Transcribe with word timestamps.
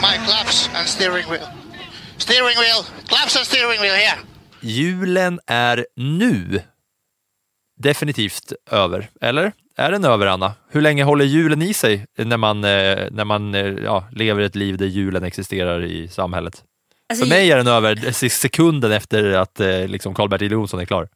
my 0.00 0.16
claps 0.26 0.70
and 0.74 0.88
steering 0.88 1.30
wheel. 1.30 1.46
Steering 2.16 2.56
wheel. 2.58 2.84
Claps 3.06 3.36
and 3.36 3.46
steering 3.46 3.80
wheel 3.80 3.94
here. 3.94 4.18
Julen 4.60 5.40
är 5.46 5.86
nu 5.96 6.62
definitivt 7.76 8.52
över, 8.70 9.10
eller? 9.20 9.52
Är 9.76 9.92
den 9.92 10.04
över, 10.04 10.26
Anna? 10.26 10.54
Hur 10.70 10.80
länge 10.80 11.04
håller 11.04 11.24
julen 11.24 11.62
i 11.62 11.74
sig 11.74 12.06
när 12.16 12.36
man, 12.36 12.64
eh, 12.64 13.08
när 13.10 13.24
man 13.24 13.54
eh, 13.54 13.66
ja, 13.66 14.08
lever 14.12 14.42
ett 14.42 14.54
liv 14.54 14.76
där 14.76 14.86
julen 14.86 15.24
existerar 15.24 15.84
i 15.84 16.08
samhället? 16.08 16.64
Alltså, 17.08 17.24
För 17.24 17.28
mig 17.28 17.52
är 17.52 17.56
den 17.56 17.66
över 17.66 18.12
sekunden 18.28 18.92
efter 18.92 19.32
att 19.32 19.60
eh, 19.60 19.86
liksom 19.88 20.14
Karl-Bertil 20.14 20.52
Jonsson 20.52 20.80
är 20.80 20.84
klar. 20.84 21.08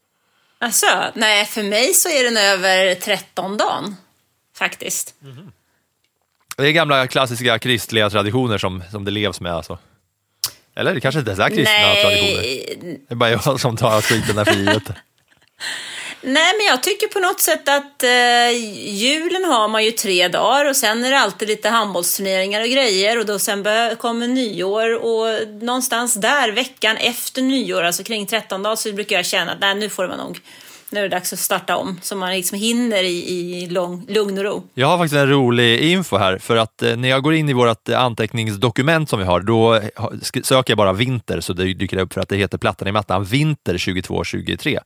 Alltså, 0.59 0.87
nej, 1.15 1.45
för 1.45 1.63
mig 1.63 1.95
så 1.95 2.09
är 2.09 2.25
den 2.25 2.37
över 2.37 2.95
13 2.95 3.57
dagen. 3.57 3.97
Faktiskt. 4.57 5.15
Det 6.57 6.69
är 6.69 6.73
gamla 6.73 7.07
klassiska 7.07 7.59
kristliga 7.59 8.11
traditioner 8.11 8.59
som, 8.59 8.83
som 8.91 9.05
det 9.05 9.11
levs 9.11 9.41
med. 9.41 9.53
Alltså. 9.53 9.79
Eller 10.77 10.95
det 10.95 11.01
kanske 11.01 11.19
inte 11.19 11.31
ens 11.31 11.41
är 11.41 11.49
kristna 11.49 11.95
traditioner. 12.03 12.43
Nej, 12.43 12.99
Det 13.09 13.15
är 13.15 13.17
bara 13.17 13.31
jag 13.31 13.61
som 13.61 13.77
tar 13.77 14.01
skiten 14.01 14.37
där 14.37 14.45
för 14.45 14.55
givet. 14.55 14.83
nej, 16.21 16.53
men 16.59 16.67
jag 16.67 16.83
tycker 16.83 17.07
på 17.07 17.19
något 17.19 17.41
sätt 17.41 17.69
att 17.69 18.03
eh, 18.03 18.51
julen 18.89 19.45
har 19.45 19.69
man 19.69 19.85
ju 19.85 19.91
tre 19.91 20.29
dagar 20.29 20.65
och 20.65 20.77
sen 20.77 21.05
är 21.05 21.11
det 21.11 21.19
alltid 21.19 21.49
lite 21.49 21.69
handbollsturneringar 21.69 22.61
och 22.61 22.69
grejer 22.69 23.19
och 23.19 23.27
då 23.27 23.39
sen 23.39 23.65
kommer 23.97 24.29
nyår 24.29 25.05
och 25.05 25.49
någonstans 25.63 26.15
där 26.15 26.53
veckan 26.53 26.97
efter 26.97 27.43
nyår, 27.43 27.83
alltså 27.83 28.05
kring 28.05 28.27
13 28.27 28.63
dagar, 28.63 28.77
så 28.77 28.93
brukar 28.93 29.17
jag 29.17 29.27
känna 29.27 29.53
att 29.53 29.61
nej, 29.61 29.75
nu 29.75 29.89
får 29.89 30.03
det 30.03 30.09
vara 30.09 30.25
nog. 30.25 30.41
Nu 30.95 31.01
är 31.01 31.03
det 31.03 31.17
dags 31.17 31.33
att 31.33 31.39
starta 31.39 31.77
om 31.77 31.99
så 32.03 32.17
man 32.17 32.31
liksom 32.31 32.59
hinner 32.59 33.03
i, 33.03 33.31
i 33.63 33.67
lång, 33.67 34.05
lugn 34.09 34.39
och 34.39 34.45
ro. 34.45 34.63
Jag 34.75 34.87
har 34.87 34.99
faktiskt 34.99 35.15
en 35.15 35.29
rolig 35.29 35.81
info 35.81 36.17
här, 36.17 36.39
för 36.39 36.57
att 36.57 36.83
eh, 36.83 36.97
när 36.97 37.09
jag 37.09 37.23
går 37.23 37.35
in 37.35 37.49
i 37.49 37.53
vårt 37.53 37.89
eh, 37.89 38.01
anteckningsdokument 38.01 39.09
som 39.09 39.19
vi 39.19 39.25
har, 39.25 39.41
då 39.41 39.81
söker 40.43 40.71
jag 40.71 40.79
bara 40.79 40.93
vinter, 40.93 41.41
så 41.41 41.53
det 41.53 41.75
dyker 41.75 41.99
upp 41.99 42.13
för 42.13 42.21
att 42.21 42.29
det 42.29 42.37
heter 42.37 42.59
Plattan 42.59 42.89
i 42.89 42.93
mattan, 42.93 43.25
vinter 43.25 43.75
22-23. 43.75 44.79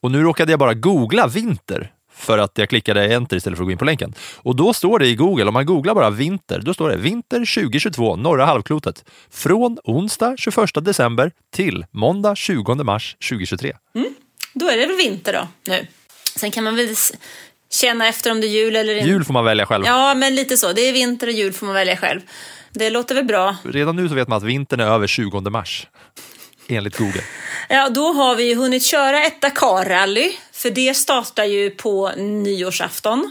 Och 0.00 0.10
nu 0.10 0.22
råkade 0.22 0.52
jag 0.52 0.58
bara 0.58 0.74
googla 0.74 1.26
vinter, 1.26 1.90
för 2.14 2.38
att 2.38 2.58
jag 2.58 2.68
klickade 2.68 3.14
enter 3.14 3.36
istället 3.36 3.56
för 3.56 3.64
att 3.64 3.68
gå 3.68 3.72
in 3.72 3.78
på 3.78 3.84
länken. 3.84 4.14
Och 4.36 4.56
då 4.56 4.72
står 4.72 4.98
det 4.98 5.06
i 5.06 5.14
Google, 5.14 5.44
om 5.44 5.54
man 5.54 5.66
googlar 5.66 5.94
bara 5.94 6.10
vinter, 6.10 6.60
då 6.64 6.74
står 6.74 6.88
det 6.88 6.96
vinter 6.96 7.38
2022, 7.62 8.16
norra 8.16 8.44
halvklotet, 8.44 9.04
från 9.30 9.78
onsdag 9.84 10.34
21 10.38 10.56
december 10.74 11.32
till 11.52 11.84
måndag 11.90 12.34
20 12.36 12.74
mars 12.74 13.16
2023. 13.30 13.72
Då 14.54 14.68
är 14.68 14.76
det 14.76 14.86
väl 14.86 14.96
vinter 14.96 15.32
då, 15.32 15.72
nu. 15.72 15.86
Sen 16.36 16.50
kan 16.50 16.64
man 16.64 16.76
väl 16.76 16.94
känna 17.70 18.08
efter 18.08 18.30
om 18.30 18.40
det 18.40 18.46
är 18.46 18.48
jul 18.48 18.76
eller 18.76 18.94
inte. 18.94 19.08
Jul 19.08 19.24
får 19.24 19.32
man 19.32 19.44
välja 19.44 19.66
själv. 19.66 19.84
Ja, 19.86 20.14
men 20.14 20.34
lite 20.34 20.56
så. 20.56 20.72
Det 20.72 20.80
är 20.80 20.92
vinter 20.92 21.26
och 21.26 21.32
jul 21.32 21.52
får 21.52 21.66
man 21.66 21.74
välja 21.74 21.96
själv. 21.96 22.20
Det 22.70 22.90
låter 22.90 23.14
väl 23.14 23.24
bra. 23.24 23.56
Redan 23.64 23.96
nu 23.96 24.08
så 24.08 24.14
vet 24.14 24.28
man 24.28 24.38
att 24.38 24.42
vintern 24.42 24.80
är 24.80 24.86
över 24.86 25.06
20 25.06 25.40
mars, 25.40 25.86
enligt 26.68 26.96
Google. 26.96 27.22
Ja, 27.68 27.88
då 27.88 28.12
har 28.12 28.36
vi 28.36 28.44
ju 28.48 28.54
hunnit 28.54 28.84
köra 28.84 29.22
ett 29.24 29.40
Dakar-rally. 29.40 30.32
För 30.52 30.70
det 30.70 30.94
startar 30.94 31.44
ju 31.44 31.70
på 31.70 32.10
nyårsafton 32.16 33.30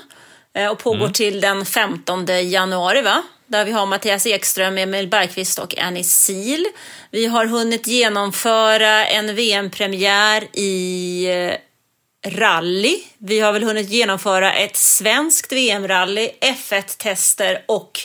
eh, 0.56 0.68
och 0.68 0.80
pågår 0.80 1.10
till 1.10 1.42
den 1.42 1.66
15 1.66 2.26
januari, 2.50 3.02
va? 3.02 3.24
Där 3.48 3.66
vi 3.66 3.72
har 3.72 3.86
Mattias 3.86 4.26
Ekström, 4.26 4.78
Emil 4.78 5.08
Bergqvist 5.08 5.60
och 5.60 5.78
Annie 5.78 6.04
Sil. 6.24 6.64
Vi 7.12 7.26
har 7.26 7.46
hunnit 7.46 7.88
genomföra 7.88 9.06
en 9.06 9.36
VM-premiär 9.36 10.48
i 10.54 11.26
eh, 11.26 12.32
rally. 12.32 13.00
Vi 13.18 13.40
har 13.40 13.54
väl 13.54 13.64
hunnit 13.64 13.90
genomföra 13.90 14.54
ett 14.54 14.78
svenskt 14.78 15.52
VM-rally, 15.52 16.30
F1-tester 16.42 17.64
och 17.66 18.00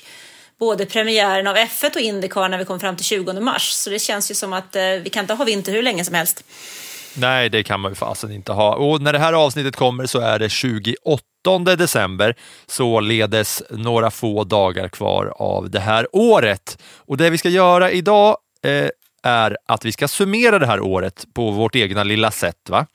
både 0.59 0.87
premiären 0.87 1.47
av 1.47 1.57
F1 1.57 1.95
och 1.95 2.01
Indycar 2.01 2.49
när 2.49 2.59
vi 2.59 2.65
kom 2.65 2.81
fram 2.81 2.97
till 2.97 3.05
20 3.05 3.41
mars. 3.41 3.71
Så 3.73 3.91
det 3.91 3.99
känns 3.99 4.31
ju 4.31 4.35
som 4.35 4.53
att 4.53 4.77
eh, 4.77 4.83
vi 4.83 5.11
kan 5.11 5.25
inte 5.25 5.35
ha 5.35 5.45
vinter 5.45 5.73
hur 5.73 5.83
länge 5.83 6.05
som 6.05 6.15
helst. 6.15 6.45
Nej, 7.17 7.49
det 7.49 7.63
kan 7.63 7.81
man 7.81 7.91
ju 7.91 7.95
fasen 7.95 8.33
inte 8.33 8.53
ha. 8.53 8.75
Och 8.75 9.03
när 9.03 9.13
det 9.13 9.19
här 9.19 9.33
avsnittet 9.33 9.77
kommer 9.77 10.07
så 10.07 10.21
är 10.21 10.39
det 10.39 10.49
28 10.49 11.77
december, 11.77 12.35
således 12.67 13.63
några 13.71 14.11
få 14.11 14.45
dagar 14.45 14.89
kvar 14.89 15.33
av 15.37 15.71
det 15.71 15.81
här 15.81 16.07
året. 16.13 16.83
Och 16.97 17.17
det 17.17 17.31
vi 17.31 17.39
ska 17.39 17.49
göra 17.49 17.91
idag 17.91 18.37
eh, 18.65 18.89
är 19.23 19.57
att 19.67 19.85
vi 19.85 19.93
ska 19.93 20.09
summera 20.09 20.59
det 20.59 20.67
här 20.67 20.81
året 20.81 21.27
på 21.35 21.51
vårt 21.51 21.77
egna 21.77 22.05
lilla 22.05 22.31
sätt. 22.31 22.69
Va? 22.69 22.87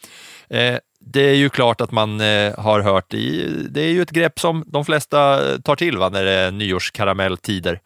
Eh, 0.50 0.78
det 1.06 1.30
är 1.30 1.36
ju 1.36 1.50
klart 1.50 1.82
att 1.82 1.92
man 1.92 2.22
eh, 2.22 2.60
har 2.60 2.80
hört 2.80 3.14
i, 3.14 3.56
det 3.70 3.82
är 3.82 3.90
ju 3.90 4.02
ett 4.02 4.12
grepp 4.12 4.40
som 4.40 4.64
de 4.68 4.86
flesta 4.86 5.52
eh, 5.52 5.60
tar 5.60 5.76
till 5.76 5.98
va, 5.98 6.10
när 6.10 6.26
det 6.26 6.32
är 6.32 6.52
nyårskaramelltider. 6.52 7.80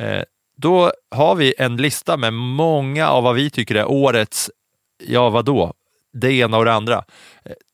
Eh, 0.00 0.22
då 0.56 0.92
har 1.10 1.34
vi 1.34 1.54
en 1.58 1.76
lista 1.76 2.16
med 2.16 2.32
många 2.32 3.08
av 3.08 3.22
vad 3.24 3.34
vi 3.34 3.50
tycker 3.50 3.74
är 3.74 3.90
årets 3.90 4.50
ja 4.98 5.30
vadå, 5.30 5.72
det 6.12 6.32
ena 6.32 6.58
och 6.58 6.64
det 6.64 6.72
andra. 6.72 7.04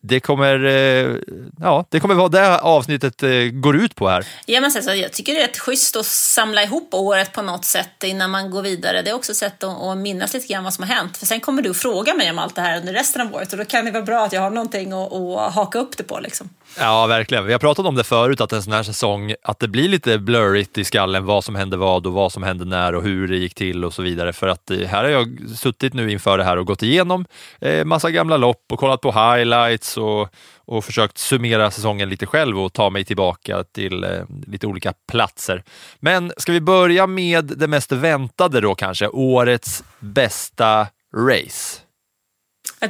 Det 0.02 0.20
kommer, 0.20 0.64
eh, 0.64 1.16
ja, 1.60 1.86
det 1.88 2.00
kommer 2.00 2.14
vara 2.14 2.28
det 2.28 2.60
avsnittet 2.60 3.22
eh, 3.22 3.30
går 3.52 3.76
ut 3.76 3.94
på 3.94 4.08
här. 4.08 4.26
Ja, 4.46 4.60
men 4.60 4.70
alltså, 4.76 4.94
jag 4.94 5.12
tycker 5.12 5.34
det 5.34 5.42
är 5.42 5.46
rätt 5.46 5.58
schysst 5.58 5.96
att 5.96 6.06
samla 6.06 6.62
ihop 6.62 6.94
året 6.94 7.32
på 7.32 7.42
något 7.42 7.64
sätt 7.64 8.04
innan 8.04 8.30
man 8.30 8.50
går 8.50 8.62
vidare. 8.62 9.02
Det 9.02 9.10
är 9.10 9.14
också 9.14 9.32
ett 9.32 9.38
sätt 9.38 9.64
att, 9.64 9.82
att 9.82 9.98
minnas 9.98 10.34
lite 10.34 10.46
grann 10.46 10.64
vad 10.64 10.74
som 10.74 10.88
har 10.88 10.94
hänt. 10.94 11.16
För 11.16 11.26
sen 11.26 11.40
kommer 11.40 11.62
du 11.62 11.74
fråga 11.74 12.14
mig 12.14 12.30
om 12.30 12.38
allt 12.38 12.54
det 12.54 12.60
här 12.60 12.80
under 12.80 12.92
resten 12.92 13.22
av 13.22 13.34
året 13.34 13.52
och 13.52 13.58
då 13.58 13.64
kan 13.64 13.84
det 13.84 13.90
vara 13.90 14.02
bra 14.02 14.24
att 14.24 14.32
jag 14.32 14.40
har 14.40 14.50
någonting 14.50 14.92
att, 14.92 15.12
att 15.12 15.54
haka 15.54 15.78
upp 15.78 15.96
det 15.96 16.04
på. 16.04 16.20
Liksom. 16.20 16.48
Ja, 16.78 17.06
verkligen. 17.06 17.46
Vi 17.46 17.52
har 17.52 17.58
pratat 17.58 17.86
om 17.86 17.94
det 17.94 18.04
förut, 18.04 18.40
att 18.40 18.52
en 18.52 18.62
sån 18.62 18.72
här 18.72 18.82
säsong, 18.82 19.34
att 19.42 19.58
det 19.58 19.68
blir 19.68 19.88
lite 19.88 20.18
blurrigt 20.18 20.78
i 20.78 20.84
skallen 20.84 21.24
vad 21.24 21.44
som 21.44 21.54
hände 21.54 21.76
vad 21.76 22.06
och 22.06 22.12
vad 22.12 22.32
som 22.32 22.42
hände 22.42 22.64
när 22.64 22.94
och 22.94 23.02
hur 23.02 23.28
det 23.28 23.36
gick 23.36 23.54
till 23.54 23.84
och 23.84 23.94
så 23.94 24.02
vidare. 24.02 24.32
För 24.32 24.48
att 24.48 24.70
eh, 24.70 24.78
här 24.78 25.04
har 25.04 25.10
jag 25.10 25.40
suttit 25.56 25.94
nu 25.94 26.12
inför 26.12 26.38
det 26.38 26.44
här 26.44 26.56
och 26.56 26.66
gått 26.66 26.82
igenom 26.82 27.24
eh, 27.60 27.84
massa 27.84 28.10
gamla 28.10 28.36
lopp 28.36 28.64
och 28.72 28.78
kollat 28.78 29.00
på 29.00 29.12
highlights 29.12 29.96
och, 29.96 30.28
och 30.64 30.84
försökt 30.84 31.18
summera 31.18 31.70
säsongen 31.70 32.08
lite 32.08 32.26
själv 32.26 32.60
och 32.60 32.72
ta 32.72 32.90
mig 32.90 33.04
tillbaka 33.04 33.64
till 33.64 34.04
eh, 34.04 34.10
lite 34.46 34.66
olika 34.66 34.92
platser. 35.10 35.62
Men 36.00 36.32
ska 36.36 36.52
vi 36.52 36.60
börja 36.60 37.06
med 37.06 37.44
det 37.44 37.68
mest 37.68 37.92
väntade 37.92 38.60
då 38.60 38.74
kanske, 38.74 39.08
årets 39.08 39.84
bästa 40.00 40.86
race? 41.16 41.80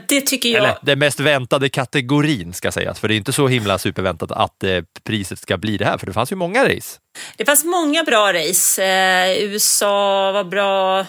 Det 0.09 0.21
tycker 0.21 0.49
jag. 0.49 0.59
Eller 0.59 0.79
den 0.83 0.99
mest 0.99 1.21
väntade 1.21 1.69
kategorin 1.69 2.53
ska 2.53 2.73
sägas, 2.73 3.01
för 3.01 3.09
det 3.09 3.15
är 3.15 3.17
inte 3.17 3.33
så 3.33 3.49
himla 3.49 3.79
superväntat 3.79 4.33
att 4.33 4.65
eh, 4.65 4.83
priset 5.05 5.39
ska 5.39 5.57
bli 5.57 5.77
det 5.77 5.85
här, 5.85 5.99
för 5.99 6.07
det 6.07 6.13
fanns 6.13 6.33
ju 6.33 6.37
många 6.37 6.65
race. 6.65 6.99
Det 7.37 7.45
fanns 7.45 7.65
många 7.65 8.05
bra 8.05 8.33
race. 8.33 8.85
Eh, 8.85 9.43
USA 9.43 10.33
var 10.33 10.45
bra. 10.45 11.07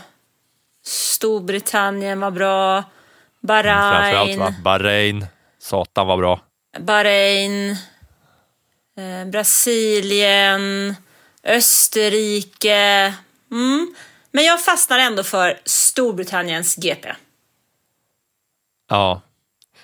Storbritannien 0.85 2.19
var 2.19 2.31
bra. 2.31 2.83
Framförallt 3.47 4.37
Bahrain. 4.37 4.39
va? 4.39 4.55
Bahrain, 4.63 5.25
satan 5.59 6.07
var 6.07 6.17
bra. 6.17 6.41
Bahrain, 6.79 7.69
eh, 8.97 9.27
Brasilien, 9.31 10.95
Österrike. 11.43 13.13
Mm. 13.51 13.95
Men 14.31 14.45
jag 14.45 14.61
fastnar 14.61 14.99
ändå 14.99 15.23
för 15.23 15.59
Storbritanniens 15.65 16.75
GP. 16.75 17.09
Ja, 18.93 19.21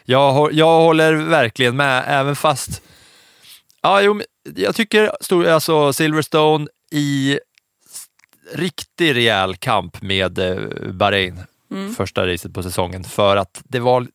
jag, 0.05 0.53
jag 0.53 0.79
håller 0.81 1.13
verkligen 1.13 1.75
med, 1.75 2.03
även 2.07 2.35
fast... 2.35 2.81
Ja, 3.81 4.01
jo, 4.01 4.21
jag 4.55 4.75
tycker 4.75 5.11
stor, 5.21 5.47
alltså 5.47 5.93
Silverstone 5.93 6.67
i... 6.91 7.39
riktig 8.53 9.15
rejäl 9.15 9.55
kamp 9.55 10.01
med 10.01 10.39
eh, 10.39 10.91
Bahrain 10.93 11.43
mm. 11.71 11.93
Första 11.93 12.27
racet 12.27 12.53
på 12.53 12.63
säsongen 12.63 13.03
för 13.03 13.37
att 13.37 13.61
det 13.63 13.79
var 13.79 14.07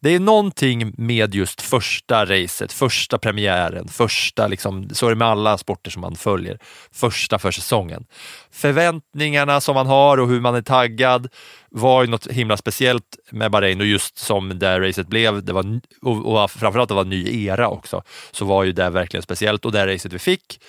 det 0.00 0.14
är 0.14 0.20
någonting 0.20 0.92
med 0.96 1.34
just 1.34 1.60
första 1.60 2.24
racet, 2.24 2.72
första 2.72 3.18
premiären, 3.18 3.88
första 3.88 4.46
liksom, 4.46 4.88
så 4.92 5.06
är 5.06 5.10
det 5.10 5.16
med 5.16 5.28
alla 5.28 5.58
sporter 5.58 5.90
som 5.90 6.00
man 6.00 6.16
följer, 6.16 6.58
första 6.92 7.38
för 7.38 7.50
säsongen. 7.50 8.06
Förväntningarna 8.50 9.60
som 9.60 9.74
man 9.74 9.86
har 9.86 10.18
och 10.18 10.28
hur 10.28 10.40
man 10.40 10.54
är 10.54 10.62
taggad 10.62 11.28
var 11.70 12.02
ju 12.02 12.08
något 12.08 12.26
himla 12.26 12.56
speciellt 12.56 13.18
med 13.30 13.50
Bahrain 13.50 13.80
och 13.80 13.86
just 13.86 14.18
som 14.18 14.58
det 14.58 14.80
racet 14.80 15.08
blev, 15.08 15.44
det 15.44 15.52
var, 15.52 15.80
och, 16.02 16.42
och 16.42 16.50
framförallt 16.50 16.88
det 16.88 16.94
var 16.94 17.02
en 17.02 17.08
ny 17.08 17.46
era 17.46 17.68
också, 17.68 18.02
så 18.30 18.44
var 18.44 18.64
ju 18.64 18.72
det 18.72 18.90
verkligen 18.90 19.22
speciellt 19.22 19.64
och 19.64 19.72
det 19.72 19.94
racet 19.94 20.12
vi 20.12 20.18
fick 20.18 20.60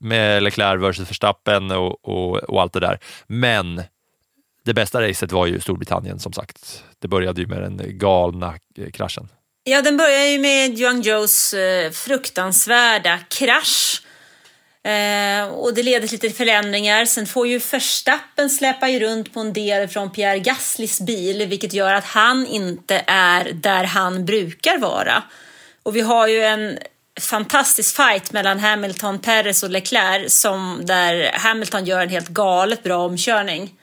med 0.00 0.42
Leclerc 0.42 0.82
versus 0.82 1.10
Verstappen 1.10 1.70
och, 1.70 2.08
och, 2.08 2.36
och 2.36 2.62
allt 2.62 2.72
det 2.72 2.80
där. 2.80 2.98
Men 3.26 3.82
det 4.68 4.74
bästa 4.74 5.02
racet 5.02 5.32
var 5.32 5.46
ju 5.46 5.60
Storbritannien 5.60 6.18
som 6.18 6.32
sagt. 6.32 6.84
Det 6.98 7.08
började 7.08 7.40
ju 7.40 7.46
med 7.46 7.62
den 7.62 7.98
galna 7.98 8.54
eh, 8.78 8.90
kraschen. 8.90 9.28
Ja, 9.64 9.82
den 9.82 9.96
börjar 9.96 10.24
ju 10.24 10.38
med 10.38 10.78
Yuang 10.78 11.00
Joes 11.00 11.54
eh, 11.54 11.90
fruktansvärda 11.90 13.18
krasch. 13.18 14.02
Eh, 14.82 15.48
och 15.48 15.74
det 15.74 15.82
leder 15.82 16.08
till 16.08 16.20
lite 16.22 16.36
förändringar. 16.36 17.04
Sen 17.04 17.26
får 17.26 17.46
ju 17.46 17.58
Verstappen 17.58 18.50
släpa 18.50 18.88
ju 18.88 19.00
runt 19.00 19.34
på 19.34 19.40
en 19.40 19.52
del 19.52 19.88
från 19.88 20.10
Pierre 20.10 20.38
Gaslys 20.38 21.00
bil, 21.00 21.46
vilket 21.46 21.72
gör 21.72 21.94
att 21.94 22.04
han 22.04 22.46
inte 22.46 23.04
är 23.06 23.52
där 23.52 23.84
han 23.84 24.24
brukar 24.24 24.78
vara. 24.78 25.22
Och 25.82 25.96
vi 25.96 26.00
har 26.00 26.28
ju 26.28 26.42
en 26.42 26.78
fantastisk 27.20 27.96
fight 27.96 28.32
mellan 28.32 28.58
Hamilton, 28.58 29.18
Perez 29.18 29.62
och 29.62 29.70
Leclerc 29.70 30.40
som 30.40 30.80
där 30.84 31.30
Hamilton 31.34 31.84
gör 31.84 32.00
en 32.00 32.08
helt 32.08 32.28
galet 32.28 32.82
bra 32.82 33.04
omkörning 33.04 33.77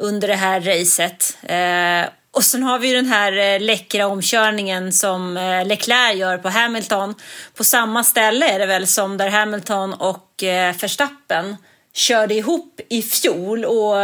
under 0.00 0.28
det 0.28 0.34
här 0.34 0.60
racet. 0.60 1.36
Eh, 1.42 2.12
och 2.32 2.44
sen 2.44 2.62
har 2.62 2.78
vi 2.78 2.88
ju 2.88 2.94
den 2.94 3.06
här 3.06 3.32
eh, 3.32 3.60
läckra 3.60 4.06
omkörningen 4.06 4.92
som 4.92 5.36
eh, 5.36 5.66
Leclerc 5.66 6.16
gör 6.16 6.38
på 6.38 6.48
Hamilton. 6.48 7.14
På 7.54 7.64
samma 7.64 8.04
ställe 8.04 8.48
är 8.48 8.58
det 8.58 8.66
väl 8.66 8.86
som 8.86 9.16
där 9.16 9.28
Hamilton 9.28 9.94
och 9.94 10.42
eh, 10.42 10.74
Verstappen 10.80 11.56
körde 11.92 12.34
ihop 12.34 12.80
i 12.88 13.02
fjol 13.02 13.64
och 13.64 13.94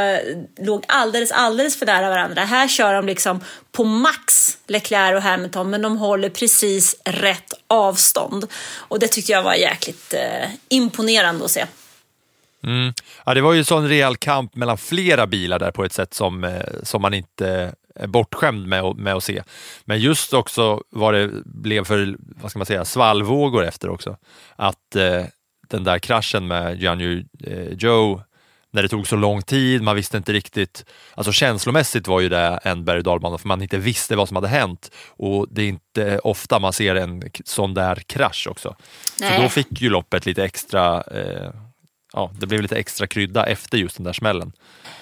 låg 0.59 0.85
alldeles, 0.89 1.33
alldeles 1.33 1.79
för 1.79 1.87
nära 1.87 2.09
varandra. 2.09 2.45
Här 2.45 2.69
kör 2.69 2.95
de 2.95 3.07
liksom 3.07 3.45
på 3.73 3.85
max 3.85 4.59
Leclerc 4.67 5.17
och 5.17 5.23
Hamilton 5.23 5.71
men 5.71 5.83
de 5.83 5.99
håller 5.99 6.29
precis 6.29 6.97
rätt 7.05 7.53
avstånd. 7.67 8.47
Och 8.77 8.99
det 8.99 9.09
tyckte 9.09 9.33
jag 9.33 9.43
var 9.43 9.55
jäkligt 9.55 10.15
eh, 10.15 10.49
imponerande 10.69 11.45
att 11.45 11.51
se. 11.51 11.67
Mm. 12.67 12.93
Ja, 13.27 13.35
det 13.35 13.41
var 13.41 13.53
ju 13.53 13.59
en 13.59 13.65
sån 13.65 13.89
rejäl 13.89 14.17
kamp 14.17 14.57
mellan 14.57 14.79
flera 14.79 15.27
bilar 15.27 15.59
där 15.59 15.71
på 15.71 15.85
ett 15.85 15.93
sätt 15.93 16.15
som, 16.15 16.45
eh, 16.45 16.63
som 16.83 17.03
man 17.03 17.15
inte 17.15 17.75
är 17.95 18.07
bortskämd 18.07 18.67
med, 18.67 18.97
med 18.97 19.15
att 19.15 19.25
se. 19.25 19.43
Men 19.85 20.01
just 20.01 20.33
också 20.33 20.83
vad 20.91 21.15
det 21.15 21.31
blev 21.45 21.85
för 21.85 22.17
vad 22.19 22.51
ska 22.51 22.59
man 22.59 22.67
säga, 22.67 22.85
svallvågor 22.85 23.65
efter 23.65 23.89
också. 23.89 24.17
Att 24.57 24.97
eh, 24.97 25.25
den 25.69 25.85
där 25.85 25.99
kraschen 25.99 26.47
med 26.47 26.83
Janju 26.83 27.25
eh, 27.45 27.69
Joe, 27.73 28.23
när 28.71 28.83
det 28.83 28.89
tog 28.89 29.07
så 29.07 29.17
lång 29.17 29.43
tid, 29.43 29.83
man 29.83 29.97
visste 29.97 30.17
inte 30.17 30.33
riktigt, 30.33 30.85
alltså 31.15 31.33
känslomässigt 31.33 32.09
var 32.09 32.21
ju 32.21 32.29
det 32.29 32.61
en 32.62 32.85
berg 32.85 32.99
och 32.99 33.05
dalbana 33.05 33.39
för 33.39 33.49
man 33.49 33.62
inte 33.62 33.79
visste 33.79 34.17
vad 34.17 34.29
som 34.29 34.37
hade 34.37 34.49
hänt 34.49 34.91
och 35.09 35.47
det 35.51 35.62
är 35.62 35.69
inte 35.69 36.19
ofta 36.19 36.59
man 36.59 36.73
ser 36.73 36.95
en 36.95 37.23
sån 37.45 37.75
där 37.75 37.95
krasch 37.95 38.47
också. 38.51 38.77
Nej. 39.21 39.37
Så 39.37 39.43
då 39.43 39.49
fick 39.49 39.83
ju 39.83 39.91
loppet 39.91 40.27
lite 40.27 40.45
extra 40.45 41.03
eh, 41.03 41.51
Ja, 42.17 42.31
det 42.39 42.47
blev 42.47 42.63
lite 42.63 42.77
extra 42.77 43.07
krydda 43.07 43.47
efter 43.47 43.79
just 43.79 43.97
den 43.97 44.05
där 44.05 44.13
smällen. 44.13 44.53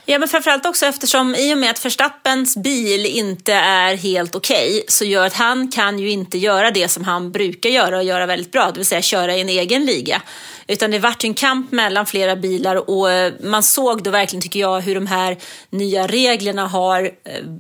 Ja, 0.07 0.19
men 0.19 0.29
framförallt 0.29 0.67
också 0.67 0.87
eftersom 0.87 1.35
i 1.35 1.55
och 1.55 1.59
med 1.59 1.71
att 1.71 1.85
Verstappens 1.85 2.57
bil 2.57 3.07
inte 3.07 3.53
är 3.53 3.97
helt 3.97 4.35
okej 4.35 4.85
så 4.89 5.05
gör 5.05 5.27
att 5.27 5.35
han 5.35 5.71
kan 5.71 5.99
ju 5.99 6.11
inte 6.11 6.39
göra 6.39 6.71
det 6.71 6.89
som 6.89 7.05
han 7.05 7.33
brukar 7.33 7.71
göra 7.71 7.97
och 7.97 8.05
göra 8.05 8.27
väldigt 8.27 8.53
bra, 8.53 8.71
det 8.71 8.79
vill 8.79 8.87
säga 8.87 9.03
köra 9.03 9.35
i 9.35 9.41
en 9.41 9.49
egen 9.49 9.85
liga. 9.85 10.23
Utan 10.67 10.91
det 10.91 10.99
vart 10.99 11.25
ju 11.25 11.27
en 11.27 11.35
kamp 11.35 11.73
mellan 11.73 12.07
flera 12.07 12.37
bilar 12.37 12.91
och 12.91 13.11
eh, 13.11 13.33
man 13.43 13.63
såg 13.63 14.03
då 14.03 14.11
verkligen, 14.11 14.43
tycker 14.43 14.61
jag, 14.61 14.81
hur 14.81 14.95
de 14.95 15.07
här 15.07 15.37
nya 15.71 16.07
reglerna 16.07 16.67
har 16.67 17.03
eh, 17.03 17.11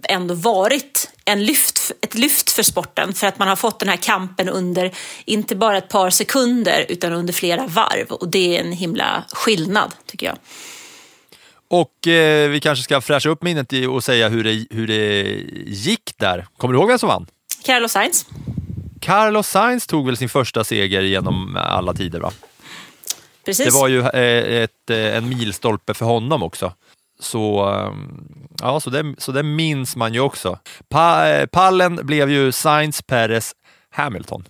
ändå 0.09 0.35
varit 0.35 1.11
en 1.25 1.44
lyft, 1.44 1.93
ett 2.00 2.15
lyft 2.15 2.50
för 2.50 2.62
sporten 2.62 3.15
för 3.15 3.26
att 3.26 3.38
man 3.38 3.49
har 3.49 3.56
fått 3.56 3.81
den 3.81 3.88
här 3.88 3.97
kampen 3.97 4.49
under 4.49 4.91
inte 5.25 5.56
bara 5.56 5.79
ett 5.79 5.88
par 5.88 6.11
sekunder 6.11 6.87
utan 6.88 7.12
under 7.12 7.32
flera 7.32 7.67
varv 7.67 8.06
och 8.11 8.29
det 8.29 8.56
är 8.56 8.61
en 8.61 8.73
himla 8.73 9.25
skillnad 9.32 9.94
tycker 10.06 10.26
jag. 10.26 10.37
Och 11.69 12.09
eh, 12.09 12.50
vi 12.50 12.61
kanske 12.61 12.82
ska 12.82 13.00
fräscha 13.00 13.29
upp 13.29 13.43
minnet 13.43 13.73
och 13.91 14.05
säga 14.05 14.29
hur 14.29 14.44
det, 14.44 14.67
hur 14.71 14.87
det 14.87 15.23
gick 15.67 16.12
där. 16.17 16.47
Kommer 16.56 16.75
du 16.75 16.81
ihåg 16.81 16.88
vem 16.88 16.99
som 16.99 17.09
vann? 17.09 17.26
Carlos 17.65 17.93
Sainz. 17.93 18.26
Carlos 19.00 19.49
Sainz 19.49 19.87
tog 19.87 20.06
väl 20.06 20.17
sin 20.17 20.29
första 20.29 20.65
seger 20.65 21.03
genom 21.03 21.56
alla 21.56 21.94
tider 21.94 22.21
va? 22.21 22.32
Precis. 23.44 23.67
Det 23.67 23.73
var 23.73 23.88
ju 23.88 24.00
eh, 24.00 24.62
ett, 24.62 24.91
eh, 24.91 25.17
en 25.17 25.29
milstolpe 25.29 25.94
för 25.94 26.06
honom 26.06 26.43
också. 26.43 26.73
Så, 27.20 27.64
ehm, 27.64 28.28
ja, 28.62 28.81
så, 28.81 28.90
det, 28.90 29.14
så 29.19 29.32
det 29.32 29.43
minns 29.43 29.96
man 29.96 30.14
ju 30.14 30.20
också. 30.20 30.58
Pa, 30.88 31.26
eh, 31.28 31.46
pallen 31.46 32.00
blev 32.02 32.31
ju 32.31 32.52
Sainz, 32.52 33.02
Perez, 33.02 33.52
Hamilton. 33.90 34.44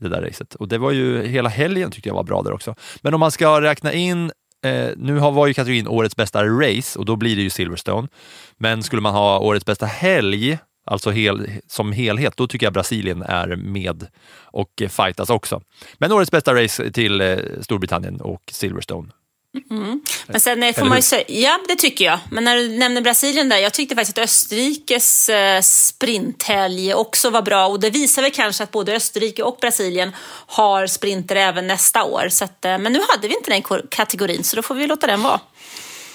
Det 0.00 0.08
där 0.08 0.22
racet. 0.22 0.54
Och 0.54 0.68
det 0.68 0.78
var 0.78 0.90
ju 0.90 1.26
hela 1.26 1.48
helgen 1.48 1.90
tyckte 1.90 2.08
jag 2.08 2.14
var 2.14 2.22
bra 2.22 2.42
där 2.42 2.52
också. 2.52 2.74
Men 3.02 3.14
om 3.14 3.20
man 3.20 3.30
ska 3.30 3.60
räkna 3.60 3.92
in 3.92 4.32
Eh, 4.64 4.90
nu 4.96 5.14
var 5.14 5.46
ju 5.46 5.54
kategorin 5.54 5.88
årets 5.88 6.16
bästa 6.16 6.46
race 6.46 6.98
och 6.98 7.04
då 7.04 7.16
blir 7.16 7.36
det 7.36 7.42
ju 7.42 7.50
Silverstone. 7.50 8.08
Men 8.56 8.82
skulle 8.82 9.02
man 9.02 9.14
ha 9.14 9.38
årets 9.38 9.66
bästa 9.66 9.86
helg, 9.86 10.58
alltså 10.86 11.10
hel, 11.10 11.50
som 11.66 11.92
helhet, 11.92 12.36
då 12.36 12.46
tycker 12.46 12.66
jag 12.66 12.72
Brasilien 12.72 13.22
är 13.22 13.56
med 13.56 14.06
och 14.36 14.82
fightas 14.88 15.30
också. 15.30 15.62
Men 15.98 16.12
årets 16.12 16.30
bästa 16.30 16.62
race 16.62 16.90
till 16.90 17.20
eh, 17.20 17.38
Storbritannien 17.60 18.20
och 18.20 18.42
Silverstone. 18.52 19.08
Men 20.26 20.40
sen 20.40 20.62
eh, 20.62 20.72
får 20.72 20.80
Eller 20.80 20.88
man 20.88 20.98
ju 20.98 21.02
säga, 21.02 21.24
ja 21.28 21.58
det 21.68 21.76
tycker 21.76 22.04
jag. 22.04 22.18
Men 22.30 22.44
när 22.44 22.56
du 22.56 22.68
nämner 22.68 23.00
Brasilien 23.00 23.48
där, 23.48 23.58
jag 23.58 23.72
tyckte 23.72 23.94
faktiskt 23.94 24.18
att 24.18 24.24
Österrikes 24.24 25.28
eh, 25.28 25.60
sprinthelg 25.60 26.94
också 26.94 27.30
var 27.30 27.42
bra. 27.42 27.66
Och 27.66 27.80
det 27.80 27.90
visar 27.90 28.22
väl 28.22 28.30
kanske 28.30 28.64
att 28.64 28.70
både 28.70 28.96
Österrike 28.96 29.42
och 29.42 29.58
Brasilien 29.60 30.12
har 30.46 30.86
sprinter 30.86 31.36
även 31.36 31.66
nästa 31.66 32.04
år. 32.04 32.28
Så 32.28 32.44
att, 32.44 32.64
eh, 32.64 32.78
men 32.78 32.92
nu 32.92 33.00
hade 33.08 33.28
vi 33.28 33.34
inte 33.34 33.50
den 33.50 33.62
kategorin, 33.88 34.44
så 34.44 34.56
då 34.56 34.62
får 34.62 34.74
vi 34.74 34.86
låta 34.86 35.06
den 35.06 35.22
vara. 35.22 35.40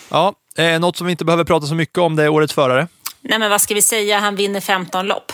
Ja, 0.09 0.33
eh, 0.57 0.79
något 0.79 0.97
som 0.97 1.07
vi 1.07 1.11
inte 1.11 1.25
behöver 1.25 1.43
prata 1.43 1.67
så 1.67 1.75
mycket 1.75 1.97
om 1.97 2.15
det 2.15 2.23
är 2.23 2.29
årets 2.29 2.53
förare. 2.53 2.87
Nej 3.21 3.39
men 3.39 3.49
vad 3.49 3.61
ska 3.61 3.73
vi 3.73 3.81
säga, 3.81 4.19
han 4.19 4.35
vinner 4.35 4.61
15 4.61 5.07
lopp. 5.07 5.31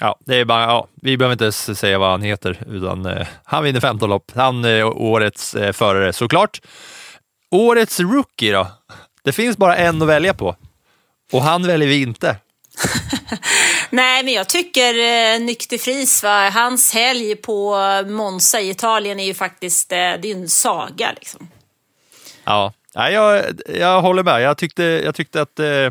Ja, 0.00 0.18
det 0.26 0.36
är 0.36 0.44
bara, 0.44 0.62
ja, 0.62 0.88
vi 0.94 1.16
behöver 1.16 1.32
inte 1.32 1.44
ens 1.44 1.78
säga 1.78 1.98
vad 1.98 2.10
han 2.10 2.22
heter, 2.22 2.62
utan 2.70 3.06
eh, 3.06 3.26
han 3.44 3.64
vinner 3.64 3.80
15 3.80 4.10
lopp. 4.10 4.32
Han 4.34 4.64
är 4.64 4.84
årets 4.84 5.54
eh, 5.54 5.72
förare 5.72 6.12
såklart. 6.12 6.60
Årets 7.54 8.00
rookie 8.00 8.52
då? 8.52 8.66
Det 9.22 9.32
finns 9.32 9.56
bara 9.56 9.76
en 9.76 10.02
att 10.02 10.08
välja 10.08 10.34
på. 10.34 10.56
Och 11.32 11.42
han 11.42 11.66
väljer 11.66 11.88
vi 11.88 12.02
inte. 12.02 12.36
Nej, 13.90 14.24
men 14.24 14.32
jag 14.32 14.48
tycker 14.48 14.94
eh, 14.94 15.40
Nykter 15.40 15.78
Fris, 15.78 16.22
va? 16.22 16.50
hans 16.50 16.94
helg 16.94 17.36
på 17.36 17.76
Monza 18.06 18.60
i 18.60 18.70
Italien 18.70 19.20
är 19.20 19.24
ju 19.24 19.34
faktiskt 19.34 19.92
eh, 19.92 19.96
det 19.96 20.30
är 20.30 20.34
en 20.34 20.48
saga. 20.48 21.12
Liksom. 21.12 21.48
Ja, 22.44 22.72
Nej, 22.94 23.14
jag, 23.14 23.44
jag 23.66 24.02
håller 24.02 24.22
med. 24.22 24.42
Jag 24.42 24.58
tyckte, 24.58 24.82
jag 24.82 25.14
tyckte 25.14 25.42
att 25.42 25.58
eh, 25.58 25.90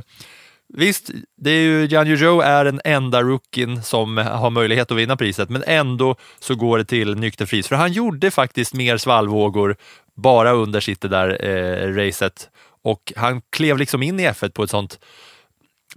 visst, 0.74 1.10
det 1.38 1.50
är 1.50 1.62
ju 1.62 1.86
Jan 1.86 2.08
Joe 2.08 2.42
är 2.42 2.66
den 2.66 2.82
enda 2.84 3.22
rookien 3.22 3.84
som 3.84 4.18
har 4.18 4.50
möjlighet 4.50 4.92
att 4.92 4.98
vinna 4.98 5.18
priset, 5.18 5.50
men 5.50 5.64
ändå 5.68 6.16
så 6.40 6.56
går 6.56 6.78
det 6.78 6.86
till 6.86 7.16
nykter 7.16 7.46
pris. 7.46 7.68
För 7.68 7.76
han 7.76 7.92
gjorde 7.92 8.32
faktiskt 8.32 8.74
mer 8.74 8.98
svallvågor 8.98 9.76
bara 10.16 10.52
under 10.52 10.80
sitt 10.80 11.02
det 11.02 11.08
där 11.08 11.46
eh, 11.46 11.94
racet 11.96 12.50
och 12.84 13.14
han 13.16 13.42
klev 13.50 13.78
liksom 13.78 14.04
in 14.04 14.20
i 14.20 14.28
F1 14.28 14.52
på 14.52 14.64
ett 14.64 14.70
sånt 14.70 15.00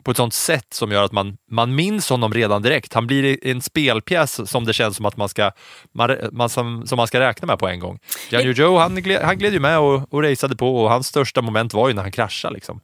på 0.03 0.11
ett 0.11 0.17
sånt 0.17 0.35
sätt 0.35 0.67
som 0.75 0.93
gör 0.93 1.05
att 1.05 1.13
man, 1.13 1.37
man 1.51 1.75
minns 1.75 2.11
honom 2.11 2.35
redan 2.35 2.63
direkt. 2.63 2.95
Han 2.95 3.07
blir 3.07 3.47
en 3.47 3.63
spelpjäs 3.63 4.51
som 4.51 4.65
det 4.65 4.73
känns 4.73 4.97
som 4.97 5.07
att 5.07 5.17
man 5.17 5.29
ska, 5.29 5.51
man, 5.95 6.17
man, 6.33 6.49
som, 6.49 6.87
som 6.87 6.97
man 6.97 7.07
ska 7.07 7.21
räkna 7.21 7.47
med 7.47 7.59
på 7.59 7.69
en 7.69 7.81
gång. 7.81 7.99
Jan 8.31 8.53
Joe, 8.53 8.79
han, 8.79 8.95
gled, 8.95 9.23
han 9.23 9.39
gled 9.39 9.53
ju 9.53 9.61
med 9.61 9.79
och, 9.79 10.13
och 10.13 10.23
raceade 10.23 10.57
på 10.57 10.83
och 10.83 10.91
hans 10.91 11.07
största 11.07 11.43
moment 11.43 11.75
var 11.75 11.89
ju 11.89 11.95
när 11.95 12.03
han 12.03 12.13
kraschade. 12.13 12.55
Liksom. 12.55 12.81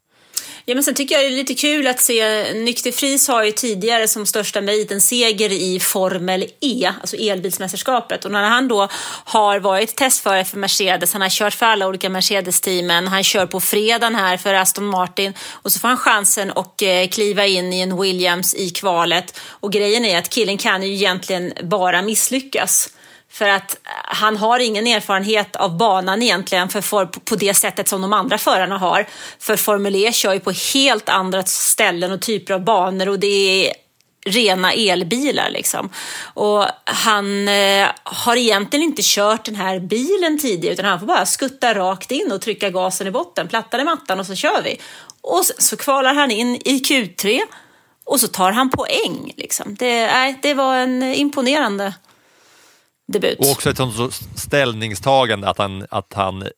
Ja, 0.64 0.74
men 0.74 0.84
sen 0.84 0.94
tycker 0.94 1.14
jag 1.14 1.24
det 1.24 1.28
är 1.28 1.36
lite 1.36 1.54
kul 1.54 1.86
att 1.86 2.00
se, 2.00 2.52
Nykterfris 2.54 3.28
har 3.28 3.44
ju 3.44 3.52
tidigare 3.52 4.08
som 4.08 4.26
största 4.26 4.60
merit 4.60 4.92
en 4.92 5.00
seger 5.00 5.52
i 5.52 5.80
Formel 5.80 6.46
E, 6.60 6.92
alltså 7.00 7.16
elbilsmästerskapet. 7.16 8.24
Och 8.24 8.30
när 8.30 8.42
han 8.42 8.68
då 8.68 8.88
har 9.24 9.58
varit 9.58 9.96
testförare 9.96 10.44
för 10.44 10.56
Mercedes, 10.56 11.12
han 11.12 11.22
har 11.22 11.28
kört 11.28 11.54
för 11.54 11.66
alla 11.66 11.88
olika 11.88 12.08
Mercedes-teamen, 12.08 13.08
han 13.08 13.24
kör 13.24 13.46
på 13.46 13.60
fredagen 13.60 14.14
här 14.14 14.36
för 14.36 14.54
Aston 14.54 14.86
Martin 14.86 15.34
och 15.50 15.72
så 15.72 15.80
får 15.80 15.88
han 15.88 15.96
chansen 15.96 16.50
att 16.50 16.82
eh, 16.82 17.08
kliva 17.10 17.46
in 17.46 17.72
i 17.72 17.80
en 17.80 18.00
Williams 18.00 18.54
i 18.54 18.70
kvalet. 18.70 19.38
Och 19.48 19.72
grejen 19.72 20.04
är 20.04 20.18
att 20.18 20.28
killen 20.28 20.58
kan 20.58 20.82
ju 20.82 20.94
egentligen 20.94 21.52
bara 21.62 22.02
misslyckas. 22.02 22.90
För 23.32 23.48
att 23.48 23.76
han 24.04 24.36
har 24.36 24.58
ingen 24.58 24.86
erfarenhet 24.86 25.56
av 25.56 25.76
banan 25.76 26.22
egentligen 26.22 26.68
för, 26.68 26.80
för, 26.80 27.06
på 27.06 27.36
det 27.36 27.54
sättet 27.54 27.88
som 27.88 28.02
de 28.02 28.12
andra 28.12 28.38
förarna 28.38 28.78
har. 28.78 29.06
För 29.38 29.56
Formel 29.56 29.96
E 29.96 30.12
kör 30.12 30.34
ju 30.34 30.40
på 30.40 30.52
helt 30.74 31.08
andra 31.08 31.42
ställen 31.42 32.12
och 32.12 32.22
typer 32.22 32.54
av 32.54 32.64
banor 32.64 33.08
och 33.08 33.18
det 33.18 33.26
är 33.66 33.72
rena 34.26 34.72
elbilar. 34.72 35.50
Liksom. 35.50 35.90
Och 36.34 36.66
han 36.84 37.48
eh, 37.48 37.88
har 38.02 38.36
egentligen 38.36 38.84
inte 38.84 39.02
kört 39.04 39.44
den 39.44 39.56
här 39.56 39.80
bilen 39.80 40.38
tidigare 40.38 40.74
utan 40.74 40.84
han 40.84 41.00
får 41.00 41.06
bara 41.06 41.26
skutta 41.26 41.74
rakt 41.74 42.10
in 42.10 42.32
och 42.32 42.40
trycka 42.40 42.70
gasen 42.70 43.06
i 43.06 43.10
botten, 43.10 43.48
plattan 43.48 43.80
i 43.80 43.84
mattan 43.84 44.20
och 44.20 44.26
så 44.26 44.34
kör 44.34 44.62
vi. 44.62 44.80
Och 45.20 45.44
så, 45.44 45.52
så 45.58 45.76
kvalar 45.76 46.14
han 46.14 46.30
in 46.30 46.56
i 46.56 46.78
Q3 46.78 47.40
och 48.04 48.20
så 48.20 48.28
tar 48.28 48.52
han 48.52 48.70
poäng. 48.70 49.32
Liksom. 49.36 49.74
Det, 49.74 50.02
äh, 50.02 50.34
det 50.42 50.54
var 50.54 50.76
en 50.76 51.02
imponerande 51.02 51.92
debut. 53.12 53.38
Och 53.38 53.50
också 53.50 53.70
ett 53.70 53.76
sånt 53.76 54.20
ställningstagande 54.34 55.48
att 55.48 55.58
han, 55.58 55.86
att 55.90 56.12
han 56.12 56.48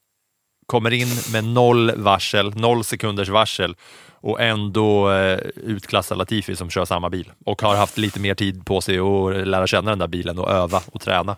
kommer 0.67 0.93
in 0.93 1.09
med 1.33 1.45
noll 1.45 1.93
varsel, 1.97 2.57
noll 2.57 2.85
sekunders 2.85 3.29
varsel 3.29 3.77
och 4.21 4.41
ändå 4.41 5.13
eh, 5.13 5.39
utklassa 5.55 6.15
Latifi 6.15 6.57
som 6.57 6.71
kör 6.71 6.85
samma 6.85 7.11
bil 7.11 7.33
och 7.45 7.63
har 7.63 7.77
haft 7.77 7.99
lite 7.99 8.21
mer 8.21 8.35
tid 8.35 8.67
på 8.67 8.81
sig 8.81 8.99
att 8.99 9.47
lära 9.47 9.67
känna 9.67 9.91
den 9.91 9.99
där 9.99 10.07
bilen 10.07 10.39
och 10.39 10.51
öva 10.51 10.83
och 10.93 11.01
träna. 11.01 11.37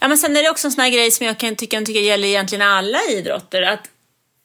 Ja, 0.00 0.08
men 0.08 0.18
sen 0.18 0.36
är 0.36 0.42
det 0.42 0.50
också 0.50 0.66
en 0.66 0.72
sån 0.72 0.82
här 0.82 0.90
grej 0.90 1.10
som 1.10 1.26
jag 1.26 1.38
kan 1.38 1.56
tycka, 1.56 1.80
tycker 1.80 2.00
gäller 2.00 2.28
egentligen 2.28 2.68
alla 2.68 2.98
idrotter. 3.10 3.62
Att 3.62 3.88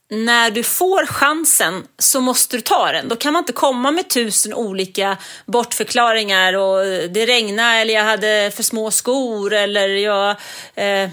när 0.10 0.51
du 0.51 0.63
får 0.63 1.06
chansen 1.06 1.88
så 1.98 2.22
måste 2.22 2.58
du 2.58 2.62
ta 2.62 2.92
den. 2.92 3.08
Då 3.08 3.16
kan 3.16 3.34
man 3.34 3.42
inte 3.42 3.54
komma 3.54 3.92
med 3.92 4.10
tusen 4.10 4.54
olika 4.54 5.18
bortförklaringar 5.46 6.54
och 6.54 6.86
det 7.10 7.25
regnade 7.25 7.78
eller 7.78 7.94
jag 7.94 8.04
hade 8.04 8.51
för 8.56 8.63
små 8.63 8.92
skor 8.92 9.54
eller 9.54 9.88
jag 9.88 10.30
eh, 10.75 11.10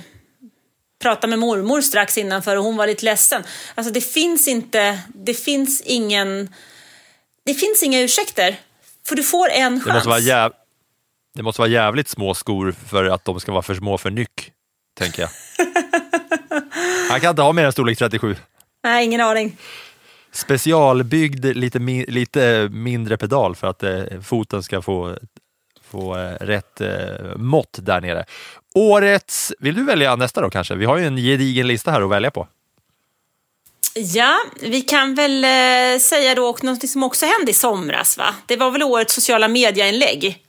pratade 1.03 1.31
med 1.31 1.39
mormor 1.39 1.81
strax 1.81 2.19
innan 2.19 2.43
för 2.43 2.57
och 2.57 2.65
hon 2.65 2.77
var 2.77 2.87
lite 2.87 3.05
ledsen. 3.05 3.43
Alltså 3.75 3.93
det 3.93 4.01
finns 4.01 4.49
inte, 4.49 4.99
det 5.15 5.35
finns 5.35 5.81
ingen, 5.81 6.55
det 7.45 7.55
finns 7.55 7.83
inga 7.83 8.01
ursäkter. 8.01 8.57
För 9.09 9.17
du 9.17 9.23
får 9.23 9.51
en 9.51 9.81
chans. 9.81 9.85
Det 9.85 9.93
måste 9.93 10.09
vara, 10.09 10.19
jäv... 10.19 10.53
det 11.35 11.43
måste 11.43 11.61
vara 11.61 11.71
jävligt 11.71 12.09
små 12.09 12.35
skor 12.35 12.75
för 12.89 13.05
att 13.05 13.25
de 13.25 13.41
ska 13.41 13.53
vara 13.53 13.63
för 13.63 13.75
små 13.75 13.99
för 13.99 14.11
nyck, 14.11 14.53
tänker 14.99 15.23
jag. 15.23 15.31
Han 17.11 17.21
kan 17.21 17.31
inte 17.31 17.43
ha 17.43 17.53
mer 17.53 17.65
än 17.65 17.73
storlek 17.73 17.99
37. 17.99 18.37
Nej, 18.87 19.05
ingen 19.05 19.21
aning. 19.21 19.57
Specialbyggd 20.33 21.45
lite, 21.45 21.79
lite 22.09 22.69
mindre 22.73 23.17
pedal 23.17 23.57
för 23.57 23.67
att 23.67 23.83
eh, 23.83 24.03
foten 24.25 24.63
ska 24.63 24.83
få, 24.83 25.17
få 25.91 26.17
eh, 26.17 26.33
rätt 26.41 26.81
eh, 26.81 27.37
mått 27.37 27.79
där 27.83 28.01
nere. 28.01 28.25
Årets, 28.75 29.53
vill 29.59 29.75
du 29.75 29.85
välja 29.85 30.17
nästa 30.17 30.41
då 30.41 30.51
kanske? 30.51 30.75
Vi 30.75 30.85
har 30.85 30.99
ju 30.99 31.07
en 31.07 31.17
gedigen 31.17 31.67
lista 31.67 31.91
här 31.91 32.03
att 32.03 32.11
välja 32.11 32.31
på. 32.31 32.49
Ja, 33.95 34.37
vi 34.61 34.81
kan 34.81 35.15
väl 35.15 35.45
eh, 35.45 35.99
säga 36.01 36.35
då 36.35 36.57
något 36.63 36.89
som 36.89 37.03
också 37.03 37.27
hände 37.27 37.51
i 37.51 37.55
somras. 37.55 38.19
Va? 38.19 38.35
Det 38.47 38.57
var 38.57 38.71
väl 38.71 38.83
årets 38.83 39.15
sociala 39.15 39.49
medieinlägg. 39.49 40.46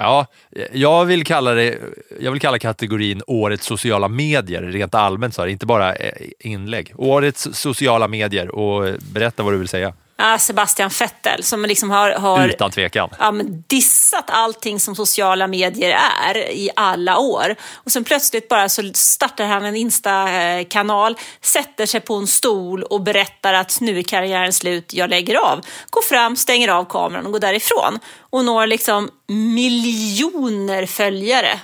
Ja, 0.00 0.26
jag 0.72 1.04
vill 1.04 1.24
kalla 1.24 1.54
det, 1.54 1.78
jag 2.20 2.32
vill 2.32 2.40
kalla 2.40 2.58
kategorin 2.58 3.22
årets 3.26 3.66
sociala 3.66 4.08
medier 4.08 4.62
rent 4.62 4.94
allmänt, 4.94 5.34
så 5.34 5.42
här, 5.42 5.48
inte 5.48 5.66
bara 5.66 5.94
eh, 5.94 6.12
inlägg. 6.38 6.92
Årets 6.96 7.48
sociala 7.52 8.08
medier 8.08 8.48
och 8.48 8.94
berätta 9.12 9.42
vad 9.42 9.52
du 9.52 9.58
vill 9.58 9.68
säga. 9.68 9.92
Sebastian 10.38 10.90
Vettel 11.00 11.42
som 11.42 11.62
liksom 11.62 11.90
har, 11.90 12.10
har 12.10 12.48
Utan 12.48 12.70
tvekan. 12.70 13.10
Ja, 13.18 13.34
dissat 13.66 14.24
allting 14.30 14.80
som 14.80 14.96
sociala 14.96 15.46
medier 15.46 15.98
är 16.26 16.36
i 16.36 16.70
alla 16.76 17.18
år. 17.18 17.54
Och 17.74 17.92
sen 17.92 18.04
plötsligt 18.04 18.48
bara 18.48 18.68
så 18.68 18.90
startar 18.94 19.46
han 19.46 19.64
en 19.64 19.76
Insta-kanal, 19.76 21.16
sätter 21.40 21.86
sig 21.86 22.00
på 22.00 22.14
en 22.14 22.26
stol 22.26 22.82
och 22.82 23.02
berättar 23.02 23.54
att 23.54 23.80
nu 23.80 23.98
är 23.98 24.02
karriären 24.02 24.52
slut, 24.52 24.94
jag 24.94 25.10
lägger 25.10 25.36
av. 25.36 25.60
Går 25.90 26.02
fram, 26.02 26.36
stänger 26.36 26.68
av 26.68 26.84
kameran 26.84 27.26
och 27.26 27.32
går 27.32 27.40
därifrån. 27.40 27.98
Och 28.20 28.44
når 28.44 28.66
liksom 28.66 29.10
miljoner 29.28 30.86
följare 30.86 31.60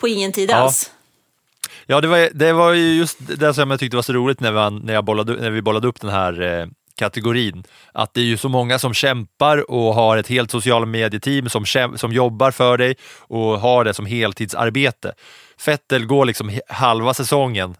på 0.00 0.08
ingen 0.08 0.32
tid 0.32 0.50
Ja. 0.50 0.56
alls. 0.56 0.90
Ja, 1.86 2.00
det 2.00 2.08
var, 2.08 2.28
det 2.34 2.52
var 2.52 2.72
ju 2.72 2.94
just 2.94 3.18
det 3.38 3.54
som 3.54 3.70
jag 3.70 3.80
tyckte 3.80 3.96
var 3.96 4.02
så 4.02 4.12
roligt 4.12 4.40
när, 4.40 4.52
man, 4.52 4.76
när, 4.76 4.94
jag 4.94 5.04
bollade, 5.04 5.32
när 5.32 5.50
vi 5.50 5.62
bollade 5.62 5.88
upp 5.88 6.00
den 6.00 6.10
här 6.10 6.42
eh, 6.42 6.66
kategorin. 7.00 7.64
Att 7.92 8.14
det 8.14 8.20
är 8.20 8.24
ju 8.24 8.36
så 8.36 8.48
många 8.48 8.78
som 8.78 8.94
kämpar 8.94 9.70
och 9.70 9.94
har 9.94 10.16
ett 10.16 10.28
helt 10.28 10.50
sociala 10.50 10.86
medieteam 10.86 11.48
som, 11.48 11.64
som 11.96 12.12
jobbar 12.12 12.50
för 12.50 12.78
dig 12.78 12.96
och 13.18 13.60
har 13.60 13.84
det 13.84 13.94
som 13.94 14.06
heltidsarbete. 14.06 15.14
Fettel 15.58 16.06
går 16.06 16.24
liksom 16.24 16.60
halva 16.68 17.14
säsongen, 17.14 17.74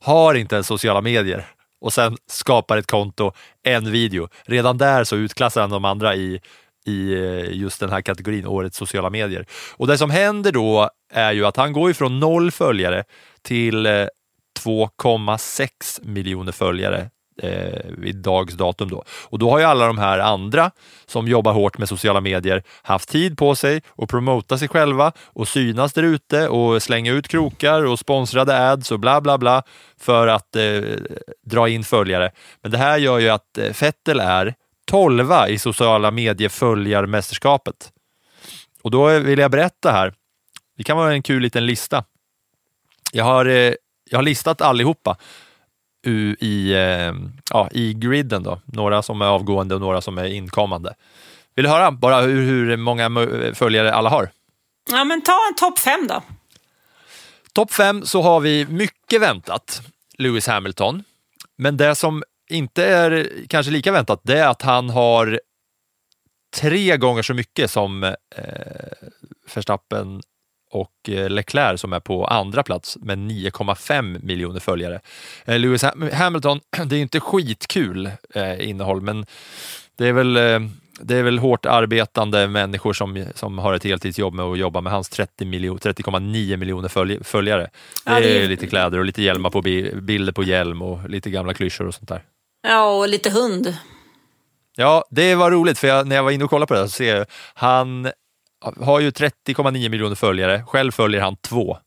har 0.00 0.34
inte 0.34 0.54
ens 0.54 0.66
sociala 0.66 1.00
medier 1.00 1.44
och 1.80 1.92
sen 1.92 2.16
skapar 2.30 2.76
ett 2.76 2.86
konto, 2.86 3.32
en 3.62 3.92
video. 3.92 4.28
Redan 4.44 4.78
där 4.78 5.04
så 5.04 5.16
utklassar 5.16 5.60
han 5.60 5.70
de 5.70 5.84
andra 5.84 6.14
i, 6.14 6.40
i 6.86 7.14
just 7.52 7.80
den 7.80 7.90
här 7.90 8.00
kategorin, 8.00 8.46
årets 8.46 8.76
sociala 8.76 9.10
medier. 9.10 9.46
Och 9.76 9.86
det 9.86 9.98
som 9.98 10.10
händer 10.10 10.52
då 10.52 10.90
är 11.12 11.32
ju 11.32 11.46
att 11.46 11.56
han 11.56 11.72
går 11.72 11.90
ifrån 11.90 12.20
noll 12.20 12.50
följare 12.50 13.04
till 13.42 13.86
eh, 13.86 14.06
2,6 14.64 15.68
miljoner 16.02 16.52
följare 16.52 17.10
eh, 17.42 17.90
vid 17.98 18.16
dags 18.16 18.54
datum. 18.54 18.88
Då. 18.88 19.04
Och 19.24 19.38
då 19.38 19.50
har 19.50 19.58
ju 19.58 19.64
alla 19.64 19.86
de 19.86 19.98
här 19.98 20.18
andra 20.18 20.70
som 21.06 21.28
jobbar 21.28 21.52
hårt 21.52 21.78
med 21.78 21.88
sociala 21.88 22.20
medier 22.20 22.62
haft 22.82 23.08
tid 23.08 23.38
på 23.38 23.54
sig 23.54 23.82
att 23.96 24.08
promota 24.08 24.58
sig 24.58 24.68
själva 24.68 25.12
och 25.24 25.48
synas 25.48 25.92
där 25.92 26.02
ute 26.02 26.48
och 26.48 26.82
slänga 26.82 27.12
ut 27.12 27.28
krokar 27.28 27.84
och 27.84 27.98
sponsrade 27.98 28.70
ads 28.70 28.92
och 28.92 29.00
bla 29.00 29.20
bla 29.20 29.38
bla 29.38 29.62
för 30.00 30.26
att 30.26 30.56
eh, 30.56 30.82
dra 31.46 31.68
in 31.68 31.84
följare. 31.84 32.30
Men 32.62 32.70
det 32.70 32.78
här 32.78 32.98
gör 32.98 33.18
ju 33.18 33.28
att 33.28 33.58
eh, 33.58 33.72
Fettel 33.72 34.20
är 34.20 34.54
12 34.86 35.32
i 35.48 35.58
sociala 35.58 36.10
medieföljarmästerskapet. 36.10 37.92
Och 38.82 38.90
då 38.90 39.18
vill 39.18 39.38
jag 39.38 39.50
berätta 39.50 39.92
här, 39.92 40.12
det 40.76 40.84
kan 40.84 40.96
vara 40.96 41.12
en 41.12 41.22
kul 41.22 41.42
liten 41.42 41.66
lista. 41.66 42.04
Jag 43.12 43.24
har, 43.24 43.46
eh, 43.46 43.74
jag 44.10 44.18
har 44.18 44.22
listat 44.22 44.60
allihopa 44.60 45.16
i, 46.40 46.72
eh, 46.72 47.14
ja, 47.50 47.68
i 47.72 47.94
griden, 47.94 48.42
då. 48.42 48.60
några 48.64 49.02
som 49.02 49.22
är 49.22 49.26
avgående 49.26 49.74
och 49.74 49.80
några 49.80 50.00
som 50.00 50.18
är 50.18 50.24
inkommande. 50.24 50.94
Vill 51.54 51.64
du 51.64 51.70
höra 51.70 51.90
bara 51.90 52.20
hur, 52.20 52.42
hur 52.42 52.76
många 52.76 53.10
följare 53.54 53.94
alla 53.94 54.10
har? 54.10 54.30
Ja, 54.90 55.04
men 55.04 55.22
ta 55.22 55.38
en 55.48 55.54
topp 55.54 55.78
fem 55.78 56.06
då. 56.08 56.22
Topp 57.52 57.72
fem 57.72 58.06
så 58.06 58.22
har 58.22 58.40
vi 58.40 58.66
mycket 58.66 59.20
väntat, 59.20 59.82
Lewis 60.18 60.46
Hamilton. 60.46 61.04
Men 61.56 61.76
det 61.76 61.94
som 61.94 62.22
inte 62.50 62.84
är 62.84 63.28
kanske 63.48 63.72
lika 63.72 63.92
väntat, 63.92 64.20
det 64.22 64.38
är 64.38 64.48
att 64.48 64.62
han 64.62 64.90
har 64.90 65.40
tre 66.56 66.96
gånger 66.96 67.22
så 67.22 67.34
mycket 67.34 67.70
som 67.70 68.04
eh, 68.04 68.14
Verstappen 69.54 70.22
och 70.70 71.08
eh, 71.08 71.30
Leclerc 71.30 71.80
som 71.80 71.92
är 71.92 72.00
på 72.00 72.24
andra 72.26 72.62
plats 72.62 72.96
med 73.00 73.18
9,5 73.18 74.24
miljoner 74.24 74.60
följare. 74.60 75.00
Eh, 75.44 75.58
Lewis 75.58 75.84
Ham- 75.84 76.14
Hamilton, 76.14 76.60
det 76.86 76.96
är 76.96 77.00
inte 77.00 77.20
skitkul 77.20 78.10
eh, 78.34 78.68
innehåll, 78.68 79.00
men 79.00 79.26
det 79.98 80.06
är 80.08 80.12
väl 80.12 80.34
det 81.00 81.16
är 81.16 81.22
väl 81.22 81.38
hårt 81.38 81.66
arbetande 81.66 82.48
människor 82.48 82.92
som, 82.92 83.24
som 83.34 83.58
har 83.58 83.74
ett 83.74 83.84
heltidsjobb 83.84 84.34
med 84.34 84.44
att 84.44 84.58
jobba 84.58 84.80
med 84.80 84.92
hans 84.92 85.08
30 85.08 85.44
miljon, 85.44 85.78
30,9 85.78 86.56
miljoner 86.56 86.88
följ, 86.88 87.24
följare. 87.24 87.62
Det, 87.62 87.70
Ja, 88.12 88.20
det 88.20 88.38
är 88.38 88.44
är- 88.44 88.48
lite 88.48 88.66
kläder 88.66 88.98
och 88.98 89.04
lite 89.04 89.22
hjälmar 89.22 89.50
på 89.50 89.62
bi, 89.62 89.92
bilder 89.94 90.32
på 90.32 90.42
hjälm 90.42 90.82
och 90.82 91.10
lite 91.10 91.30
gamla 91.30 91.54
klyschor 91.54 91.86
och 91.86 91.94
sånt 91.94 92.08
där. 92.08 92.22
Ja, 92.68 92.98
och 92.98 93.08
lite 93.08 93.30
hund. 93.30 93.76
Ja, 94.76 95.04
det 95.10 95.34
var 95.34 95.50
roligt 95.50 95.78
för 95.78 95.88
jag, 95.88 96.06
när 96.06 96.16
jag 96.16 96.22
var 96.22 96.30
inne 96.30 96.44
och 96.44 96.50
kollade 96.50 96.66
på 96.68 96.74
det 96.74 96.82
så 96.82 96.88
ser 96.88 97.16
jag 97.16 97.26
han 97.54 98.08
har 98.60 99.00
ju 99.00 99.10
30,9 99.10 99.88
miljoner 99.88 100.14
följare. 100.14 100.64
Själv 100.66 100.92
följer 100.92 101.20
han 101.20 101.36
två 101.36 101.78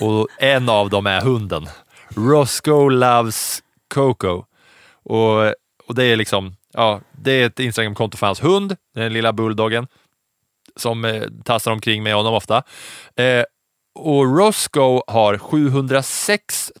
och 0.00 0.28
en 0.38 0.68
av 0.68 0.90
dem 0.90 1.06
är 1.06 1.20
hunden. 1.20 1.68
Roscoe 2.08 2.90
loves 2.90 3.62
Coco. 3.94 4.44
Och, 5.02 5.46
och 5.86 5.94
det 5.94 6.04
är 6.04 6.16
liksom, 6.16 6.56
ja, 6.72 7.00
det 7.12 7.32
är 7.32 7.46
ett 7.46 7.60
Instagramkonto 7.60 8.16
för 8.16 8.26
hans 8.26 8.42
hund, 8.44 8.76
den 8.94 9.12
lilla 9.12 9.32
bulldoggen 9.32 9.86
som 10.76 11.04
eh, 11.04 11.22
tassar 11.44 11.72
omkring 11.72 12.02
med 12.02 12.14
honom 12.14 12.34
ofta. 12.34 12.62
Eh, 13.16 13.44
och 13.94 14.38
Roscoe 14.38 15.02
har 15.06 15.38
706 15.38 16.72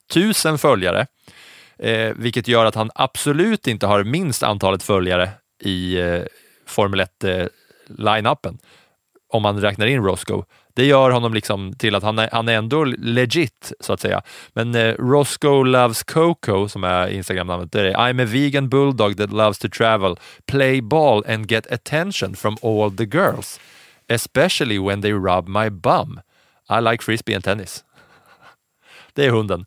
000 0.44 0.58
följare, 0.58 1.06
eh, 1.78 2.12
vilket 2.16 2.48
gör 2.48 2.64
att 2.66 2.74
han 2.74 2.90
absolut 2.94 3.66
inte 3.66 3.86
har 3.86 4.04
minst 4.04 4.42
antalet 4.42 4.82
följare 4.82 5.30
i 5.62 5.96
eh, 6.00 6.22
Formel 6.66 7.00
1-line-upen, 7.00 8.58
om 9.28 9.42
man 9.42 9.60
räknar 9.60 9.86
in 9.86 10.04
Roscoe. 10.04 10.44
Det 10.74 10.84
gör 10.84 11.10
honom 11.10 11.34
liksom 11.34 11.72
till 11.72 11.94
att 11.94 12.02
han 12.02 12.18
är, 12.18 12.28
han 12.32 12.48
är 12.48 12.54
ändå 12.54 12.84
legit, 12.84 13.72
så 13.80 13.92
att 13.92 14.00
säga. 14.00 14.22
Men 14.52 14.74
eh, 14.74 14.94
Roscoe 14.94 15.64
loves 15.64 16.02
Coco, 16.02 16.68
som 16.68 16.84
är 16.84 17.08
Instagram-namnet, 17.08 17.72
det 17.72 17.80
är 17.80 17.94
I'm 17.94 18.22
a 18.22 18.26
vegan 18.26 18.68
bulldog 18.68 19.16
that 19.16 19.32
loves 19.32 19.58
to 19.58 19.68
travel, 19.68 20.16
play 20.46 20.82
ball 20.82 21.24
and 21.28 21.50
get 21.50 21.72
attention 21.72 22.36
from 22.36 22.56
all 22.62 22.96
the 22.96 23.04
girls, 23.04 23.60
especially 24.08 24.78
when 24.78 25.02
they 25.02 25.12
rub 25.12 25.48
my 25.48 25.70
bum. 25.70 26.20
I 26.70 26.80
like 26.80 27.04
frisbee 27.04 27.34
and 27.34 27.44
tennis. 27.44 27.84
Det 29.12 29.26
är 29.26 29.30
hunden. 29.30 29.66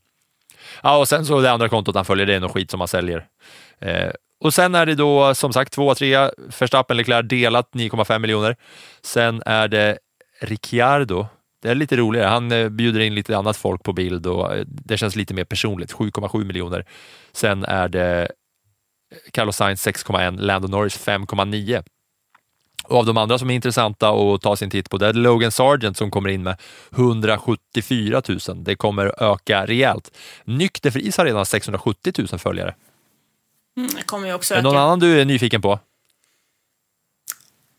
Ja, 0.83 0.97
och 0.97 1.07
sen 1.07 1.25
så 1.25 1.41
det 1.41 1.51
andra 1.51 1.69
kontot 1.69 1.95
han 1.95 2.05
följer, 2.05 2.25
det 2.25 2.35
är 2.35 2.39
något 2.39 2.51
skit 2.51 2.71
som 2.71 2.79
han 2.79 2.87
säljer. 2.87 3.27
Eh, 3.79 4.11
och 4.41 4.53
sen 4.53 4.75
är 4.75 4.85
det 4.85 4.95
då 4.95 5.35
som 5.35 5.53
sagt 5.53 5.73
två, 5.73 5.95
tre, 5.95 6.29
Verstappen, 6.59 6.97
Leclerc 6.97 7.27
delat 7.27 7.69
9,5 7.71 8.19
miljoner. 8.19 8.55
Sen 9.01 9.43
är 9.45 9.67
det 9.67 9.97
Ricciardo. 10.41 11.27
Det 11.61 11.69
är 11.69 11.75
lite 11.75 11.97
roligare. 11.97 12.27
Han 12.27 12.51
eh, 12.51 12.69
bjuder 12.69 12.99
in 12.99 13.15
lite 13.15 13.37
annat 13.37 13.57
folk 13.57 13.83
på 13.83 13.93
bild 13.93 14.27
och 14.27 14.55
eh, 14.55 14.63
det 14.67 14.97
känns 14.97 15.15
lite 15.15 15.33
mer 15.33 15.43
personligt. 15.43 15.93
7,7 15.93 16.43
miljoner. 16.43 16.85
Sen 17.31 17.63
är 17.63 17.87
det 17.87 18.21
eh, 18.21 18.27
Carlos 19.31 19.55
Sainz 19.55 19.87
6,1, 19.87 20.39
Lando 20.39 20.67
Norris 20.67 21.07
5,9. 21.07 21.83
Och 22.83 22.97
av 22.97 23.05
de 23.05 23.17
andra 23.17 23.37
som 23.37 23.49
är 23.49 23.55
intressanta 23.55 24.09
att 24.09 24.41
ta 24.41 24.55
sin 24.55 24.69
titt 24.69 24.89
på, 24.89 24.97
det 24.97 25.07
är 25.07 25.13
Logan 25.13 25.51
Sargent 25.51 25.97
som 25.97 26.11
kommer 26.11 26.29
in 26.29 26.43
med 26.43 26.57
174 26.91 28.21
000. 28.27 28.39
Det 28.63 28.75
kommer 28.75 29.23
öka 29.23 29.65
rejält. 29.65 30.17
Nykterfris 30.43 31.17
har 31.17 31.25
redan 31.25 31.45
670 31.45 32.13
000 32.17 32.39
följare. 32.39 32.75
Mm, 33.77 33.89
det 33.95 34.03
kommer 34.03 34.27
ju 34.27 34.33
också 34.33 34.53
Är 34.53 34.57
det 34.57 34.63
någon 34.63 34.73
öka. 34.75 34.81
annan 34.81 34.99
du 34.99 35.21
är 35.21 35.25
nyfiken 35.25 35.61
på? 35.61 35.79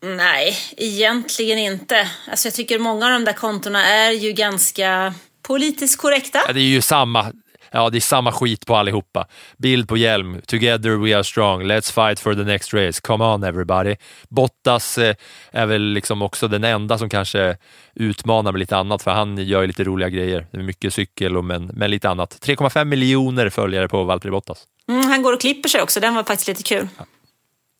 Nej, 0.03 0.55
egentligen 0.77 1.57
inte. 1.57 2.07
Alltså 2.29 2.47
jag 2.47 2.55
tycker 2.55 2.79
många 2.79 3.05
av 3.05 3.11
de 3.11 3.25
där 3.25 3.33
kontona 3.33 3.85
är 3.85 4.11
ju 4.11 4.31
ganska 4.31 5.13
politiskt 5.41 6.01
korrekta. 6.01 6.39
Ja, 6.47 6.53
det 6.53 6.59
är 6.59 6.63
ju 6.63 6.81
samma, 6.81 7.31
ja, 7.71 7.89
det 7.89 7.97
är 7.97 7.99
samma 8.01 8.31
skit 8.31 8.65
på 8.65 8.75
allihopa. 8.75 9.27
Bild 9.57 9.87
på 9.89 9.97
hjälm, 9.97 10.41
together 10.47 10.89
we 10.89 11.15
are 11.15 11.23
strong, 11.23 11.61
let's 11.63 11.93
fight 11.93 12.19
for 12.19 12.35
the 12.35 12.43
next 12.43 12.73
race, 12.73 13.01
come 13.01 13.23
on 13.25 13.43
everybody. 13.43 13.95
Bottas 14.29 14.97
eh, 14.97 15.15
är 15.51 15.65
väl 15.65 15.81
liksom 15.81 16.21
också 16.21 16.47
den 16.47 16.63
enda 16.63 16.97
som 16.97 17.09
kanske 17.09 17.57
utmanar 17.95 18.51
med 18.51 18.59
lite 18.59 18.77
annat, 18.77 19.03
för 19.03 19.11
han 19.11 19.37
gör 19.37 19.61
ju 19.61 19.67
lite 19.67 19.83
roliga 19.83 20.09
grejer. 20.09 20.47
Det 20.51 20.57
är 20.57 20.61
mycket 20.63 20.93
cykel 20.93 21.37
och 21.37 21.43
men, 21.45 21.65
men 21.65 21.91
lite 21.91 22.09
annat. 22.09 22.39
3,5 22.41 22.85
miljoner 22.85 23.49
följare 23.49 23.87
på 23.87 24.03
Valtteri 24.03 24.31
Bottas. 24.31 24.63
Mm, 24.89 25.05
han 25.09 25.21
går 25.21 25.33
och 25.33 25.41
klipper 25.41 25.69
sig 25.69 25.81
också, 25.81 25.99
den 25.99 26.15
var 26.15 26.23
faktiskt 26.23 26.47
lite 26.47 26.63
kul. 26.63 26.87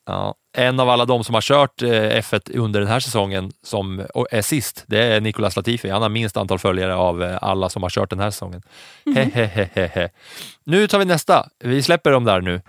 Ja, 0.05 0.35
en 0.57 0.79
av 0.79 0.89
alla 0.89 1.05
de 1.05 1.23
som 1.23 1.33
har 1.35 1.41
kört 1.41 1.81
eh, 1.81 1.87
F1 1.89 2.57
under 2.57 2.79
den 2.79 2.89
här 2.89 2.99
säsongen 2.99 3.51
som 3.63 4.05
är 4.31 4.41
sist, 4.41 4.83
det 4.87 5.03
är 5.03 5.21
Nicolas 5.21 5.55
Latifi. 5.55 5.89
Han 5.89 6.01
har 6.01 6.09
minst 6.09 6.37
antal 6.37 6.59
följare 6.59 6.95
av 6.95 7.23
eh, 7.23 7.37
alla 7.41 7.69
som 7.69 7.83
har 7.83 7.89
kört 7.89 8.09
den 8.09 8.19
här 8.19 8.31
säsongen. 8.31 8.61
Hehehehe. 9.15 10.09
Nu 10.63 10.87
tar 10.87 10.99
vi 10.99 11.05
nästa. 11.05 11.49
Vi 11.59 11.83
släpper 11.83 12.11
dem 12.11 12.23
där 12.23 12.41
nu. 12.41 12.61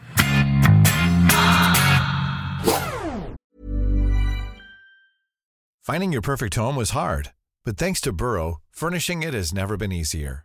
Finding 5.87 6.15
your 6.15 6.23
perfect 6.23 6.57
home 6.57 6.77
was 6.77 6.91
hard, 6.91 7.29
but 7.65 7.77
thanks 7.77 8.01
to 8.01 8.13
Burrow, 8.13 8.61
furnishing 8.73 9.23
it 9.23 9.35
has 9.35 9.53
never 9.53 9.77
been 9.77 9.93
easier. 9.93 10.45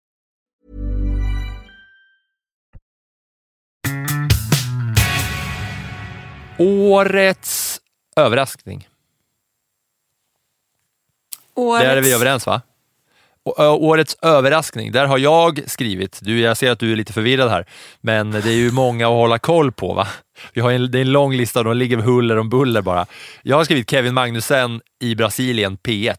Årets 6.61 7.81
överraskning. 8.15 8.87
Årets... 11.55 11.85
Där 11.85 11.97
är 11.97 12.01
vi 12.01 12.13
överens 12.13 12.45
va? 12.45 12.61
Årets 13.57 14.17
överraskning, 14.21 14.91
där 14.91 15.05
har 15.05 15.17
jag 15.17 15.61
skrivit, 15.67 16.19
du, 16.21 16.39
jag 16.39 16.57
ser 16.57 16.71
att 16.71 16.79
du 16.79 16.91
är 16.91 16.95
lite 16.95 17.13
förvirrad 17.13 17.49
här, 17.49 17.65
men 18.01 18.31
det 18.31 18.45
är 18.45 18.53
ju 18.53 18.71
många 18.71 19.07
att 19.07 19.13
hålla 19.13 19.39
koll 19.39 19.71
på. 19.71 19.93
va? 19.93 20.07
Vi 20.53 20.61
har 20.61 20.71
en, 20.71 20.91
det 20.91 20.97
är 20.97 21.01
en 21.01 21.11
lång 21.11 21.33
lista 21.33 21.63
de 21.63 21.77
ligger 21.77 21.97
huller 21.97 22.37
om 22.37 22.49
buller 22.49 22.81
bara. 22.81 23.05
Jag 23.41 23.57
har 23.57 23.63
skrivit 23.63 23.89
Kevin 23.89 24.13
Magnussen 24.13 24.81
i 24.99 25.15
Brasilien 25.15 25.77
P1. 25.77 26.15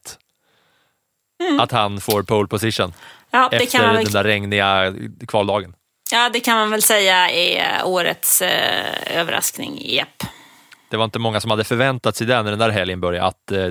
Att 1.61 1.73
han 1.73 2.01
får 2.01 2.23
pole 2.23 2.49
position 2.49 2.93
Ja, 3.31 3.49
efter 3.53 3.83
man 3.83 3.95
väl 3.95 4.05
den 4.05 4.13
där 4.13 4.25
regniga 4.25 4.95
kvaldagen. 5.29 5.75
Ja, 6.13 6.31
det 6.33 6.41
kan 6.41 6.57
man 6.57 6.71
väl 6.71 6.83
säga 6.83 7.31
är 7.31 7.85
årets 7.85 8.43
eh, 8.43 9.19
överraskning. 9.21 9.83
Japp. 9.85 10.22
Det 10.93 10.99
var 10.99 11.05
inte 11.05 11.19
många 11.19 11.41
som 11.41 11.51
hade 11.51 11.65
förväntat 11.65 12.17
sig 12.17 12.27
det 12.27 12.43
när 12.43 12.51
den 12.51 12.59
där 12.59 12.71
helgen 12.71 13.01
började, 13.01 13.27
att 13.27 13.53
eh, 13.53 13.69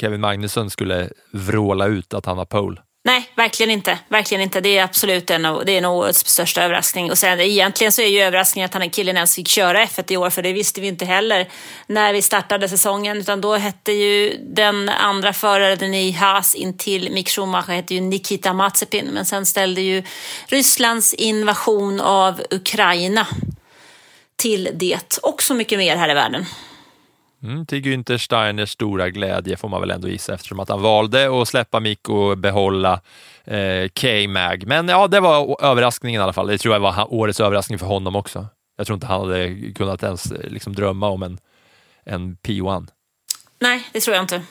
Kevin 0.00 0.20
Magnusson 0.20 0.70
skulle 0.70 1.10
vråla 1.32 1.86
ut 1.86 2.14
att 2.14 2.26
han 2.26 2.38
har 2.38 2.44
pole. 2.44 2.80
Nej, 3.04 3.30
verkligen 3.36 3.70
inte. 3.70 3.98
Verkligen 4.08 4.42
inte. 4.42 4.60
Det 4.60 4.78
är 4.78 4.84
absolut 4.84 5.30
en 5.30 5.44
av, 5.44 5.64
det 5.64 5.76
är 5.76 5.80
nog 5.80 5.96
årets 5.96 6.26
största 6.26 6.62
överraskning. 6.62 7.10
Och 7.10 7.18
sen 7.18 7.40
egentligen 7.40 7.92
så 7.92 8.02
är 8.02 8.06
ju 8.06 8.20
överraskningen 8.20 8.66
att 8.66 8.74
han 8.74 8.82
är 8.82 8.88
killen 8.88 9.16
ens 9.16 9.34
fick 9.34 9.48
köra 9.48 9.84
F1 9.84 10.12
i 10.12 10.16
år, 10.16 10.30
för 10.30 10.42
det 10.42 10.52
visste 10.52 10.80
vi 10.80 10.86
inte 10.86 11.04
heller 11.04 11.48
när 11.86 12.12
vi 12.12 12.22
startade 12.22 12.68
säsongen. 12.68 13.16
Utan 13.16 13.40
då 13.40 13.54
hette 13.56 13.92
ju 13.92 14.36
den 14.54 14.88
andra 14.88 15.32
föraren 15.32 15.94
i 15.94 16.10
Haas 16.12 16.54
intill, 16.54 17.12
Mick 17.12 17.28
Schumacher 17.28 17.72
hette 17.72 17.94
ju 17.94 18.00
Nikita 18.00 18.52
Mazepin. 18.52 19.06
Men 19.06 19.24
sen 19.24 19.46
ställde 19.46 19.80
ju 19.80 20.02
Rysslands 20.46 21.14
invasion 21.14 22.00
av 22.00 22.42
Ukraina 22.50 23.26
till 24.38 24.68
det 24.74 25.18
och 25.22 25.42
så 25.42 25.54
mycket 25.54 25.78
mer 25.78 25.96
här 25.96 26.10
i 26.10 26.14
världen. 26.14 26.44
Mm, 27.42 27.66
till 27.66 27.82
Günther 27.82 28.18
Steiners 28.18 28.70
stora 28.70 29.10
glädje 29.10 29.56
får 29.56 29.68
man 29.68 29.80
väl 29.80 29.90
ändå 29.90 30.08
gissa 30.08 30.34
eftersom 30.34 30.60
att 30.60 30.68
han 30.68 30.82
valde 30.82 31.42
att 31.42 31.48
släppa 31.48 31.80
Mick 31.80 32.08
och 32.08 32.38
behålla 32.38 33.00
eh, 33.44 33.88
K-Mag. 34.00 34.64
Men 34.66 34.88
ja, 34.88 35.08
det 35.08 35.20
var 35.20 35.64
överraskningen 35.64 36.20
i 36.20 36.24
alla 36.24 36.32
fall. 36.32 36.46
Det 36.46 36.58
tror 36.58 36.74
jag 36.74 36.80
var 36.80 37.14
årets 37.14 37.40
överraskning 37.40 37.78
för 37.78 37.86
honom 37.86 38.16
också. 38.16 38.46
Jag 38.76 38.86
tror 38.86 38.94
inte 38.94 39.06
han 39.06 39.20
hade 39.20 39.72
kunnat 39.72 40.02
ens 40.02 40.32
eh, 40.32 40.50
liksom, 40.50 40.74
drömma 40.74 41.08
om 41.08 41.22
en, 41.22 41.38
en 42.04 42.36
P1. 42.36 42.88
Nej, 43.60 43.88
det 43.92 44.00
tror 44.00 44.16
jag 44.16 44.24
inte. 44.24 44.42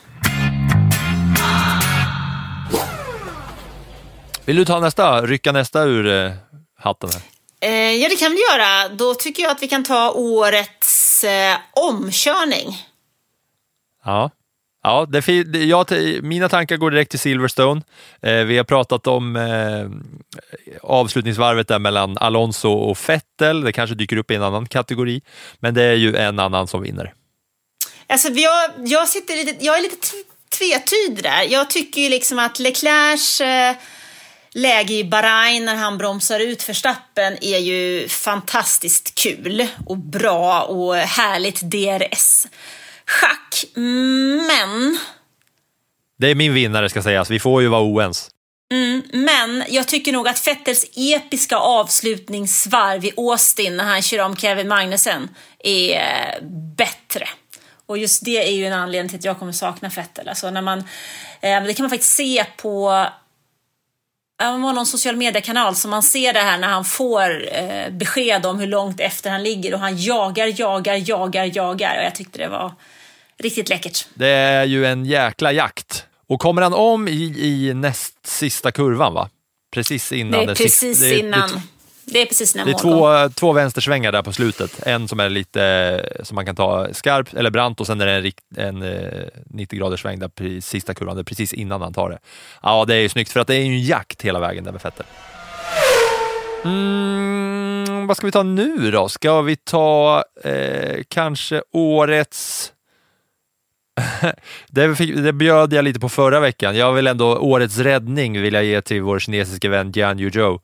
Vill 4.45 4.55
du 4.55 4.65
ta 4.65 4.79
nästa, 4.79 5.21
rycka 5.21 5.51
nästa 5.51 5.83
ur 5.83 6.07
eh, 6.07 6.31
hatten 6.79 7.09
här? 7.13 7.36
Eh, 7.61 7.71
ja, 7.71 8.09
det 8.09 8.15
kan 8.15 8.31
vi 8.31 8.37
göra. 8.51 8.89
Då 8.89 9.13
tycker 9.13 9.43
jag 9.43 9.51
att 9.51 9.63
vi 9.63 9.67
kan 9.67 9.83
ta 9.83 10.11
årets 10.11 11.23
eh, 11.23 11.57
omkörning. 11.73 12.77
Ja. 14.05 14.31
Ja, 14.83 15.07
det, 15.09 15.27
jag, 15.63 15.87
mina 16.23 16.49
tankar 16.49 16.77
går 16.77 16.91
direkt 16.91 17.11
till 17.11 17.19
Silverstone. 17.19 17.81
Eh, 18.21 18.33
vi 18.33 18.57
har 18.57 18.63
pratat 18.63 19.07
om 19.07 19.35
eh, 19.35 19.89
avslutningsvarvet 20.81 21.67
där 21.67 21.79
mellan 21.79 22.17
Alonso 22.17 22.69
och 22.69 22.97
Vettel. 23.07 23.61
Det 23.61 23.71
kanske 23.71 23.95
dyker 23.95 24.17
upp 24.17 24.31
i 24.31 24.35
en 24.35 24.43
annan 24.43 24.65
kategori, 24.65 25.21
men 25.59 25.73
det 25.73 25.83
är 25.83 25.93
ju 25.93 26.15
en 26.15 26.39
annan 26.39 26.67
som 26.67 26.81
vinner. 26.81 27.13
Alltså, 28.07 28.29
jag, 28.29 28.71
jag, 28.77 29.07
sitter 29.07 29.35
lite, 29.35 29.65
jag 29.65 29.77
är 29.77 29.81
lite 29.81 29.97
tvetydig 30.57 31.23
där. 31.23 31.43
Jag 31.49 31.69
tycker 31.69 32.01
ju 32.01 32.09
liksom 32.09 32.39
att 32.39 32.59
Leclercs 32.59 33.41
eh, 33.41 33.75
läge 34.51 34.93
i 34.93 35.03
Bahrain 35.03 35.65
när 35.65 35.75
han 35.75 35.97
bromsar 35.97 36.39
ut 36.39 36.69
Verstappen 36.69 37.37
är 37.41 37.57
ju 37.57 38.07
fantastiskt 38.07 39.15
kul 39.15 39.67
och 39.85 39.97
bra 39.97 40.61
och 40.61 40.95
härligt 40.95 41.61
DRS-schack. 41.61 43.65
Men 44.47 44.99
Det 46.17 46.27
är 46.27 46.35
min 46.35 46.53
vinnare 46.53 46.89
ska 46.89 47.01
sägas. 47.01 47.29
Vi 47.29 47.39
får 47.39 47.61
ju 47.61 47.67
vara 47.67 47.83
oens. 47.83 48.29
Men 49.13 49.63
jag 49.69 49.87
tycker 49.87 50.11
nog 50.11 50.27
att 50.27 50.47
Vettels 50.47 50.85
episka 50.95 51.57
avslutningsvarv 51.57 53.05
i 53.05 53.13
Austin 53.17 53.77
när 53.77 53.83
han 53.83 54.01
kör 54.01 54.19
om 54.19 54.35
Kevin 54.35 54.67
Magnussen 54.67 55.29
är 55.59 55.95
eh, 55.95 56.43
bättre. 56.77 57.27
Och 57.85 57.97
just 57.97 58.25
det 58.25 58.47
är 58.47 58.51
ju 58.51 58.65
en 58.65 58.73
anledning 58.73 59.09
till 59.09 59.17
att 59.17 59.25
jag 59.25 59.39
kommer 59.39 59.51
sakna 59.51 59.89
Vettel. 59.89 60.29
Alltså 60.29 60.51
när 60.51 60.61
man, 60.61 60.79
eh, 61.41 61.63
det 61.63 61.73
kan 61.73 61.83
man 61.83 61.89
faktiskt 61.89 62.15
se 62.15 62.45
på 62.57 63.05
Var 64.39 64.73
någon 64.73 64.85
social 64.85 65.15
mediekanal 65.15 65.75
som 65.75 65.91
man 65.91 66.03
ser 66.03 66.33
det 66.33 66.39
här 66.39 66.57
när 66.57 66.67
han 66.67 66.85
får 66.85 67.55
eh, 67.57 67.89
besked 67.89 68.45
om 68.45 68.59
hur 68.59 68.67
långt 68.67 68.99
efter 68.99 69.29
han 69.29 69.43
ligger 69.43 69.73
och 69.73 69.79
han 69.79 69.97
jagar, 69.97 70.59
jagar, 70.59 71.09
jagar, 71.09 71.51
jagar. 71.55 71.97
Och 71.97 72.05
jag 72.05 72.15
tyckte 72.15 72.39
det 72.39 72.47
var 72.47 72.73
riktigt 73.39 73.69
läckert. 73.69 74.05
Det 74.13 74.27
är 74.27 74.65
ju 74.65 74.85
en 74.85 75.05
jäkla 75.05 75.51
jakt. 75.51 76.05
Och 76.27 76.39
kommer 76.39 76.61
han 76.61 76.73
om 76.73 77.07
i, 77.07 77.35
i 77.37 77.73
näst 77.73 78.27
sista 78.27 78.71
kurvan, 78.71 79.13
va? 79.13 79.29
Precis 79.73 80.11
innan. 80.11 80.45
Det 80.45 80.51
är 80.51 80.55
precis 80.55 80.99
det 80.99 81.19
innan. 81.19 81.49
Det, 81.49 81.55
Det 81.55 81.61
är 82.13 82.25
precis 82.25 82.55
innan 82.55 82.67
det 82.67 82.73
är 82.73 82.77
två, 82.79 83.29
två 83.35 83.53
vänstersvängar 83.53 84.11
där 84.11 84.21
på 84.21 84.33
slutet. 84.33 84.87
En 84.87 85.07
som 85.07 85.19
är 85.19 85.29
lite 85.29 85.63
eh, 85.63 86.23
som 86.23 86.35
man 86.35 86.45
kan 86.45 86.55
ta 86.55 86.87
skarpt 86.93 87.33
eller 87.33 87.49
brant 87.49 87.79
och 87.79 87.87
sen 87.87 88.01
är 88.01 88.05
det 88.05 88.11
en, 88.11 88.21
rikt, 88.21 88.43
en 88.57 88.81
eh, 88.81 89.23
90 89.45 89.79
graders 89.79 90.01
sväng 90.01 90.19
där 90.19 90.27
precis, 90.27 90.67
sista 90.67 90.93
kurvan, 90.93 91.17
det 91.17 91.23
precis 91.23 91.53
innan 91.53 91.81
han 91.81 91.93
tar 91.93 92.09
det. 92.09 92.19
Ja, 92.63 92.85
det 92.85 92.95
är 92.95 92.99
ju 92.99 93.09
snyggt 93.09 93.31
för 93.31 93.39
att 93.39 93.47
det 93.47 93.55
är 93.55 93.59
ju 93.59 93.65
en 93.65 93.83
jakt 93.83 94.21
hela 94.21 94.39
vägen 94.39 94.63
där 94.63 94.71
med 94.71 94.81
Vettel. 94.81 95.05
Mm, 96.65 97.27
Mm, 98.07 98.07
vad 98.07 98.17
ska 98.17 98.27
vi 98.27 98.31
ta 98.31 98.43
nu 98.43 98.91
då? 98.91 99.09
Ska 99.09 99.41
vi 99.41 99.55
ta 99.55 100.23
eh, 100.43 101.03
kanske 101.07 101.63
årets... 101.71 102.73
det, 104.67 104.95
fick, 104.95 105.15
det 105.15 105.33
bjöd 105.33 105.73
jag 105.73 105.85
lite 105.85 105.99
på 105.99 106.09
förra 106.09 106.39
veckan. 106.39 106.77
Jag 106.77 106.93
vill 106.93 107.07
ändå 107.07 107.37
årets 107.37 107.77
räddning 107.77 108.41
vill 108.41 108.53
jag 108.53 108.65
ge 108.65 108.81
till 108.81 109.01
vår 109.01 109.19
kinesiske 109.19 109.69
vän 109.69 109.91
Jian 109.91 110.19
Yuzhou 110.19 110.59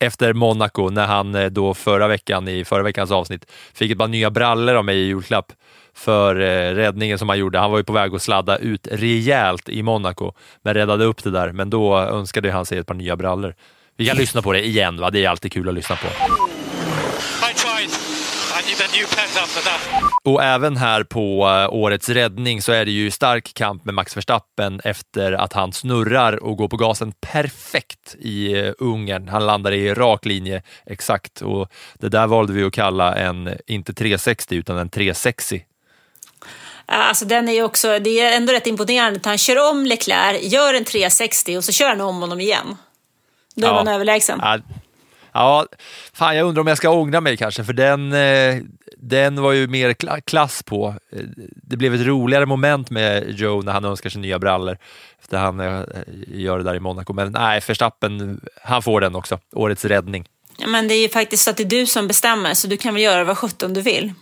efter 0.00 0.32
Monaco 0.32 0.90
när 0.90 1.06
han 1.06 1.34
eh, 1.34 1.46
då 1.46 1.74
förra 1.74 2.08
veckan 2.08 2.48
i 2.48 2.64
förra 2.64 2.82
veckans 2.82 3.10
avsnitt 3.10 3.46
fick 3.74 3.90
ett 3.90 3.98
par 3.98 4.08
nya 4.08 4.30
brallor 4.30 4.74
av 4.74 4.84
mig 4.84 4.96
i 4.96 5.06
julklapp 5.06 5.52
för 5.94 6.40
eh, 6.40 6.74
räddningen 6.74 7.18
som 7.18 7.28
han 7.28 7.38
gjorde. 7.38 7.58
Han 7.58 7.70
var 7.70 7.78
ju 7.78 7.84
på 7.84 7.92
väg 7.92 8.14
att 8.14 8.22
sladda 8.22 8.58
ut 8.58 8.88
rejält 8.90 9.68
i 9.68 9.82
Monaco, 9.82 10.32
men 10.62 10.74
räddade 10.74 11.04
upp 11.04 11.24
det 11.24 11.30
där. 11.30 11.52
Men 11.52 11.70
då 11.70 11.98
önskade 11.98 12.52
han 12.52 12.66
sig 12.66 12.78
ett 12.78 12.86
par 12.86 12.94
nya 12.94 13.16
brallor. 13.16 13.54
Vi 13.96 14.06
kan 14.06 14.16
lyssna 14.16 14.42
på 14.42 14.52
det 14.52 14.66
igen, 14.66 15.00
va? 15.00 15.10
det 15.10 15.24
är 15.24 15.28
alltid 15.28 15.52
kul 15.52 15.68
att 15.68 15.74
lyssna 15.74 15.96
på. 15.96 16.06
Och 20.22 20.42
även 20.44 20.76
här 20.76 21.02
på 21.04 21.48
eh, 21.48 21.74
årets 21.74 22.08
räddning 22.08 22.62
så 22.62 22.72
är 22.72 22.84
det 22.84 22.90
ju 22.90 23.10
stark 23.10 23.54
kamp 23.54 23.84
med 23.84 23.94
Max 23.94 24.16
Verstappen 24.16 24.80
efter 24.84 25.32
att 25.32 25.52
han 25.52 25.72
snurrar 25.72 26.42
och 26.44 26.56
går 26.56 26.68
på 26.68 26.76
gasen 26.76 27.12
perfekt 27.20 28.14
i 28.18 28.52
eh, 28.58 28.72
Ungern. 28.78 29.28
Han 29.28 29.46
landar 29.46 29.72
i 29.72 29.94
rak 29.94 30.24
linje 30.24 30.62
exakt 30.86 31.42
och 31.42 31.68
det 31.94 32.08
där 32.08 32.26
valde 32.26 32.52
vi 32.52 32.64
att 32.64 32.72
kalla 32.72 33.14
en, 33.16 33.50
inte 33.66 33.94
360 33.94 34.54
utan 34.54 34.76
en 34.78 34.88
360. 34.88 35.64
Alltså 36.86 37.24
den 37.24 37.48
är 37.48 37.52
ju 37.52 37.62
också, 37.62 37.98
det 37.98 38.20
är 38.20 38.36
ändå 38.36 38.52
rätt 38.52 38.66
imponerande 38.66 39.18
att 39.18 39.26
han 39.26 39.38
kör 39.38 39.70
om 39.70 39.86
Leclerc, 39.86 40.42
gör 40.42 40.74
en 40.74 40.84
360 40.84 41.56
och 41.56 41.64
så 41.64 41.72
kör 41.72 41.88
han 41.88 42.00
om 42.00 42.20
honom 42.20 42.40
igen. 42.40 42.76
Då 43.54 43.66
är 43.66 43.70
Ja. 43.70 43.74
man 43.74 43.88
överlägsen. 43.88 44.38
Ja, 44.42 44.58
ja, 45.32 45.66
fan 46.12 46.36
jag 46.36 46.46
undrar 46.46 46.60
om 46.60 46.66
jag 46.66 46.76
ska 46.76 46.90
ångra 46.90 47.20
mig 47.20 47.36
kanske, 47.36 47.64
för 47.64 47.72
den, 47.72 48.12
eh, 48.12 48.56
den 48.96 49.42
var 49.42 49.52
ju 49.52 49.66
mer 49.68 49.90
kla- 49.92 50.20
klass 50.20 50.62
på. 50.62 50.94
Eh, 51.12 51.18
Det 51.62 51.76
blev 51.76 51.94
ett 51.94 52.06
roligare 52.06 52.46
moment 52.46 52.90
med 52.90 53.30
Joe 53.30 53.62
när 53.62 53.72
han 53.72 53.84
önskar 53.84 54.10
sig 54.10 54.20
nya 54.20 54.38
brallor 54.38 54.78
efter 55.22 55.38
han 55.38 55.60
eh, 55.60 55.80
gör 56.28 56.58
det 56.58 56.64
där 56.64 56.74
i 56.74 56.80
Monaco. 56.80 57.12
Men 57.12 57.32
nej, 57.32 57.60
Verstappen, 57.66 58.40
han 58.64 58.82
får 58.82 59.00
den 59.00 59.14
också. 59.14 59.38
Årets 59.52 59.84
räddning. 59.84 60.24
Ja, 60.58 60.66
men 60.66 60.88
det 60.88 60.94
är 60.94 61.02
ju 61.02 61.08
faktiskt 61.08 61.42
så 61.44 61.50
att 61.50 61.56
det 61.56 61.62
är 61.62 61.68
du 61.80 61.86
som 61.86 62.06
bestämmer, 62.08 62.54
så 62.54 62.66
du 62.68 62.76
kan 62.76 62.94
väl 62.94 63.02
göra 63.02 63.24
vad 63.24 63.38
sjutton 63.38 63.72
du 63.72 63.80
vill. 63.80 64.12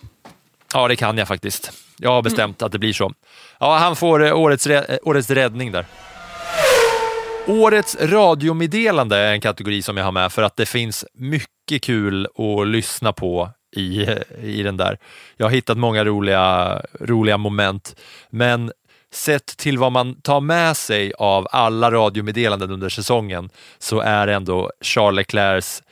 Ja, 0.74 0.88
det 0.88 0.96
kan 0.96 1.18
jag 1.18 1.28
faktiskt. 1.28 1.72
Jag 1.98 2.10
har 2.10 2.22
bestämt 2.22 2.62
att 2.62 2.72
det 2.72 2.78
blir 2.78 2.92
så. 2.92 3.12
Ja, 3.60 3.76
han 3.76 3.96
får 3.96 4.32
årets, 4.32 4.68
årets 5.02 5.30
räddning 5.30 5.72
där. 5.72 5.86
Årets 7.48 7.96
radiomeddelande 8.00 9.16
är 9.16 9.32
en 9.32 9.40
kategori 9.40 9.82
som 9.82 9.96
jag 9.96 10.04
har 10.04 10.12
med 10.12 10.32
för 10.32 10.42
att 10.42 10.56
det 10.56 10.66
finns 10.66 11.04
mycket 11.14 11.82
kul 11.82 12.26
att 12.26 12.66
lyssna 12.68 13.12
på 13.12 13.50
i, 13.76 14.06
i 14.42 14.62
den 14.62 14.76
där. 14.76 14.98
Jag 15.36 15.46
har 15.46 15.50
hittat 15.50 15.78
många 15.78 16.04
roliga, 16.04 16.82
roliga 17.00 17.36
moment, 17.36 17.96
men 18.30 18.72
sett 19.12 19.46
till 19.46 19.78
vad 19.78 19.92
man 19.92 20.20
tar 20.20 20.40
med 20.40 20.76
sig 20.76 21.12
av 21.18 21.48
alla 21.50 21.90
radiomeddelanden 21.90 22.70
under 22.70 22.88
säsongen 22.88 23.50
så 23.78 24.00
är 24.00 24.28
ändå 24.28 24.70
Charles 24.80 25.16
Leclercs 25.16 25.82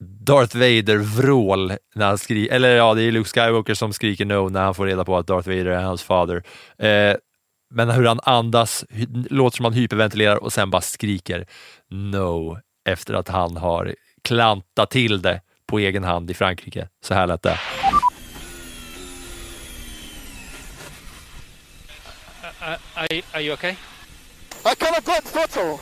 Darth 0.00 0.56
Vader-vrål 0.56 1.72
när 1.94 2.06
han 2.06 2.18
skriker, 2.18 2.54
eller 2.54 2.76
ja, 2.76 2.94
det 2.94 3.02
är 3.02 3.12
Luke 3.12 3.28
Skywalker 3.30 3.74
som 3.74 3.92
skriker 3.92 4.24
no 4.24 4.48
när 4.48 4.64
han 4.64 4.74
får 4.74 4.86
reda 4.86 5.04
på 5.04 5.16
att 5.16 5.26
Darth 5.26 5.48
Vader 5.48 5.66
är 5.66 5.82
hans 5.82 6.02
fader. 6.02 6.42
Eh, 6.78 7.16
men 7.72 7.90
hur 7.90 8.06
han 8.06 8.20
andas, 8.22 8.84
låter 9.30 9.56
som 9.56 9.64
han 9.64 9.72
hyperventilerar 9.72 10.36
och 10.36 10.52
sen 10.52 10.70
bara 10.70 10.82
skriker 10.82 11.46
no 11.88 12.58
efter 12.84 13.14
att 13.14 13.28
han 13.28 13.56
har 13.56 13.94
klantat 14.22 14.90
till 14.90 15.22
det 15.22 15.40
på 15.66 15.78
egen 15.78 16.04
hand 16.04 16.30
i 16.30 16.34
Frankrike. 16.34 16.88
Så 17.00 17.14
här 17.14 17.26
lät 17.26 17.42
det. 17.42 17.58
Uh, 22.62 22.76
are, 22.94 23.22
are 23.32 23.42
you 23.42 23.54
okay? 23.54 23.70
I 23.70 24.74
cannot 24.78 25.04
go 25.04 25.12
and 25.12 25.24
thought 25.24 25.50
so. 25.50 25.80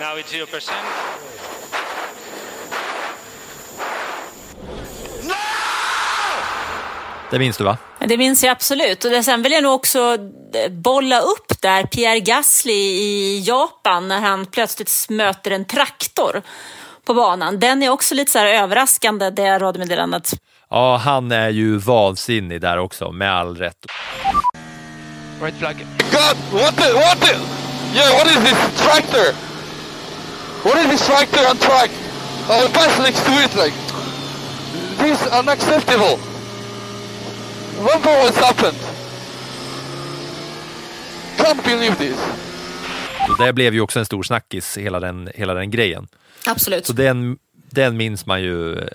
Now 0.00 0.16
it's 0.16 0.32
0%. 0.32 1.27
Det 7.30 7.38
minns 7.38 7.56
du 7.56 7.64
va? 7.64 7.76
Det 8.00 8.16
minns 8.16 8.42
jag 8.44 8.50
absolut. 8.52 9.04
Och 9.04 9.10
det- 9.10 9.22
sen 9.22 9.42
vill 9.42 9.52
jag 9.52 9.62
nog 9.62 9.74
också 9.74 10.18
eh, 10.54 10.70
bolla 10.72 11.20
upp 11.20 11.60
där 11.60 11.82
Pierre 11.82 12.20
Gasly 12.20 12.72
i 12.72 13.40
Japan 13.46 14.08
när 14.08 14.20
han 14.20 14.46
plötsligt 14.46 15.06
möter 15.08 15.50
en 15.50 15.64
traktor 15.64 16.42
på 17.04 17.14
banan. 17.14 17.58
Den 17.58 17.82
är 17.82 17.88
också 17.88 18.14
lite 18.14 18.30
så 18.32 18.38
här 18.38 18.46
överraskande, 18.46 19.30
det 19.30 19.58
radiomeddelandet. 19.58 20.30
Ja, 20.70 20.96
han 20.96 21.32
är 21.32 21.48
ju 21.48 21.76
vansinnig 21.78 22.60
där 22.60 22.78
också, 22.78 23.12
med 23.12 23.32
all 23.34 23.56
rätt. 23.56 23.86
Right 25.42 25.58
flag. 25.58 25.86
God, 26.10 26.60
what 26.62 26.76
the, 26.76 26.92
what 26.92 27.20
the? 27.20 27.36
Yeah, 27.94 28.12
what 28.18 28.26
is 28.26 28.36
this 28.50 28.82
tractor? 28.82 29.34
What 30.64 30.76
is 30.84 30.90
this 30.90 31.06
tractor 31.06 31.50
on 31.50 31.56
track? 31.56 31.90
Our 32.50 32.68
guys 32.68 32.98
next 32.98 33.24
to 33.26 33.32
it, 33.32 33.54
like, 33.64 33.76
this 34.98 35.20
is 35.22 35.26
unacceptable. 35.32 36.18
Remember 37.78 38.10
what's 38.22 38.36
happened? 38.40 38.78
Can't 41.36 41.64
believe 41.64 41.96
this. 41.96 42.16
Så 43.26 43.42
det 43.44 43.52
blev 43.52 43.74
ju 43.74 43.80
också 43.80 43.98
en 43.98 44.06
stor 44.06 44.22
snackis, 44.22 44.76
hela 44.78 45.00
den, 45.00 45.30
hela 45.34 45.54
den 45.54 45.70
grejen. 45.70 46.08
Absolut. 46.46 46.86
Så 46.86 46.92
den, 46.92 47.38
den 47.70 47.96
minns 47.96 48.26
man 48.26 48.42
ju 48.42 48.78
eh, 48.78 48.86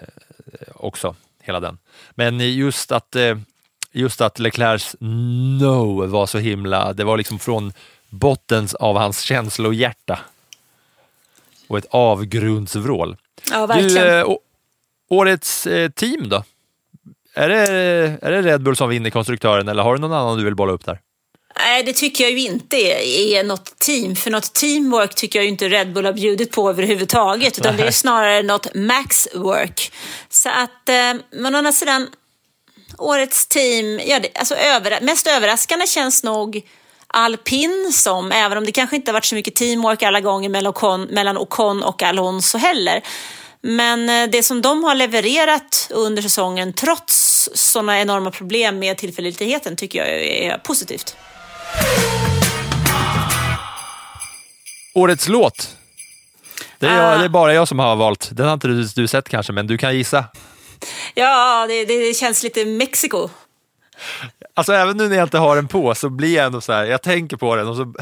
också, 0.75 1.15
hela 1.41 1.59
den. 1.59 1.77
Men 2.11 2.39
just 2.55 2.91
att, 2.91 3.15
eh, 3.15 3.37
just 3.91 4.21
att 4.21 4.39
Leclercs 4.39 4.95
no 5.59 6.05
var 6.05 6.25
så 6.25 6.37
himla, 6.37 6.93
det 6.93 7.03
var 7.03 7.17
liksom 7.17 7.39
från 7.39 7.73
botten 8.09 8.67
av 8.79 8.97
hans 8.97 9.21
känslohjärta. 9.21 10.19
Och 11.67 11.77
ett 11.77 11.85
avgrundsvrål. 11.89 13.17
Ja, 13.51 13.59
Du, 13.61 13.67
verkligen. 13.67 14.17
eh, 14.19 14.23
å- 14.25 14.39
årets 15.09 15.67
eh, 15.67 15.89
team 15.89 16.29
då? 16.29 16.43
Är 17.35 17.49
det, 17.49 17.67
är 18.21 18.31
det 18.31 18.41
Red 18.41 18.63
Bull 18.63 18.75
som 18.75 18.89
vinner 18.89 19.09
konstruktören 19.09 19.67
eller 19.67 19.83
har 19.83 19.95
du 19.95 20.01
någon 20.01 20.13
annan 20.13 20.37
du 20.37 20.43
vill 20.43 20.55
bolla 20.55 20.73
upp 20.73 20.85
där? 20.85 20.99
Nej, 21.59 21.83
det 21.83 21.93
tycker 21.93 22.23
jag 22.23 22.31
ju 22.31 22.39
inte 22.39 22.77
är, 22.77 23.43
något 23.43 23.79
team. 23.79 24.15
För 24.15 24.31
något 24.31 24.53
teamwork 24.53 25.15
tycker 25.15 25.39
jag 25.39 25.43
ju 25.43 25.49
inte 25.49 25.69
Red 25.69 25.93
Bull 25.93 26.05
har 26.05 26.13
bjudit 26.13 26.51
på 26.51 26.69
överhuvudtaget. 26.69 27.59
Utan 27.59 27.77
det 27.77 27.83
är 27.83 27.91
snarare 27.91 28.43
något 28.43 28.75
maxwork. 28.75 29.91
Så 30.29 30.49
att, 30.49 30.89
eh, 30.89 31.13
men 31.31 31.55
å 31.55 31.57
andra 31.57 31.71
sidan, 31.71 32.07
årets 32.97 33.47
team, 33.47 33.99
ja, 34.05 34.19
det, 34.19 34.37
alltså 34.37 34.55
över, 34.55 35.01
mest 35.01 35.27
överraskande 35.27 35.87
känns 35.87 36.23
nog 36.23 36.61
alpin 37.07 37.91
som, 37.93 38.31
även 38.31 38.57
om 38.57 38.65
det 38.65 38.71
kanske 38.71 38.95
inte 38.95 39.11
har 39.11 39.13
varit 39.13 39.25
så 39.25 39.35
mycket 39.35 39.55
teamwork 39.55 40.03
alla 40.03 40.21
gånger 40.21 40.49
mellan 40.49 40.69
Ocon, 40.69 41.01
mellan 41.01 41.37
Ocon 41.37 41.83
och 41.83 42.03
Alonso 42.03 42.57
heller. 42.57 43.03
Men 43.65 44.09
eh, 44.09 44.29
det 44.31 44.43
som 44.43 44.61
de 44.61 44.83
har 44.83 44.95
levererat 44.95 45.87
under 45.93 46.21
säsongen, 46.21 46.73
trots 46.73 47.49
sådana 47.53 47.99
enorma 48.01 48.31
problem 48.31 48.79
med 48.79 48.97
tillförlitligheten, 48.97 49.75
tycker 49.75 49.99
jag 49.99 50.09
är 50.25 50.57
positivt. 50.57 51.15
Årets 54.95 55.27
låt? 55.27 55.77
Det 56.79 56.87
är, 56.87 56.91
Ah. 57.07 57.11
jag, 57.11 57.19
det 57.19 57.25
är 57.25 57.29
bara 57.29 57.53
jag 57.53 57.67
som 57.67 57.79
har 57.79 57.95
valt. 57.95 58.29
Den 58.31 58.45
har 58.45 58.53
inte 58.53 58.67
du, 58.67 58.83
du 58.83 59.07
sett 59.07 59.29
kanske, 59.29 59.53
men 59.53 59.67
du 59.67 59.77
kan 59.77 59.95
gissa. 59.97 60.25
Ja, 61.13 61.65
det, 61.67 61.85
det 61.85 62.13
känns 62.13 62.43
lite 62.43 62.65
Mexiko. 62.65 63.29
Alltså 64.53 64.73
även 64.73 64.97
nu 64.97 65.07
när 65.09 65.15
jag 65.15 65.25
inte 65.25 65.37
har 65.37 65.55
den 65.55 65.67
på 65.67 65.95
så 65.95 66.09
blir 66.09 66.35
jag 66.35 66.45
ändå 66.45 66.61
så 66.61 66.73
här, 66.73 66.85
jag 66.85 67.01
tänker 67.01 67.37
på 67.37 67.55
den 67.55 67.67
och 67.67 67.75
så, 67.75 67.93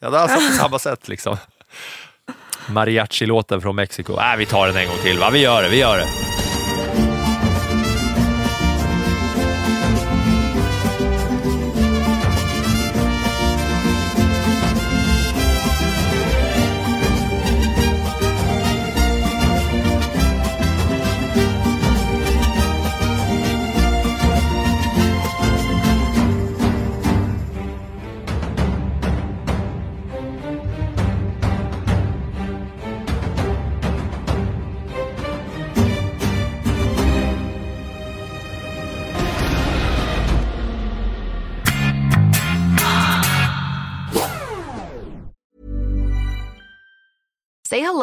ja 0.00 0.10
det 0.10 0.16
är 0.18 0.20
alltså 0.22 0.36
på 0.50 0.56
samma 0.56 0.78
sätt 0.78 1.08
liksom. 1.08 1.36
Mariachi-låten 2.66 3.60
från 3.60 3.76
Mexiko. 3.76 4.12
Äh, 4.12 4.36
vi 4.38 4.46
tar 4.46 4.66
den 4.66 4.76
en 4.76 4.88
gång 4.88 4.98
till 5.02 5.18
va, 5.18 5.30
vi 5.30 5.38
gör 5.38 5.62
det, 5.62 5.68
vi 5.68 5.78
gör 5.78 5.98
det. 5.98 6.33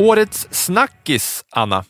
Årets 0.00 0.48
snackis, 0.50 1.44
Anna. 1.50 1.84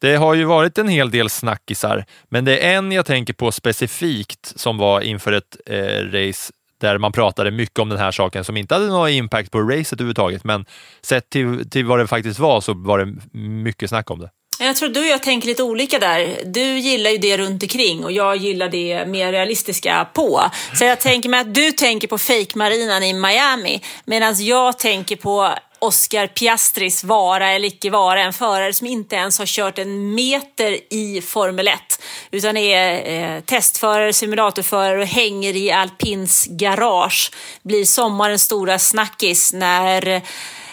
Det 0.00 0.16
har 0.16 0.34
ju 0.34 0.44
varit 0.44 0.78
en 0.78 0.88
hel 0.88 1.10
del 1.10 1.30
snackisar, 1.30 2.04
men 2.28 2.44
det 2.44 2.66
är 2.66 2.76
en 2.76 2.92
jag 2.92 3.06
tänker 3.06 3.32
på 3.32 3.52
specifikt 3.52 4.52
som 4.56 4.78
var 4.78 5.00
inför 5.00 5.32
ett 5.32 5.56
eh, 5.66 5.76
race 5.84 6.52
där 6.80 6.98
man 6.98 7.12
pratade 7.12 7.50
mycket 7.50 7.78
om 7.78 7.88
den 7.88 7.98
här 7.98 8.10
saken 8.10 8.44
som 8.44 8.56
inte 8.56 8.74
hade 8.74 8.86
någon 8.86 9.08
impact 9.08 9.50
på 9.50 9.60
racet 9.60 9.92
överhuvudtaget, 9.92 10.44
men 10.44 10.66
sett 11.02 11.30
till, 11.30 11.70
till 11.70 11.86
vad 11.86 11.98
det 11.98 12.06
faktiskt 12.06 12.38
var 12.38 12.60
så 12.60 12.74
var 12.74 12.98
det 12.98 13.38
mycket 13.38 13.88
snack 13.88 14.10
om 14.10 14.18
det. 14.18 14.30
Jag 14.60 14.76
tror 14.76 14.88
du 14.88 15.00
och 15.00 15.06
jag 15.06 15.22
tänker 15.22 15.48
lite 15.48 15.62
olika 15.62 15.98
där. 15.98 16.36
Du 16.44 16.78
gillar 16.78 17.10
ju 17.10 17.18
det 17.18 17.36
runt 17.36 17.62
omkring 17.62 18.04
och 18.04 18.12
jag 18.12 18.36
gillar 18.36 18.68
det 18.68 19.06
mer 19.06 19.32
realistiska 19.32 20.08
på. 20.14 20.42
Så 20.74 20.84
jag 20.84 21.00
tänker 21.00 21.28
mig 21.28 21.40
att 21.40 21.54
du 21.54 21.72
tänker 21.72 22.08
på 22.08 22.18
fake-marinan 22.18 23.02
i 23.02 23.12
Miami 23.12 23.82
medan 24.04 24.34
jag 24.38 24.78
tänker 24.78 25.16
på 25.16 25.54
Oscar 25.80 26.26
Piastris 26.26 27.04
vara 27.04 27.50
eller 27.50 27.68
icke 27.68 27.90
vara. 27.90 28.22
En 28.22 28.32
förare 28.32 28.72
som 28.72 28.86
inte 28.86 29.16
ens 29.16 29.38
har 29.38 29.46
kört 29.46 29.78
en 29.78 30.14
meter 30.14 30.94
i 30.94 31.22
Formel 31.22 31.68
1 31.68 32.02
utan 32.30 32.56
är 32.56 33.12
eh, 33.12 33.40
testförare, 33.40 34.12
simulatorförare 34.12 35.00
och 35.00 35.06
hänger 35.06 35.56
i 35.56 35.70
alpins 35.70 36.46
garage. 36.50 37.32
Blir 37.62 37.84
sommarens 37.84 38.42
stora 38.42 38.78
snackis 38.78 39.52
när 39.52 40.22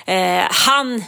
eh, 0.06 0.46
han 0.50 1.04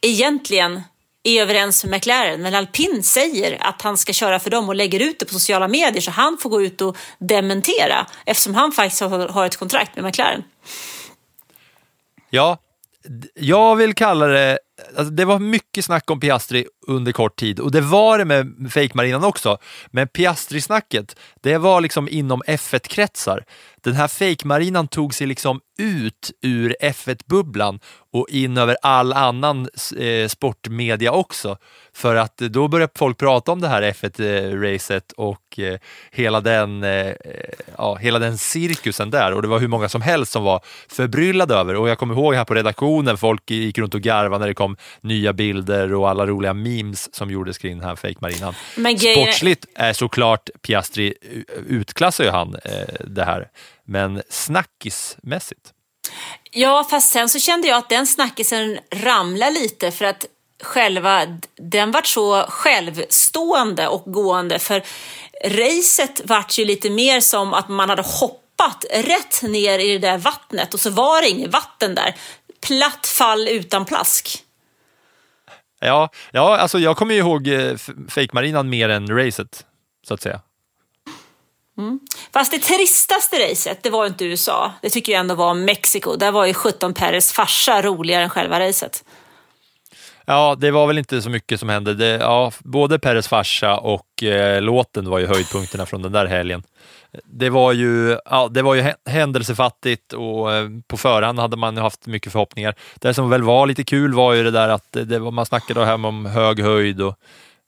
egentligen 0.00 0.82
är 1.22 1.42
överens 1.42 1.84
med 1.84 1.90
McLaren, 1.90 2.42
men 2.42 2.54
alpin 2.54 3.02
säger 3.02 3.58
att 3.60 3.82
han 3.82 3.96
ska 3.96 4.12
köra 4.12 4.40
för 4.40 4.50
dem 4.50 4.68
och 4.68 4.74
lägger 4.74 5.00
ut 5.00 5.18
det 5.18 5.24
på 5.24 5.34
sociala 5.34 5.68
medier 5.68 6.00
så 6.00 6.10
han 6.10 6.38
får 6.38 6.50
gå 6.50 6.62
ut 6.62 6.80
och 6.80 6.96
dementera 7.18 8.06
eftersom 8.26 8.54
han 8.54 8.72
faktiskt 8.72 9.00
har 9.00 9.46
ett 9.46 9.56
kontrakt 9.56 9.96
med 9.96 10.04
McLaren. 10.04 10.44
Ja, 12.30 12.58
jag 13.34 13.76
vill 13.76 13.94
kalla 13.94 14.26
det, 14.26 14.58
alltså 14.96 15.12
det 15.12 15.24
var 15.24 15.38
mycket 15.38 15.84
snack 15.84 16.10
om 16.10 16.20
Piastri 16.20 16.66
under 16.86 17.12
kort 17.12 17.36
tid 17.36 17.60
och 17.60 17.70
det 17.70 17.80
var 17.80 18.18
det 18.18 18.24
med 18.24 18.72
fejkmarinan 18.72 19.24
också. 19.24 19.58
Men 19.90 20.08
Piastri-snacket, 20.08 21.16
det 21.40 21.58
var 21.58 21.80
liksom 21.80 22.08
inom 22.08 22.42
F1-kretsar. 22.42 23.44
Den 23.82 23.94
här 23.94 24.08
fejkmarinan 24.08 24.88
tog 24.88 25.14
sig 25.14 25.26
liksom 25.26 25.60
ut 25.78 26.30
ur 26.42 26.76
F1-bubblan 26.80 27.80
och 28.12 28.26
in 28.30 28.56
över 28.56 28.76
all 28.82 29.12
annan 29.12 29.68
eh, 29.98 30.28
sportmedia 30.28 31.12
också. 31.12 31.56
För 31.92 32.16
att 32.16 32.36
då 32.36 32.68
började 32.68 32.92
folk 32.96 33.18
prata 33.18 33.52
om 33.52 33.60
det 33.60 33.68
här 33.68 33.82
F1-racet 33.82 35.12
och 35.16 35.58
eh, 35.58 35.78
hela, 36.10 36.40
den, 36.40 36.84
eh, 36.84 37.12
ja, 37.78 37.94
hela 37.94 38.18
den 38.18 38.38
cirkusen 38.38 39.10
där. 39.10 39.32
Och 39.32 39.42
det 39.42 39.48
var 39.48 39.58
hur 39.58 39.68
många 39.68 39.88
som 39.88 40.02
helst 40.02 40.32
som 40.32 40.44
var 40.44 40.60
förbryllade 40.88 41.54
över. 41.54 41.76
Och 41.76 41.88
jag 41.88 41.98
kommer 41.98 42.14
ihåg 42.14 42.34
här 42.34 42.44
på 42.44 42.54
redaktionen, 42.54 43.18
folk 43.18 43.50
gick 43.50 43.78
runt 43.78 43.94
och 43.94 44.00
garvade 44.00 44.38
när 44.38 44.48
det 44.48 44.54
kom 44.54 44.69
nya 45.00 45.32
bilder 45.32 45.94
och 45.94 46.10
alla 46.10 46.26
roliga 46.26 46.54
memes 46.54 47.14
som 47.14 47.30
gjordes 47.30 47.58
kring 47.58 47.78
den 47.78 47.88
här 47.88 47.96
fake-marinan. 47.96 48.54
Sportsligt 49.14 49.66
är 49.74 49.92
såklart 49.92 50.50
Piastri, 50.62 51.14
utklassar 51.68 52.24
ju 52.24 52.30
han 52.30 52.56
det 53.06 53.24
här. 53.24 53.48
Men 53.84 54.22
snackismässigt? 54.28 55.72
Ja, 56.50 56.86
fast 56.90 57.12
sen 57.12 57.28
så 57.28 57.38
kände 57.38 57.68
jag 57.68 57.78
att 57.78 57.88
den 57.88 58.06
snackisen 58.06 58.78
ramlade 58.90 59.50
lite 59.50 59.90
för 59.90 60.04
att 60.04 60.26
själva, 60.62 61.38
den 61.56 61.90
vart 61.90 62.06
så 62.06 62.46
självstående 62.48 63.88
och 63.88 64.12
gående 64.12 64.58
för 64.58 64.82
racet 65.44 66.20
vart 66.24 66.58
ju 66.58 66.64
lite 66.64 66.90
mer 66.90 67.20
som 67.20 67.54
att 67.54 67.68
man 67.68 67.88
hade 67.88 68.02
hoppat 68.02 68.84
rätt 68.90 69.42
ner 69.42 69.78
i 69.78 69.92
det 69.92 69.98
där 69.98 70.18
vattnet 70.18 70.74
och 70.74 70.80
så 70.80 70.90
var 70.90 71.22
det 71.22 71.28
inget 71.28 71.52
vatten 71.52 71.94
där. 71.94 72.16
Platt 72.66 73.06
fall 73.06 73.48
utan 73.48 73.84
plask. 73.84 74.44
Ja, 75.80 76.10
ja 76.32 76.56
alltså 76.56 76.78
jag 76.78 76.96
kommer 76.96 77.14
ju 77.14 77.20
ihåg 77.20 77.48
eh, 77.48 77.76
fejkmarinan 77.76 78.08
fake-marinan 78.08 78.68
mer 78.68 78.88
än 78.88 79.16
racet, 79.16 79.66
så 80.06 80.14
att 80.14 80.22
säga. 80.22 80.40
Mm. 81.78 82.00
Fast 82.32 82.52
det 82.52 82.58
tristaste 82.58 83.36
racet, 83.50 83.82
det 83.82 83.90
var 83.90 84.06
inte 84.06 84.24
USA. 84.24 84.72
Det 84.82 84.90
tycker 84.90 85.12
jag 85.12 85.20
ändå 85.20 85.34
var 85.34 85.54
Mexiko. 85.54 86.16
Där 86.16 86.32
var 86.32 86.46
ju 86.46 86.54
17 86.54 86.94
Peres 86.94 87.32
farsa 87.32 87.82
roligare 87.82 88.22
än 88.22 88.30
själva 88.30 88.60
racet. 88.60 89.04
Ja, 90.26 90.56
det 90.58 90.70
var 90.70 90.86
väl 90.86 90.98
inte 90.98 91.22
så 91.22 91.30
mycket 91.30 91.60
som 91.60 91.68
hände. 91.68 91.94
Det, 91.94 92.06
ja, 92.06 92.52
både 92.58 92.98
Peres 92.98 93.28
farsa 93.28 93.76
och 93.76 94.22
eh, 94.22 94.62
låten 94.62 95.10
var 95.10 95.18
ju 95.18 95.26
höjdpunkterna 95.26 95.86
från 95.86 96.02
den 96.02 96.12
där 96.12 96.26
helgen. 96.26 96.62
Det 97.24 97.50
var 97.50 97.72
ju, 97.72 98.18
ja, 98.24 98.48
det 98.48 98.62
var 98.62 98.74
ju 98.74 98.92
händelsefattigt 99.06 100.12
och 100.12 100.52
eh, 100.52 100.68
på 100.86 100.96
förhand 100.96 101.38
hade 101.38 101.56
man 101.56 101.76
haft 101.76 102.06
mycket 102.06 102.32
förhoppningar. 102.32 102.74
Det 102.94 103.14
som 103.14 103.30
väl 103.30 103.42
var 103.42 103.66
lite 103.66 103.84
kul 103.84 104.14
var 104.14 104.34
ju 104.34 104.42
det 104.42 104.50
där 104.50 104.68
att 104.68 104.92
det 104.92 105.18
var, 105.18 105.30
man 105.30 105.46
snackade 105.46 105.84
hem 105.84 106.04
om 106.04 106.26
hög 106.26 106.60
höjd 106.60 107.00
och 107.00 107.14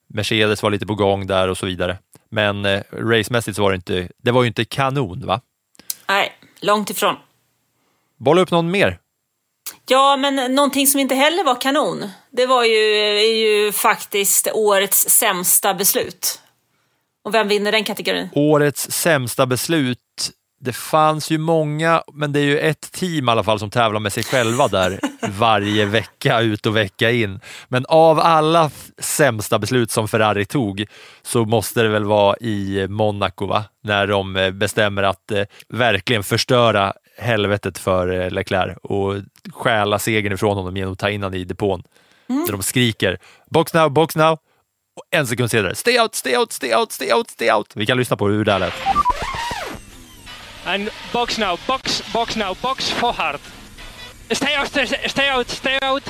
Mercedes 0.06 0.62
var 0.62 0.70
lite 0.70 0.86
på 0.86 0.94
gång 0.94 1.26
där 1.26 1.48
och 1.48 1.58
så 1.58 1.66
vidare. 1.66 1.98
Men 2.28 2.64
eh, 2.64 2.82
racemässigt 2.92 3.56
så 3.56 3.62
var 3.62 3.70
det 3.70 3.76
inte, 3.76 4.08
det 4.22 4.30
var 4.30 4.42
ju 4.42 4.48
inte 4.48 4.64
kanon 4.64 5.26
va? 5.26 5.40
Nej, 6.08 6.32
långt 6.60 6.90
ifrån. 6.90 7.16
Bolla 8.16 8.40
upp 8.40 8.50
någon 8.50 8.70
mer. 8.70 8.98
Ja, 9.86 10.16
men 10.16 10.54
någonting 10.54 10.86
som 10.86 11.00
inte 11.00 11.14
heller 11.14 11.44
var 11.44 11.60
kanon, 11.60 12.10
det 12.30 12.46
var 12.46 12.64
ju, 12.64 12.96
är 12.98 13.36
ju 13.36 13.72
faktiskt 13.72 14.48
årets 14.54 15.08
sämsta 15.08 15.74
beslut. 15.74 16.40
Och 17.24 17.34
vem 17.34 17.48
vinner 17.48 17.72
den 17.72 17.84
kategorin? 17.84 18.28
Årets 18.34 18.90
sämsta 18.90 19.46
beslut 19.46 19.98
det 20.64 20.72
fanns 20.72 21.30
ju 21.30 21.38
många, 21.38 22.02
men 22.12 22.32
det 22.32 22.40
är 22.40 22.44
ju 22.44 22.58
ett 22.58 22.92
team 22.92 23.28
i 23.28 23.30
alla 23.30 23.44
fall 23.44 23.58
som 23.58 23.70
tävlar 23.70 24.00
med 24.00 24.12
sig 24.12 24.24
själva 24.24 24.68
där 24.68 24.98
varje 25.28 25.84
vecka 25.84 26.40
ut 26.40 26.66
och 26.66 26.76
vecka 26.76 27.10
in. 27.10 27.40
Men 27.68 27.86
av 27.88 28.20
alla 28.20 28.70
sämsta 28.98 29.58
beslut 29.58 29.90
som 29.90 30.08
Ferrari 30.08 30.44
tog 30.44 30.86
så 31.22 31.44
måste 31.44 31.82
det 31.82 31.88
väl 31.88 32.04
vara 32.04 32.36
i 32.36 32.86
Monaco, 32.88 33.46
va? 33.46 33.64
när 33.84 34.06
de 34.06 34.36
eh, 34.36 34.50
bestämmer 34.50 35.02
att 35.02 35.30
eh, 35.30 35.44
verkligen 35.68 36.22
förstöra 36.22 36.92
helvetet 37.18 37.78
för 37.78 38.20
eh, 38.20 38.30
Leclerc 38.30 38.76
och 38.82 39.14
stjäla 39.52 39.98
segern 39.98 40.32
ifrån 40.32 40.56
honom 40.56 40.76
genom 40.76 40.92
att 40.92 40.98
ta 40.98 41.10
in 41.10 41.22
honom 41.22 41.38
i 41.38 41.44
depån. 41.44 41.82
Mm. 42.28 42.44
Där 42.44 42.52
de 42.52 42.62
skriker 42.62 43.18
“box 43.50 43.74
now, 43.74 43.90
box 43.90 44.16
now” 44.16 44.38
och 44.96 45.04
en 45.10 45.26
sekund 45.26 45.50
senare 45.50 45.74
“stay 45.74 46.00
out, 46.00 46.14
stay 46.14 46.36
out, 46.36 46.52
stay 46.52 46.74
out, 46.74 46.92
stay 46.92 47.12
out, 47.12 47.30
stay 47.30 47.50
out”. 47.50 47.72
Vi 47.74 47.86
kan 47.86 47.96
lyssna 47.96 48.16
på 48.16 48.28
hur 48.28 48.44
det 48.44 48.58
lät. 48.58 48.72
And 50.64 50.90
box 51.12 51.38
now, 51.38 51.58
box, 51.66 52.02
box 52.12 52.36
now, 52.36 52.56
box 52.62 52.90
for 52.90 53.12
hard. 53.12 53.40
Stay 54.30 54.56
out, 54.56 54.68
stay 55.08 55.30
out, 55.30 55.48
stay 55.48 55.78
out. 55.82 56.02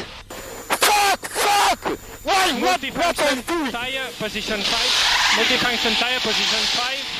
Fuck, 0.69 1.21
fuck! 1.29 1.99
Why, 2.25 2.53
what, 2.61 2.81
what 2.83 3.19
are 3.21 3.35
you 3.35 3.43
doing? 3.43 3.73
Tire, 3.73 4.07
position 4.19 4.61
5. 4.61 5.39
Multifunction 5.39 5.95
tire, 5.99 6.21
position 6.21 6.61
5. 6.61 7.12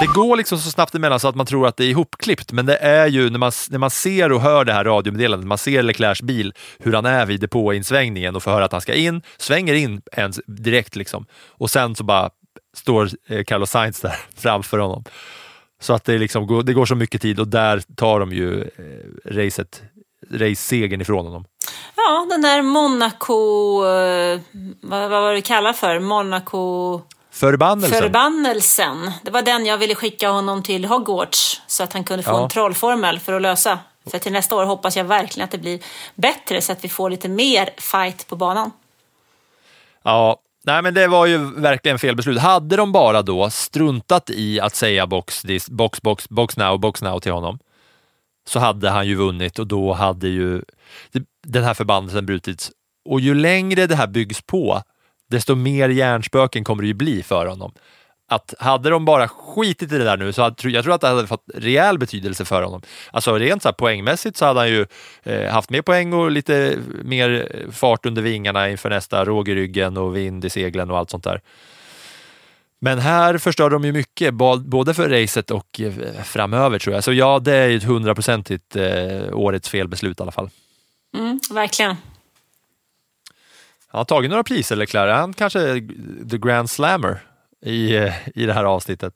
Det 0.00 0.06
går 0.06 0.36
liksom 0.36 0.58
så 0.58 0.70
snabbt 0.70 0.94
emellan 0.94 1.20
så 1.20 1.28
att 1.28 1.34
man 1.34 1.46
tror 1.46 1.66
att 1.66 1.76
det 1.76 1.84
är 1.84 1.88
ihopklippt, 1.88 2.52
men 2.52 2.66
det 2.66 2.76
är 2.76 3.06
ju 3.06 3.30
när 3.30 3.38
man, 3.38 3.52
när 3.70 3.78
man 3.78 3.90
ser 3.90 4.32
och 4.32 4.40
hör 4.40 4.64
det 4.64 4.72
här 4.72 4.84
radiomeddelandet, 4.84 5.46
man 5.46 5.58
ser 5.58 5.82
Leclercs 5.82 6.22
bil, 6.22 6.54
hur 6.78 6.92
han 6.92 7.06
är 7.06 7.26
vid 7.26 7.40
depåinsvängningen 7.40 8.36
och 8.36 8.42
får 8.42 8.50
höra 8.50 8.64
att 8.64 8.72
han 8.72 8.80
ska 8.80 8.94
in, 8.94 9.22
svänger 9.36 9.74
in 9.74 10.02
ens 10.12 10.40
direkt 10.46 10.96
liksom 10.96 11.26
och 11.48 11.70
sen 11.70 11.94
så 11.94 12.04
bara 12.04 12.30
står 12.76 13.08
eh, 13.28 13.44
Carlos 13.44 13.70
Sainz 13.70 14.00
där 14.00 14.16
framför 14.36 14.78
honom. 14.78 15.04
Så 15.80 15.92
att 15.92 16.04
det, 16.04 16.18
liksom 16.18 16.46
går, 16.46 16.62
det 16.62 16.72
går 16.72 16.86
så 16.86 16.94
mycket 16.94 17.22
tid 17.22 17.40
och 17.40 17.48
där 17.48 17.82
tar 17.96 18.20
de 18.20 18.32
ju 18.32 18.62
eh, 18.62 19.32
racet, 19.32 19.82
race-segern 20.30 21.00
ifrån 21.00 21.26
honom. 21.26 21.44
Ja, 21.96 22.26
den 22.30 22.42
där 22.42 22.62
Monaco... 22.62 23.34
Eh, 23.86 24.40
vad, 24.80 25.10
vad 25.10 25.22
var 25.22 25.32
det 25.32 25.40
kallat 25.40 25.76
för? 25.76 26.00
Monaco... 26.00 27.00
Förbannelsen. 27.34 28.02
Förbannelsen. 28.02 29.12
Det 29.22 29.30
var 29.30 29.42
den 29.42 29.66
jag 29.66 29.78
ville 29.78 29.94
skicka 29.94 30.30
honom 30.30 30.62
till 30.62 30.84
Hogwarts 30.84 31.62
så 31.66 31.82
att 31.82 31.92
han 31.92 32.04
kunde 32.04 32.22
få 32.22 32.30
Ja. 32.30 32.42
en 32.44 32.50
trollformel 32.50 33.20
för 33.20 33.32
att 33.32 33.42
lösa. 33.42 33.78
För 34.10 34.18
till 34.18 34.32
nästa 34.32 34.56
år 34.56 34.64
hoppas 34.64 34.96
jag 34.96 35.04
verkligen 35.04 35.44
att 35.44 35.50
det 35.50 35.58
blir 35.58 35.80
bättre 36.14 36.60
så 36.60 36.72
att 36.72 36.84
vi 36.84 36.88
får 36.88 37.10
lite 37.10 37.28
mer 37.28 37.70
fight 37.78 38.26
på 38.26 38.36
banan. 38.36 38.70
Ja, 40.02 40.36
nej 40.64 40.82
men 40.82 40.94
det 40.94 41.06
var 41.06 41.26
ju 41.26 41.38
verkligen 41.60 41.98
fel 41.98 42.16
beslut. 42.16 42.38
Hade 42.38 42.76
de 42.76 42.92
bara 42.92 43.22
då 43.22 43.50
struntat 43.50 44.30
i 44.30 44.60
att 44.60 44.74
säga 44.74 45.06
box, 45.06 45.42
this, 45.42 45.70
box, 45.70 46.02
box, 46.02 46.28
box 46.28 46.56
now, 46.56 46.78
box 46.80 47.02
now 47.02 47.20
till 47.20 47.32
honom, 47.32 47.58
så 48.48 48.58
hade 48.58 48.90
han 48.90 49.06
ju 49.06 49.14
vunnit 49.14 49.58
och 49.58 49.66
då 49.66 49.92
hade 49.92 50.28
ju 50.28 50.62
den 51.46 51.64
här 51.64 51.74
förbannelsen 51.74 52.26
brutits. 52.26 52.70
Och 53.08 53.20
ju 53.20 53.34
längre 53.34 53.86
det 53.86 53.96
här 53.96 54.06
byggs 54.06 54.42
på, 54.42 54.82
desto 55.30 55.54
mer 55.54 55.88
hjärnspöken 55.88 56.64
kommer 56.64 56.82
det 56.82 56.86
ju 56.86 56.94
bli 56.94 57.22
för 57.22 57.46
honom. 57.46 57.72
Att 58.28 58.54
hade 58.58 58.90
de 58.90 59.04
bara 59.04 59.28
skitit 59.28 59.92
i 59.92 59.98
det 59.98 60.04
där 60.04 60.16
nu 60.16 60.32
så 60.32 60.42
hade, 60.42 60.70
jag 60.70 60.84
tror 60.84 60.94
att 60.94 61.00
det 61.00 61.08
hade 61.08 61.26
fått 61.26 61.44
rejäl 61.54 61.98
betydelse 61.98 62.44
för 62.44 62.62
honom. 62.62 62.82
Alltså 63.10 63.38
rent 63.38 63.62
så 63.62 63.68
här 63.68 63.74
poängmässigt 63.74 64.36
så 64.36 64.44
hade 64.44 64.60
han 64.60 64.68
ju 64.68 64.86
eh, 65.22 65.52
haft 65.52 65.70
mer 65.70 65.82
poäng 65.82 66.12
och 66.12 66.30
lite 66.30 66.78
mer 67.04 67.48
fart 67.72 68.06
under 68.06 68.22
vingarna 68.22 68.70
inför 68.70 68.90
nästa 68.90 69.24
råg 69.24 69.48
i 69.48 69.54
ryggen 69.54 69.96
och 69.96 70.16
vind 70.16 70.44
i 70.44 70.50
seglen 70.50 70.90
och 70.90 70.98
allt 70.98 71.10
sånt 71.10 71.24
där. 71.24 71.40
Men 72.80 72.98
här 72.98 73.38
förstörde 73.38 73.74
de 73.74 73.84
ju 73.84 73.92
mycket, 73.92 74.34
både 74.64 74.94
för 74.94 75.08
racet 75.08 75.50
och 75.50 75.80
eh, 75.80 75.92
framöver 76.24 76.78
tror 76.78 76.94
jag. 76.94 77.04
Så 77.04 77.12
ja, 77.12 77.38
det 77.38 77.56
är 77.56 77.68
ju 77.68 77.76
ett 77.76 77.84
hundraprocentigt 77.84 78.76
eh, 78.76 79.32
årets 79.32 79.68
felbeslut 79.68 80.20
i 80.20 80.22
alla 80.22 80.32
fall. 80.32 80.50
Mm, 81.16 81.40
verkligen. 81.50 81.96
Han 83.94 83.98
har 83.98 84.04
tagit 84.04 84.30
några 84.30 84.42
priser 84.42 84.76
Leclerc. 84.76 85.16
Han 85.16 85.32
kanske 85.32 85.60
är 85.60 85.74
the 86.30 86.38
grand 86.38 86.70
slammer 86.70 87.18
i, 87.66 87.96
eh, 87.96 88.12
i 88.34 88.46
det 88.46 88.52
här 88.52 88.64
avsnittet. 88.64 89.14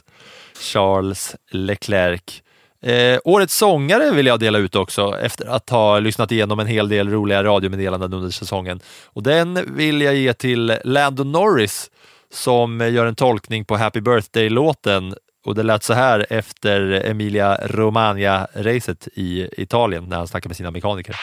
Charles 0.60 1.36
Leclerc. 1.50 2.42
Eh, 2.82 3.18
årets 3.24 3.56
sångare 3.56 4.10
vill 4.10 4.26
jag 4.26 4.40
dela 4.40 4.58
ut 4.58 4.74
också 4.74 5.18
efter 5.22 5.46
att 5.46 5.70
ha 5.70 5.98
lyssnat 5.98 6.32
igenom 6.32 6.60
en 6.60 6.66
hel 6.66 6.88
del 6.88 7.08
roliga 7.10 7.44
radiomeddelanden 7.44 8.12
under 8.12 8.30
säsongen. 8.30 8.80
Och 9.04 9.22
den 9.22 9.76
vill 9.76 10.02
jag 10.02 10.14
ge 10.14 10.32
till 10.32 10.78
Lando 10.84 11.24
Norris 11.24 11.90
som 12.32 12.80
gör 12.80 13.06
en 13.06 13.14
tolkning 13.14 13.64
på 13.64 13.76
Happy 13.76 14.00
Birthday-låten 14.00 15.14
och 15.44 15.54
det 15.54 15.62
lät 15.62 15.82
så 15.82 15.94
här 15.94 16.26
efter 16.30 17.02
Emilia 17.10 17.58
Romagna-racet 17.66 19.08
i 19.14 19.48
Italien 19.56 20.04
när 20.04 20.16
han 20.16 20.28
snackade 20.28 20.48
med 20.48 20.56
sina 20.56 20.70
mekaniker. 20.70 21.16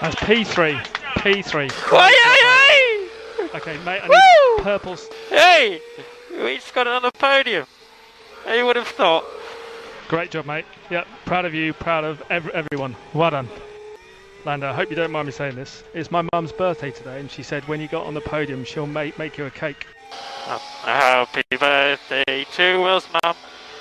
That's 0.00 0.16
P3. 0.16 0.78
P3. 1.18 1.68
Oj, 1.70 1.70
oj, 1.92 2.38
oj! 2.44 3.54
Okay, 3.56 3.76
mate, 3.84 4.00
I 4.02 4.08
need 4.08 4.64
purples. 4.64 5.08
Hey! 5.28 5.80
We 6.42 6.56
just 6.56 6.74
got 6.74 6.86
another 6.86 7.10
podium. 7.10 7.66
Who 8.46 8.66
would 8.66 8.76
have 8.76 8.88
thought? 8.88 9.24
Great 10.08 10.30
job, 10.30 10.46
mate. 10.46 10.64
Yeah, 10.90 11.04
proud 11.24 11.44
of 11.44 11.54
you, 11.54 11.72
proud 11.72 12.04
of 12.04 12.22
ev- 12.30 12.48
everyone. 12.50 12.96
Well 13.14 13.30
done. 13.30 13.48
Lando, 14.44 14.68
I 14.68 14.72
hope 14.72 14.88
you 14.88 14.96
don't 14.96 15.10
mind 15.12 15.26
me 15.26 15.32
saying 15.32 15.54
this. 15.56 15.84
It's 15.92 16.10
my 16.10 16.26
mum's 16.32 16.52
birthday 16.52 16.90
today, 16.90 17.20
and 17.20 17.30
she 17.30 17.42
said 17.42 17.66
when 17.68 17.80
you 17.80 17.88
got 17.88 18.06
on 18.06 18.14
the 18.14 18.20
podium, 18.20 18.64
she'll 18.64 18.86
make, 18.86 19.18
make 19.18 19.36
you 19.36 19.44
a 19.44 19.50
cake. 19.50 19.86
Um, 20.48 20.58
happy 20.82 21.42
birthday 21.50 22.46
to 22.56 22.80
Will's 22.82 23.06
mum. 23.22 23.36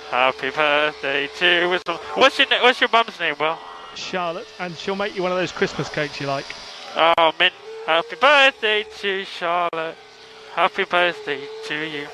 Happy 0.10 0.50
birthday 0.50 1.30
to 1.38 1.68
Will's 1.70 1.82
mum. 1.88 1.98
What's 2.16 2.38
your 2.38 2.48
What's 2.62 2.82
your 2.82 2.90
mum's 2.92 3.18
name, 3.20 3.36
Will? 3.40 3.58
Charlotte, 3.96 4.48
and 4.60 4.76
she'll 4.76 4.96
make 4.96 5.16
you 5.16 5.24
one 5.24 5.32
of 5.32 5.38
those 5.38 5.52
Christmas 5.52 5.90
cakes 5.90 6.20
you 6.20 6.28
like. 6.28 6.46
Oh, 6.98 7.32
Mint. 7.40 7.54
Happy 7.88 8.16
birthday 8.22 8.84
to 8.84 9.26
Charlotte. 9.40 9.96
Happy 10.54 10.84
birthday 10.84 11.40
to 11.68 11.74
you. 11.74 12.08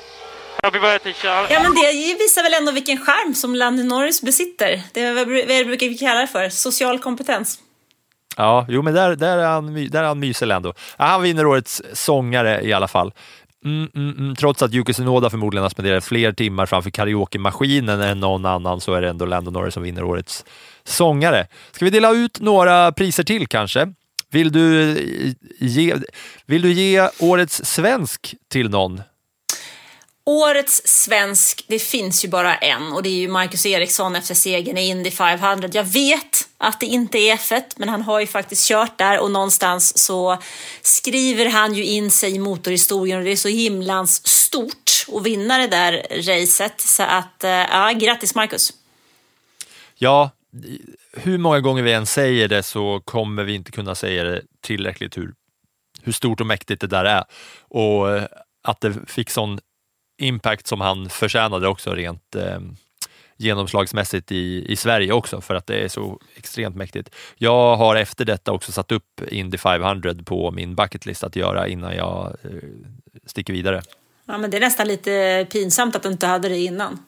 Happy 0.62 0.78
birthday, 0.78 1.12
Charlotte. 1.12 1.52
Ja, 1.52 1.62
men 1.62 1.74
det 1.74 2.16
visar 2.18 2.42
väl 2.42 2.54
ändå 2.54 2.72
vilken 2.72 2.98
charm 2.98 3.34
som 3.34 3.54
Lando 3.54 3.82
Norris 3.82 4.22
besitter. 4.22 4.82
Det 4.92 5.00
är 5.00 5.14
vad 5.14 5.28
vad 5.28 5.66
brukar 5.66 5.98
kalla 5.98 6.20
det 6.20 6.26
för? 6.26 6.48
Social 6.48 6.98
kompetens. 6.98 7.58
Ja, 8.36 8.66
jo 8.68 8.82
men 8.82 8.94
där, 8.94 9.16
där, 9.16 9.38
är 9.38 9.46
han, 9.46 9.74
där 9.74 10.02
är 10.02 10.06
han 10.06 10.18
mysig 10.18 10.50
ändå. 10.50 10.74
Ja, 10.98 11.04
han 11.04 11.22
vinner 11.22 11.46
årets 11.46 11.82
sångare 11.92 12.62
i 12.62 12.72
alla 12.72 12.88
fall. 12.88 13.12
Mm, 13.64 13.90
mm, 13.94 14.18
mm. 14.18 14.34
Trots 14.36 14.62
att 14.62 14.74
Yuki 14.74 14.92
Tsunoda 14.92 15.30
förmodligen 15.30 15.62
har 15.62 15.70
spenderat 15.70 16.04
fler 16.04 16.32
timmar 16.32 16.66
framför 16.66 16.90
karaoke-maskinen 16.90 18.00
än 18.00 18.20
någon 18.20 18.46
annan 18.46 18.80
så 18.80 18.94
är 18.94 19.02
det 19.02 19.08
ändå 19.08 19.24
Lando 19.24 19.50
Norris 19.50 19.74
som 19.74 19.82
vinner 19.82 20.04
årets 20.04 20.44
sångare. 20.84 21.46
Ska 21.72 21.84
vi 21.84 21.90
dela 21.90 22.12
ut 22.12 22.40
några 22.40 22.92
priser 22.92 23.24
till 23.24 23.46
kanske? 23.46 23.92
Vill 24.36 24.52
du 24.52 24.90
eh, 24.90 25.34
ge, 25.58 25.96
vill 26.46 26.62
du 26.62 26.72
ge 26.72 27.08
årets 27.18 27.64
svensk 27.64 28.34
till 28.48 28.70
någon? 28.70 29.02
Årets 30.24 30.82
svensk, 30.84 31.64
det 31.68 31.78
finns 31.78 32.24
ju 32.24 32.28
bara 32.28 32.56
en 32.56 32.92
och 32.92 33.02
det 33.02 33.08
är 33.08 33.16
ju 33.16 33.28
Marcus 33.28 33.66
Eriksson 33.66 34.16
efter 34.16 34.34
segern 34.34 34.78
i 34.78 34.88
Indy 34.88 35.10
500. 35.10 35.68
Jag 35.72 35.84
vet 35.84 36.48
att 36.58 36.80
det 36.80 36.86
inte 36.86 37.18
är 37.18 37.36
F1, 37.36 37.62
men 37.76 37.88
han 37.88 38.02
har 38.02 38.20
ju 38.20 38.26
faktiskt 38.26 38.68
kört 38.68 38.98
där 38.98 39.18
och 39.18 39.30
någonstans 39.30 39.98
så 39.98 40.38
skriver 40.82 41.46
han 41.46 41.74
ju 41.74 41.84
in 41.84 42.10
sig 42.10 42.34
i 42.34 42.38
motorhistorien 42.38 43.18
och 43.18 43.24
det 43.24 43.32
är 43.32 43.36
så 43.36 43.48
himlans 43.48 44.26
stort 44.26 45.06
att 45.12 45.22
vinna 45.22 45.58
det 45.58 45.68
där 45.68 46.06
racet. 46.10 46.80
Så 46.80 47.02
att, 47.02 47.44
eh, 47.44 47.50
ja, 47.50 47.92
grattis 47.92 48.34
Marcus! 48.34 48.72
Ja, 49.98 50.30
hur 51.16 51.38
många 51.38 51.60
gånger 51.60 51.82
vi 51.82 51.92
än 51.92 52.06
säger 52.06 52.48
det 52.48 52.62
så 52.62 53.00
kommer 53.00 53.44
vi 53.44 53.54
inte 53.54 53.72
kunna 53.72 53.94
säga 53.94 54.24
det 54.24 54.42
tillräckligt 54.60 55.16
hur, 55.16 55.34
hur 56.02 56.12
stort 56.12 56.40
och 56.40 56.46
mäktigt 56.46 56.80
det 56.80 56.86
där 56.86 57.04
är. 57.04 57.24
Och 57.60 58.16
eh, 58.16 58.24
att 58.62 58.80
det 58.80 58.94
fick 59.06 59.30
sån 59.30 59.58
impact 60.22 60.66
som 60.66 60.80
han 60.80 61.08
förtjänade 61.08 61.68
också 61.68 61.94
rent 61.94 62.34
eh, 62.34 62.60
genomslagsmässigt 63.36 64.32
i, 64.32 64.72
i 64.72 64.76
Sverige 64.76 65.12
också 65.12 65.40
för 65.40 65.54
att 65.54 65.66
det 65.66 65.84
är 65.84 65.88
så 65.88 66.20
extremt 66.36 66.76
mäktigt. 66.76 67.14
Jag 67.36 67.76
har 67.76 67.96
efter 67.96 68.24
detta 68.24 68.52
också 68.52 68.72
satt 68.72 68.92
upp 68.92 69.20
Indy 69.28 69.58
500 69.58 70.14
på 70.24 70.50
min 70.50 70.74
bucketlist 70.74 71.24
att 71.24 71.36
göra 71.36 71.68
innan 71.68 71.96
jag 71.96 72.36
eh, 72.42 72.50
sticker 73.26 73.52
vidare. 73.52 73.82
Ja, 74.24 74.38
men 74.38 74.50
det 74.50 74.56
är 74.56 74.60
nästan 74.60 74.88
lite 74.88 75.46
pinsamt 75.50 75.96
att 75.96 76.02
du 76.02 76.08
inte 76.08 76.26
hade 76.26 76.48
det 76.48 76.58
innan. 76.58 76.98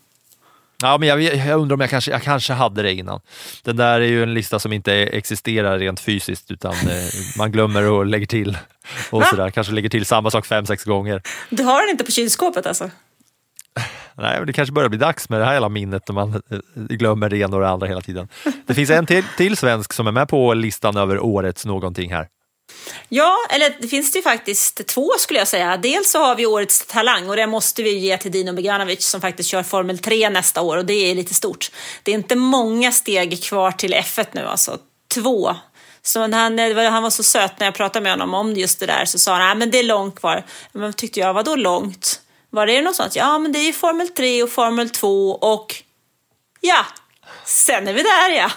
Ja, 0.83 0.99
men 0.99 1.09
jag, 1.09 1.23
jag 1.23 1.61
undrar 1.61 1.75
om 1.75 1.81
jag 1.81 1.91
kanske, 1.91 2.11
jag 2.11 2.23
kanske 2.23 2.53
hade 2.53 2.83
det 2.83 2.95
innan. 2.95 3.21
Den 3.63 3.77
där 3.77 4.01
är 4.01 4.07
ju 4.07 4.23
en 4.23 4.35
lista 4.35 4.59
som 4.59 4.73
inte 4.73 4.95
existerar 4.95 5.79
rent 5.79 6.01
fysiskt 6.01 6.51
utan 6.51 6.73
eh, 6.73 7.09
man 7.39 7.53
glömmer 7.53 7.91
och 7.91 8.07
lägger 8.07 8.27
till. 8.27 8.59
Och 9.11 9.25
sådär. 9.25 9.51
Kanske 9.51 9.73
lägger 9.73 9.89
till 9.89 10.07
samma 10.07 10.31
sak 10.31 10.47
fem, 10.47 10.67
sex 10.67 10.85
gånger. 10.85 11.23
Du 11.51 11.63
har 11.63 11.83
den 11.83 11.91
inte 11.91 12.05
på 12.05 12.11
kylskåpet 12.11 12.67
alltså? 12.67 12.91
Nej, 14.15 14.39
men 14.39 14.47
det 14.47 14.53
kanske 14.53 14.73
börjar 14.73 14.89
bli 14.89 14.99
dags 14.99 15.29
med 15.29 15.41
det 15.41 15.45
här 15.45 15.55
hela 15.55 15.69
minnet 15.69 16.09
när 16.09 16.15
man 16.15 16.35
eh, 16.35 16.59
glömmer 16.75 17.29
det 17.29 17.39
ena 17.39 17.57
och 17.57 17.63
det 17.63 17.69
andra 17.69 17.87
hela 17.87 18.01
tiden. 18.01 18.29
Det 18.67 18.75
finns 18.75 18.91
en 18.91 19.07
till, 19.07 19.25
till 19.37 19.57
svensk 19.57 19.93
som 19.93 20.07
är 20.07 20.13
med 20.13 20.29
på 20.29 20.55
listan 20.55 20.97
över 20.97 21.21
årets 21.21 21.67
någonting 21.67 22.13
här. 22.13 22.29
Ja, 23.09 23.37
eller 23.51 23.77
det 23.81 23.89
finns 23.89 24.13
det 24.13 24.19
ju 24.19 24.23
faktiskt 24.23 24.87
två 24.87 25.11
skulle 25.19 25.39
jag 25.39 25.49
säga. 25.49 25.77
Dels 25.77 26.11
så 26.11 26.19
har 26.19 26.35
vi 26.35 26.47
årets 26.47 26.87
talang 26.87 27.29
och 27.31 27.37
det 27.37 27.47
måste 27.47 27.83
vi 27.83 27.99
ge 27.99 28.17
till 28.19 28.31
Dino 28.33 28.53
Beganovic 28.53 29.07
som 29.07 29.21
faktiskt 29.21 29.49
kör 29.49 29.63
Formel 29.63 29.99
3 29.99 30.31
nästa 30.31 30.61
år 30.63 30.77
och 30.77 30.85
det 30.85 30.95
är 31.11 31.15
lite 31.15 31.35
stort. 31.35 31.71
Det 32.03 32.11
är 32.11 32.15
inte 32.15 32.37
många 32.37 32.93
steg 32.93 33.43
kvar 33.45 33.71
till 33.73 33.95
F1 33.95 34.27
nu 34.33 34.47
alltså, 34.47 34.79
två. 35.15 35.57
Så 36.03 36.21
han, 36.21 36.57
var- 36.57 36.91
han 36.91 37.03
var 37.03 37.11
så 37.11 37.23
söt 37.23 37.53
när 37.61 37.67
jag 37.67 37.75
pratade 37.75 38.03
med 38.03 38.13
honom 38.13 38.35
om 38.35 38.53
just 38.53 38.81
det 38.81 38.87
där 38.87 39.05
så 39.05 39.19
sa 39.19 39.33
han, 39.33 39.41
nej 39.41 39.55
men 39.57 39.71
det 39.71 39.79
är 39.79 39.83
långt 39.83 40.21
kvar. 40.21 40.45
Men 40.73 40.93
tyckte 40.93 41.21
jag, 41.21 41.35
vadå 41.35 41.57
långt? 41.57 42.21
Var 42.51 42.67
det 42.67 42.83
något 42.83 42.97
sånt? 42.97 43.17
Ja, 43.17 43.39
men 43.39 43.53
det 43.53 43.59
är 43.59 43.67
ju 43.67 43.73
Formel 43.73 44.09
3 44.09 44.43
och 44.43 44.51
Formel 44.51 44.91
2 44.91 45.31
och 45.31 45.83
ja, 46.61 46.87
sen 47.45 47.89
är 47.89 47.93
vi 47.93 48.03
där 48.03 48.31
ja. 48.31 48.51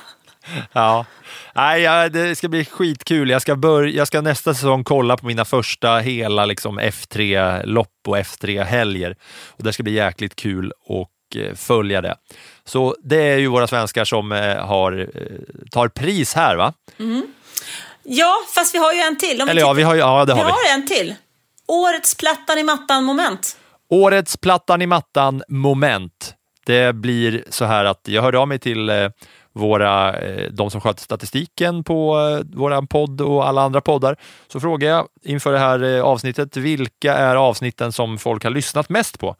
Ja. 0.73 1.05
Nej, 1.55 1.81
ja, 1.81 2.09
det 2.09 2.35
ska 2.35 2.47
bli 2.49 2.65
skitkul. 2.65 3.29
Jag 3.29 3.41
ska, 3.41 3.55
börja, 3.55 3.89
jag 3.95 4.07
ska 4.07 4.21
nästa 4.21 4.53
säsong 4.53 4.83
kolla 4.83 5.17
på 5.17 5.25
mina 5.25 5.45
första 5.45 5.97
hela 5.97 6.45
liksom, 6.45 6.79
F3-lopp 6.79 7.87
och 8.07 8.17
F3-helger. 8.17 9.15
Och 9.47 9.63
det 9.63 9.73
ska 9.73 9.83
bli 9.83 9.91
jäkligt 9.93 10.35
kul 10.35 10.73
att 10.89 11.35
eh, 11.35 11.55
följa 11.55 12.01
det. 12.01 12.15
Så 12.65 12.95
det 13.03 13.21
är 13.23 13.37
ju 13.37 13.47
våra 13.47 13.67
svenskar 13.67 14.05
som 14.05 14.31
eh, 14.31 14.55
har, 14.65 14.99
eh, 15.15 15.67
tar 15.71 15.87
pris 15.87 16.33
här 16.33 16.55
va? 16.55 16.73
Ja, 18.03 18.33
fast 18.55 18.75
vi 18.75 18.79
har 18.79 18.93
ju 18.93 18.99
en 18.99 19.17
till. 19.17 19.41
Om 19.41 19.49
Eller 19.49 19.61
ja, 19.61 19.67
tittar- 19.67 19.73
vi 19.77 19.83
har, 19.83 19.93
ju- 19.93 19.99
ja 19.99 20.25
det 20.25 20.33
vi 20.33 20.39
har 20.39 20.45
vi. 20.45 20.51
har 20.51 20.75
en 20.75 20.87
till. 20.87 21.15
Årets 21.67 22.15
plattan 22.15 22.57
i 22.57 22.63
mattan-moment. 22.63 23.57
Årets 23.89 24.37
Plattan 24.37 24.81
i 24.81 24.85
mattan 24.87 25.43
moment. 25.47 26.33
Det 26.65 26.95
blir 26.95 27.43
så 27.49 27.65
här 27.65 27.85
att 27.85 28.01
jag 28.07 28.21
hörde 28.21 28.39
av 28.39 28.47
mig 28.47 28.59
till 28.59 28.89
eh, 28.89 29.09
våra, 29.53 30.19
eh, 30.19 30.51
de 30.51 30.71
som 30.71 30.81
sköter 30.81 31.01
statistiken 31.01 31.83
på 31.83 32.13
vår 32.53 32.71
våran 32.71 32.87
podd 32.87 33.21
och 33.21 33.47
alla 33.47 33.61
andra 33.61 33.81
poddar, 33.81 34.15
så 34.47 34.59
frågar 34.59 34.89
jag 34.89 35.07
inför 35.23 35.51
det 35.51 35.59
här 35.59 35.83
eh, 35.83 36.03
avsnittet, 36.03 36.57
vilka 36.57 37.13
är 37.13 37.35
avsnitten 37.35 37.91
som 37.91 38.17
folk 38.17 38.43
har 38.43 38.51
lyssnat 38.51 38.89
mest 38.89 39.19
på? 39.19 39.35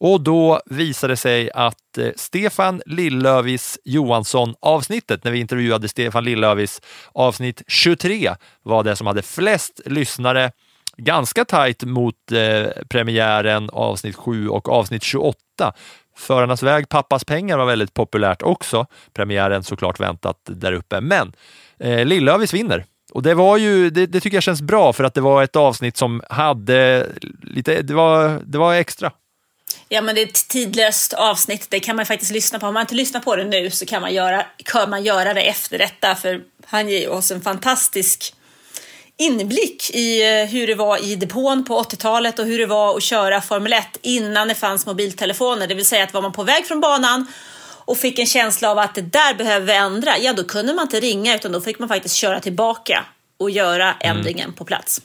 Och 0.00 0.20
då 0.20 0.60
visade 0.66 1.12
det 1.12 1.16
sig 1.16 1.50
att 1.54 1.98
Stefan 2.16 2.82
Lillövis 2.86 3.78
Johansson 3.84 4.54
avsnittet, 4.60 5.24
när 5.24 5.32
vi 5.32 5.38
intervjuade 5.38 5.88
Stefan 5.88 6.24
Lillövis 6.24 6.80
avsnitt 7.12 7.62
23, 7.68 8.34
var 8.62 8.84
det 8.84 8.96
som 8.96 9.06
hade 9.06 9.22
flest 9.22 9.80
lyssnare 9.86 10.50
ganska 10.98 11.44
tajt 11.44 11.84
mot 11.84 12.32
eh, 12.32 12.82
premiären 12.88 13.70
avsnitt 13.72 14.16
7 14.16 14.48
och 14.48 14.68
avsnitt 14.68 15.02
28. 15.02 15.38
Förarnas 16.18 16.62
väg, 16.62 16.88
pappas 16.88 17.24
pengar 17.24 17.58
var 17.58 17.66
väldigt 17.66 17.94
populärt 17.94 18.42
också. 18.42 18.86
Premiären 19.12 19.62
såklart 19.62 20.00
väntat 20.00 20.36
där 20.44 20.72
uppe, 20.72 21.00
men 21.00 21.32
eh, 21.78 22.04
Lillövis 22.04 22.54
vinner. 22.54 22.84
Och 23.12 23.22
det 23.22 23.34
var 23.34 23.56
ju, 23.56 23.90
det, 23.90 24.06
det, 24.06 24.20
tycker 24.20 24.36
jag 24.36 24.42
känns 24.42 24.62
bra 24.62 24.92
för 24.92 25.04
att 25.04 25.14
det 25.14 25.20
var 25.20 25.42
ett 25.42 25.56
avsnitt 25.56 25.96
som 25.96 26.22
hade 26.30 27.06
lite, 27.42 27.82
det 27.82 27.94
var, 27.94 28.40
det 28.44 28.58
var 28.58 28.74
extra. 28.74 29.12
Ja, 29.88 30.02
men 30.02 30.14
det 30.14 30.22
är 30.22 30.26
ett 30.26 30.48
tidlöst 30.48 31.12
avsnitt. 31.12 31.66
Det 31.70 31.80
kan 31.80 31.96
man 31.96 32.06
faktiskt 32.06 32.32
lyssna 32.32 32.58
på. 32.58 32.66
Om 32.66 32.74
man 32.74 32.80
inte 32.80 32.94
lyssnar 32.94 33.20
på 33.20 33.36
det 33.36 33.44
nu 33.44 33.70
så 33.70 33.86
kan 33.86 34.02
man 34.02 34.14
göra, 34.14 34.46
kan 34.64 34.90
man 34.90 35.04
göra 35.04 35.34
det 35.34 35.42
efter 35.42 35.78
detta. 35.78 36.14
För 36.14 36.40
han 36.66 36.88
ger 36.88 37.10
oss 37.10 37.30
en 37.30 37.40
fantastisk 37.40 38.34
inblick 39.18 39.90
i 39.90 40.40
eh, 40.40 40.48
hur 40.48 40.66
det 40.66 40.74
var 40.74 41.04
i 41.04 41.16
depån 41.16 41.64
på 41.64 41.82
80-talet 41.82 42.38
och 42.38 42.46
hur 42.46 42.58
det 42.58 42.66
var 42.66 42.96
att 42.96 43.02
köra 43.02 43.40
Formel 43.40 43.72
1 43.72 43.84
innan 44.02 44.48
det 44.48 44.54
fanns 44.54 44.86
mobiltelefoner. 44.86 45.66
Det 45.66 45.74
vill 45.74 45.84
säga 45.84 46.04
att 46.04 46.14
var 46.14 46.22
man 46.22 46.32
på 46.32 46.42
väg 46.42 46.66
från 46.66 46.80
banan 46.80 47.26
och 47.84 47.96
fick 47.96 48.18
en 48.18 48.26
känsla 48.26 48.70
av 48.70 48.78
att 48.78 48.94
det 48.94 49.02
där 49.02 49.34
behöver 49.34 49.66
vi 49.66 49.72
ändra, 49.72 50.18
ja 50.18 50.32
då 50.32 50.44
kunde 50.44 50.74
man 50.74 50.82
inte 50.82 51.00
ringa 51.00 51.34
utan 51.34 51.52
då 51.52 51.60
fick 51.60 51.78
man 51.78 51.88
faktiskt 51.88 52.14
köra 52.14 52.40
tillbaka 52.40 53.04
och 53.38 53.50
göra 53.50 53.94
ändringen 54.00 54.44
mm. 54.44 54.54
på 54.54 54.64
plats. 54.64 55.00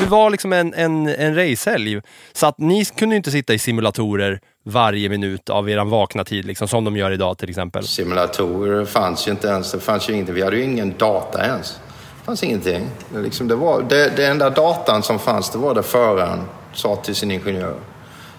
Det 0.00 0.06
var 0.06 0.30
liksom 0.30 0.52
en, 0.52 0.74
en, 0.74 1.08
en 1.08 1.34
racehelg, 1.34 2.00
så 2.32 2.46
att 2.46 2.58
ni 2.58 2.84
kunde 2.84 3.16
inte 3.16 3.30
sitta 3.30 3.54
i 3.54 3.58
simulatorer 3.58 4.40
varje 4.64 5.08
minut 5.08 5.50
av 5.50 5.70
er 5.70 5.84
vakna 5.84 6.24
tid, 6.24 6.44
liksom, 6.44 6.68
som 6.68 6.84
de 6.84 6.96
gör 6.96 7.10
idag 7.10 7.38
till 7.38 7.48
exempel. 7.48 7.86
Simulatorer 7.86 8.84
fanns 8.84 9.26
ju 9.26 9.30
inte 9.30 9.48
ens, 9.48 9.72
det 9.72 9.80
fanns 9.80 10.08
ju 10.08 10.12
ingenting. 10.12 10.34
Vi 10.34 10.42
hade 10.42 10.56
ju 10.56 10.64
ingen 10.64 10.94
data 10.98 11.46
ens. 11.46 11.76
Fanns 12.24 12.42
ingenting. 12.42 12.88
Det, 13.14 13.20
liksom, 13.20 13.48
det, 13.48 13.54
var, 13.54 13.82
det, 13.82 14.12
det 14.16 14.26
enda 14.26 14.50
datan 14.50 15.02
som 15.02 15.18
fanns, 15.18 15.50
det 15.50 15.58
var 15.58 15.74
det 15.74 15.82
föraren 15.82 16.40
sa 16.74 16.96
till 16.96 17.14
sin 17.14 17.30
ingenjör. 17.30 17.74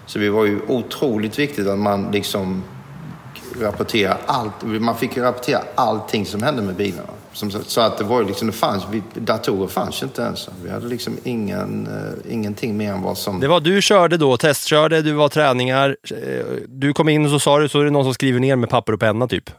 Så 0.06 0.18
det 0.18 0.30
var 0.30 0.44
ju 0.44 0.60
otroligt 0.68 1.38
viktigt 1.38 1.66
att 1.66 1.78
man 1.78 2.10
liksom 2.12 2.62
rapportera 3.60 4.16
allt. 4.26 4.62
Man 4.62 4.96
fick 4.96 5.18
rapportera 5.18 5.60
allting 5.74 6.26
som 6.26 6.42
hände 6.42 6.62
med 6.62 6.74
bilarna. 6.74 7.08
så 7.66 7.80
att 7.80 7.98
det 7.98 8.04
var 8.04 8.20
ju 8.20 8.26
liksom, 8.26 8.46
det 8.46 8.52
fanns, 8.52 8.84
datorer 9.14 9.68
fanns 9.68 10.02
ju 10.02 10.06
inte 10.06 10.22
ens. 10.22 10.48
Vi 10.64 10.70
hade 10.70 10.86
liksom 10.86 11.16
ingen, 11.24 11.88
uh, 11.88 12.32
ingenting 12.32 12.76
mer 12.76 12.92
än 12.92 13.02
vad 13.02 13.18
som... 13.18 13.40
Det 13.40 13.48
var 13.48 13.60
du 13.60 13.82
körde 13.82 14.16
då, 14.16 14.36
testkörde, 14.36 15.02
du 15.02 15.12
var 15.12 15.28
träningar. 15.28 15.96
Eh, 16.10 16.46
du 16.68 16.92
kom 16.92 17.08
in 17.08 17.24
och 17.24 17.30
så 17.30 17.38
sa 17.38 17.58
du, 17.58 17.68
så 17.68 17.80
är 17.80 17.84
det 17.84 17.90
någon 17.90 18.04
som 18.04 18.14
skriver 18.14 18.40
ner 18.40 18.56
med 18.56 18.70
papper 18.70 18.92
och 18.92 19.00
penna 19.00 19.28
typ. 19.28 19.50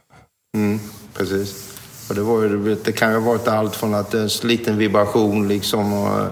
Mm, 0.54 0.80
precis. 1.14 1.75
Och 2.08 2.14
det, 2.14 2.20
var 2.20 2.42
ju, 2.42 2.76
det 2.84 2.92
kan 2.92 3.10
ju 3.10 3.18
ha 3.18 3.30
varit 3.30 3.48
allt 3.48 3.76
från 3.76 3.94
att 3.94 4.14
en 4.14 4.28
liten 4.42 4.78
vibration 4.78 5.48
liksom 5.48 5.92
och 5.92 6.20
eh, 6.20 6.30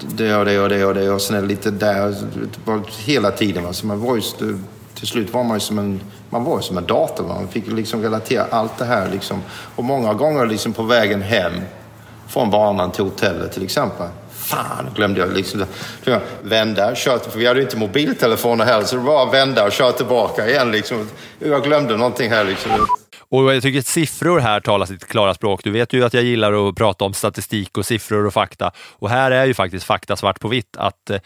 det 0.00 0.36
och 0.36 0.44
det 0.44 0.60
och 0.60 0.68
det 0.68 0.84
och 0.84 0.94
det 0.94 1.10
och 1.10 1.20
sen 1.20 1.48
lite 1.48 1.70
där. 1.70 2.14
Hela 2.98 3.30
tiden. 3.30 3.66
Alltså 3.66 3.86
man 3.86 4.00
var 4.00 4.16
ju, 4.16 4.22
till 4.94 5.06
slut 5.06 5.32
var 5.32 5.44
man 5.44 5.56
ju 5.56 5.60
som 5.60 5.78
en 5.78 6.00
man 6.30 6.44
var 6.44 6.60
som 6.60 6.78
en 6.78 6.86
dator. 6.86 7.26
Man 7.26 7.48
fick 7.48 7.66
liksom 7.66 8.02
relatera 8.02 8.46
allt 8.50 8.78
det 8.78 8.84
här. 8.84 9.10
Liksom. 9.10 9.42
Och 9.76 9.84
många 9.84 10.14
gånger 10.14 10.46
liksom 10.46 10.72
på 10.72 10.82
vägen 10.82 11.22
hem 11.22 11.52
från 12.28 12.50
banan 12.50 12.90
till 12.90 13.04
hotellet 13.04 13.52
till 13.52 13.64
exempel. 13.64 14.08
Fan, 14.30 14.90
glömde 14.94 15.20
jag 15.20 15.32
liksom. 15.32 15.64
Vända, 16.42 16.94
köra, 16.94 17.18
för 17.18 17.38
vi 17.38 17.46
hade 17.46 17.60
ju 17.60 17.64
inte 17.64 17.76
mobiltelefoner 17.76 18.64
heller, 18.64 18.84
så 18.84 18.96
det 18.96 19.02
var 19.02 19.26
att 19.26 19.34
vända 19.34 19.64
och 19.64 19.72
köra 19.72 19.92
tillbaka 19.92 20.48
igen. 20.48 20.70
Liksom. 20.70 21.08
Jag 21.38 21.62
glömde 21.62 21.96
någonting 21.96 22.30
här 22.30 22.44
liksom. 22.44 22.70
Och 23.34 23.54
jag 23.54 23.62
tycker 23.62 23.78
att 23.78 23.86
siffror 23.86 24.40
här 24.40 24.60
talar 24.60 24.86
sitt 24.86 25.08
klara 25.08 25.34
språk. 25.34 25.64
Du 25.64 25.70
vet 25.70 25.92
ju 25.92 26.04
att 26.04 26.14
jag 26.14 26.22
gillar 26.22 26.68
att 26.68 26.74
prata 26.74 27.04
om 27.04 27.14
statistik 27.14 27.78
och 27.78 27.86
siffror 27.86 28.26
och 28.26 28.32
fakta. 28.32 28.72
Och 28.92 29.10
här 29.10 29.30
är 29.30 29.44
ju 29.44 29.54
faktiskt 29.54 29.86
fakta 29.86 30.16
svart 30.16 30.40
på 30.40 30.48
vitt 30.48 30.76
att 30.76 31.10
eh, 31.10 31.20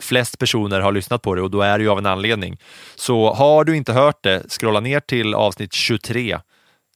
flest 0.00 0.38
personer 0.38 0.80
har 0.80 0.92
lyssnat 0.92 1.22
på 1.22 1.34
det 1.34 1.42
och 1.42 1.50
då 1.50 1.60
är 1.60 1.78
det 1.78 1.84
ju 1.84 1.90
av 1.90 1.98
en 1.98 2.06
anledning. 2.06 2.56
Så 2.96 3.34
har 3.34 3.64
du 3.64 3.76
inte 3.76 3.92
hört 3.92 4.22
det, 4.22 4.42
scrolla 4.48 4.80
ner 4.80 5.00
till 5.00 5.34
avsnitt 5.34 5.72
23 5.72 6.38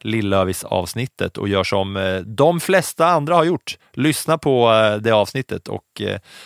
Lillövis 0.05 0.65
avsnittet 0.65 1.39
och 1.39 1.49
gör 1.49 1.65
som 1.65 1.97
eh, 1.97 2.17
de 2.17 2.61
flesta 2.61 3.07
andra 3.07 3.35
har 3.35 3.45
gjort. 3.45 3.79
Lyssna 3.93 4.39
på 4.39 4.73
eh, 4.73 4.97
det 4.97 5.11
avsnittet 5.11 5.69
och 5.69 6.03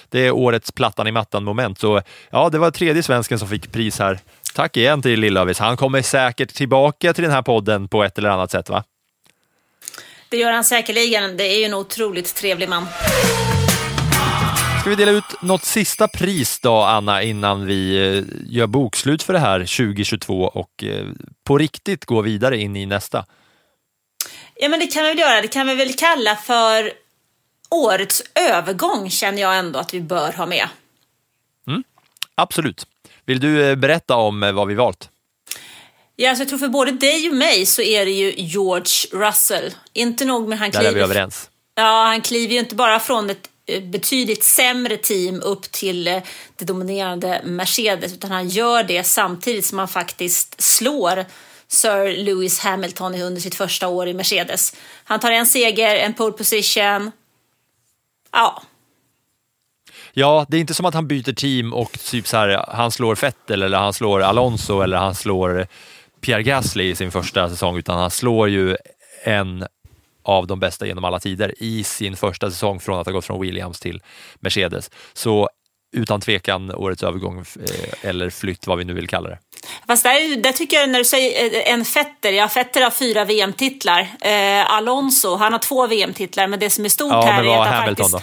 det 0.09 0.27
är 0.27 0.33
årets 0.33 0.73
plattan 0.73 1.07
i 1.07 1.13
mattan 1.13 1.45
moment. 1.45 1.79
Så 1.79 2.03
ja, 2.31 2.49
det 2.49 2.59
var 2.59 2.71
tredje 2.71 3.03
svensken 3.03 3.39
som 3.39 3.49
fick 3.49 3.73
pris 3.73 3.99
här 3.99 4.19
Tack 4.57 4.77
igen 4.77 5.03
till 5.03 5.21
Lillövis. 5.21 5.59
Han 5.59 5.77
kommer 5.77 6.03
säkert 6.03 6.55
tillbaka 6.55 7.15
till 7.15 7.25
den 7.25 7.33
här 7.33 7.43
podden 7.43 7.89
på 7.89 8.05
ett 8.05 8.19
eller 8.19 8.29
annat 8.29 8.51
sätt, 8.51 8.69
va? 8.69 8.85
Det 10.29 10.37
gör 10.37 10.53
han 10.53 10.65
säkerligen. 10.65 11.37
Det 11.37 11.45
är 11.45 11.59
ju 11.59 11.65
en 11.65 11.75
otroligt 11.75 12.35
trevlig 12.35 12.69
man. 12.69 12.87
Ska 14.81 14.91
vi 14.91 14.97
dela 14.97 15.11
ut 15.11 15.43
något 15.43 15.65
sista 15.65 16.09
pris 16.09 16.61
då, 16.61 16.77
Anna, 16.77 17.23
innan 17.23 17.67
vi 17.67 17.97
eh, 17.97 18.25
gör 18.47 18.67
bokslut 18.67 19.23
för 19.23 19.33
det 19.33 19.39
här 19.39 19.59
2022 19.59 20.43
och 20.43 20.85
eh, 20.85 21.07
på 21.45 21.59
riktigt 21.59 22.05
går 22.05 22.23
vidare 22.23 22.59
in 22.59 22.77
i 22.77 22.87
nästa? 22.87 23.25
Ja, 24.55 24.69
men 24.69 24.81
det 24.81 24.87
kan 24.87 25.03
vi 25.03 25.09
väl 25.09 25.19
göra. 25.19 25.41
Det 25.41 25.49
kan 25.49 25.67
vi 25.67 25.75
väl 25.75 25.93
kalla 25.93 26.37
för 26.37 26.93
årets 27.71 28.23
övergång, 28.51 29.11
känner 29.11 29.43
jag 29.43 29.59
ändå 29.59 29.79
att 29.79 29.95
vi 29.95 30.01
bör 30.01 30.33
ha 30.33 30.47
med. 30.47 30.69
Mm, 31.67 31.85
absolut. 32.35 32.87
Vill 33.27 33.41
du 33.41 33.71
eh, 33.71 33.77
berätta 33.77 34.17
om 34.17 34.43
eh, 34.43 34.53
vad 34.53 34.69
vi 34.69 34.75
valt? 34.75 35.11
Ja, 36.17 36.29
alltså 36.29 36.43
jag 36.43 36.49
tror 36.49 36.59
för 36.59 36.69
både 36.69 36.93
dig 36.93 37.29
och 37.29 37.37
mig 37.37 37.67
så 37.67 37.83
är 37.83 38.05
det 38.05 38.11
ju 38.11 38.35
George 38.37 39.09
Russell. 39.13 39.75
Inte 39.93 40.25
nog 40.25 40.49
med 40.49 40.59
han 40.59 40.71
kliver... 40.71 40.85
Där 40.85 40.91
är 40.91 40.95
vi 40.95 41.01
överens. 41.01 41.51
Ja, 41.75 42.05
han 42.05 42.21
kliver 42.21 42.55
ju 42.55 42.59
inte 42.59 42.75
bara 42.75 43.01
från 43.01 43.31
ett 43.31 43.51
eh, 43.67 43.83
betydligt 43.83 44.45
sämre 44.45 44.97
team 44.97 45.43
upp 45.43 45.63
till 45.63 46.05
det 46.57 46.65
dominerande 46.65 47.41
Mercedes, 47.45 48.13
utan 48.13 48.31
han 48.31 48.49
gör 48.49 48.83
det 48.83 49.05
samtidigt 49.05 49.67
som 49.67 49.79
han 49.79 49.89
faktiskt 49.89 50.63
slår 50.63 51.25
Sir 51.69 52.25
Lewis 52.25 52.59
Hamilton 52.59 53.15
under 53.15 53.41
sitt 53.41 53.55
första 53.55 53.89
år 53.89 54.09
i 54.09 54.15
Mercedes. 54.15 54.77
Han 55.05 55.21
tar 55.21 55.31
en 55.31 55.47
seger, 55.47 55.97
en 55.97 56.15
pole 56.15 56.33
position. 56.33 57.13
Ja, 58.33 58.63
Ja, 60.19 60.47
det 60.49 60.57
är 60.57 60.61
inte 60.61 60.75
som 60.75 60.87
att 60.87 60.95
han 60.95 61.07
byter 61.07 61.33
team 61.33 61.73
och 61.73 61.93
typ 61.93 62.27
så 62.27 62.37
här, 62.37 62.65
han 62.69 62.91
slår 62.91 63.15
Vettel 63.17 63.63
eller 63.63 63.79
han 63.79 63.93
slår 63.93 64.21
Alonso 64.21 64.81
eller 64.81 64.97
han 64.97 65.15
slår 65.15 65.67
Pierre 66.21 66.43
Gasly 66.43 66.91
i 66.91 66.95
sin 66.95 67.11
första 67.11 67.49
säsong, 67.49 67.77
utan 67.77 67.99
han 67.99 68.11
slår 68.11 68.49
ju 68.49 68.77
en 69.25 69.67
av 70.23 70.47
de 70.47 70.61
bästa 70.61 70.87
genom 70.87 71.05
alla 71.05 71.19
tider 71.19 71.55
i 71.59 71.85
sin 71.85 72.17
första 72.17 72.51
säsong 72.51 72.81
från 72.81 73.01
att 73.01 73.07
ha 73.07 73.13
gått 73.13 73.25
från 73.25 73.41
Williams 73.41 73.81
till 73.81 74.03
Mercedes. 74.41 74.91
Så 75.13 75.49
utan 75.97 76.21
tvekan 76.21 76.75
årets 76.75 77.03
övergång 77.03 77.39
eh, 77.39 78.09
eller 78.09 78.31
flytt, 78.31 78.67
vad 78.67 78.79
vi 78.79 78.85
nu 78.85 78.93
vill 78.93 79.09
kalla 79.09 79.29
det. 79.29 79.39
Fast 79.87 80.03
där, 80.03 80.37
där 80.37 80.53
tycker 80.53 80.77
jag 80.77 80.91
när 80.91 80.99
du 80.99 81.05
säger 81.05 81.55
eh, 81.55 81.73
en 81.73 81.85
Fetter, 81.85 82.33
ja 82.33 82.49
Fetter 82.49 82.83
har 82.83 82.91
fyra 82.91 83.25
VM-titlar. 83.25 84.09
Eh, 84.21 84.75
Alonso, 84.75 85.37
han 85.37 85.53
har 85.53 85.59
två 85.59 85.87
VM-titlar, 85.87 86.47
men 86.47 86.61
det 86.61 86.71
som 86.71 86.85
är 86.85 86.89
stort 86.89 87.13
ja, 87.13 87.23
här 87.23 87.45
är 87.45 87.63
att 87.63 87.69
han 87.69 87.87
faktiskt... 87.87 88.13
Då? 88.13 88.21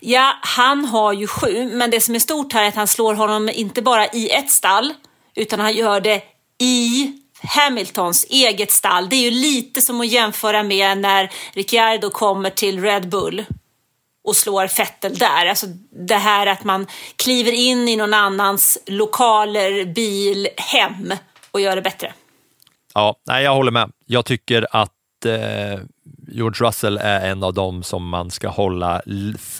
Ja, 0.00 0.36
han 0.42 0.84
har 0.84 1.12
ju 1.12 1.26
sju, 1.26 1.70
men 1.72 1.90
det 1.90 2.00
som 2.00 2.14
är 2.14 2.18
stort 2.18 2.52
här 2.52 2.64
är 2.64 2.68
att 2.68 2.74
han 2.74 2.86
slår 2.86 3.14
honom 3.14 3.48
inte 3.48 3.82
bara 3.82 4.06
i 4.06 4.30
ett 4.30 4.50
stall, 4.50 4.94
utan 5.34 5.60
han 5.60 5.74
gör 5.74 6.00
det 6.00 6.22
i 6.58 7.12
Hamiltons 7.42 8.26
eget 8.30 8.70
stall. 8.70 9.08
Det 9.08 9.16
är 9.16 9.30
ju 9.30 9.30
lite 9.30 9.80
som 9.80 10.00
att 10.00 10.06
jämföra 10.06 10.62
med 10.62 10.98
när 10.98 11.30
Ricciardo 11.52 12.10
kommer 12.10 12.50
till 12.50 12.82
Red 12.82 13.08
Bull 13.08 13.44
och 14.30 14.36
slår 14.36 14.66
Fettel 14.66 15.18
där. 15.18 15.46
Alltså 15.46 15.66
det 16.06 16.14
här 16.14 16.46
att 16.46 16.64
man 16.64 16.86
kliver 17.16 17.52
in 17.52 17.88
i 17.88 17.96
någon 17.96 18.14
annans 18.14 18.78
lokaler, 18.86 19.84
bil, 19.84 20.48
hem 20.56 21.14
och 21.50 21.60
gör 21.60 21.76
det 21.76 21.82
bättre. 21.82 22.12
Ja, 22.94 23.16
nej, 23.26 23.44
jag 23.44 23.54
håller 23.54 23.70
med. 23.70 23.92
Jag 24.06 24.24
tycker 24.24 24.66
att 24.70 25.26
eh, 25.26 25.80
George 26.28 26.66
Russell 26.66 26.98
är 26.98 27.30
en 27.30 27.42
av 27.42 27.54
dem 27.54 27.82
som 27.82 28.08
man 28.08 28.30
ska 28.30 28.48
hålla 28.48 29.02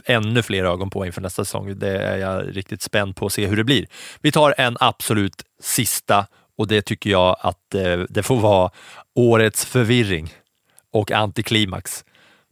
ännu 0.04 0.42
fler 0.42 0.64
ögon 0.64 0.90
på 0.90 1.06
inför 1.06 1.20
nästa 1.20 1.44
säsong. 1.44 1.78
Det 1.78 1.98
är 1.98 2.16
jag 2.16 2.56
riktigt 2.56 2.82
spänd 2.82 3.16
på 3.16 3.26
att 3.26 3.32
se 3.32 3.46
hur 3.46 3.56
det 3.56 3.64
blir. 3.64 3.86
Vi 4.20 4.32
tar 4.32 4.54
en 4.58 4.76
absolut 4.80 5.42
sista 5.62 6.26
och 6.58 6.66
det 6.66 6.82
tycker 6.82 7.10
jag 7.10 7.36
att 7.40 7.74
eh, 7.74 7.98
det 8.08 8.22
får 8.22 8.36
vara 8.36 8.70
årets 9.14 9.64
förvirring 9.64 10.34
och 10.92 11.12
antiklimax. 11.12 12.04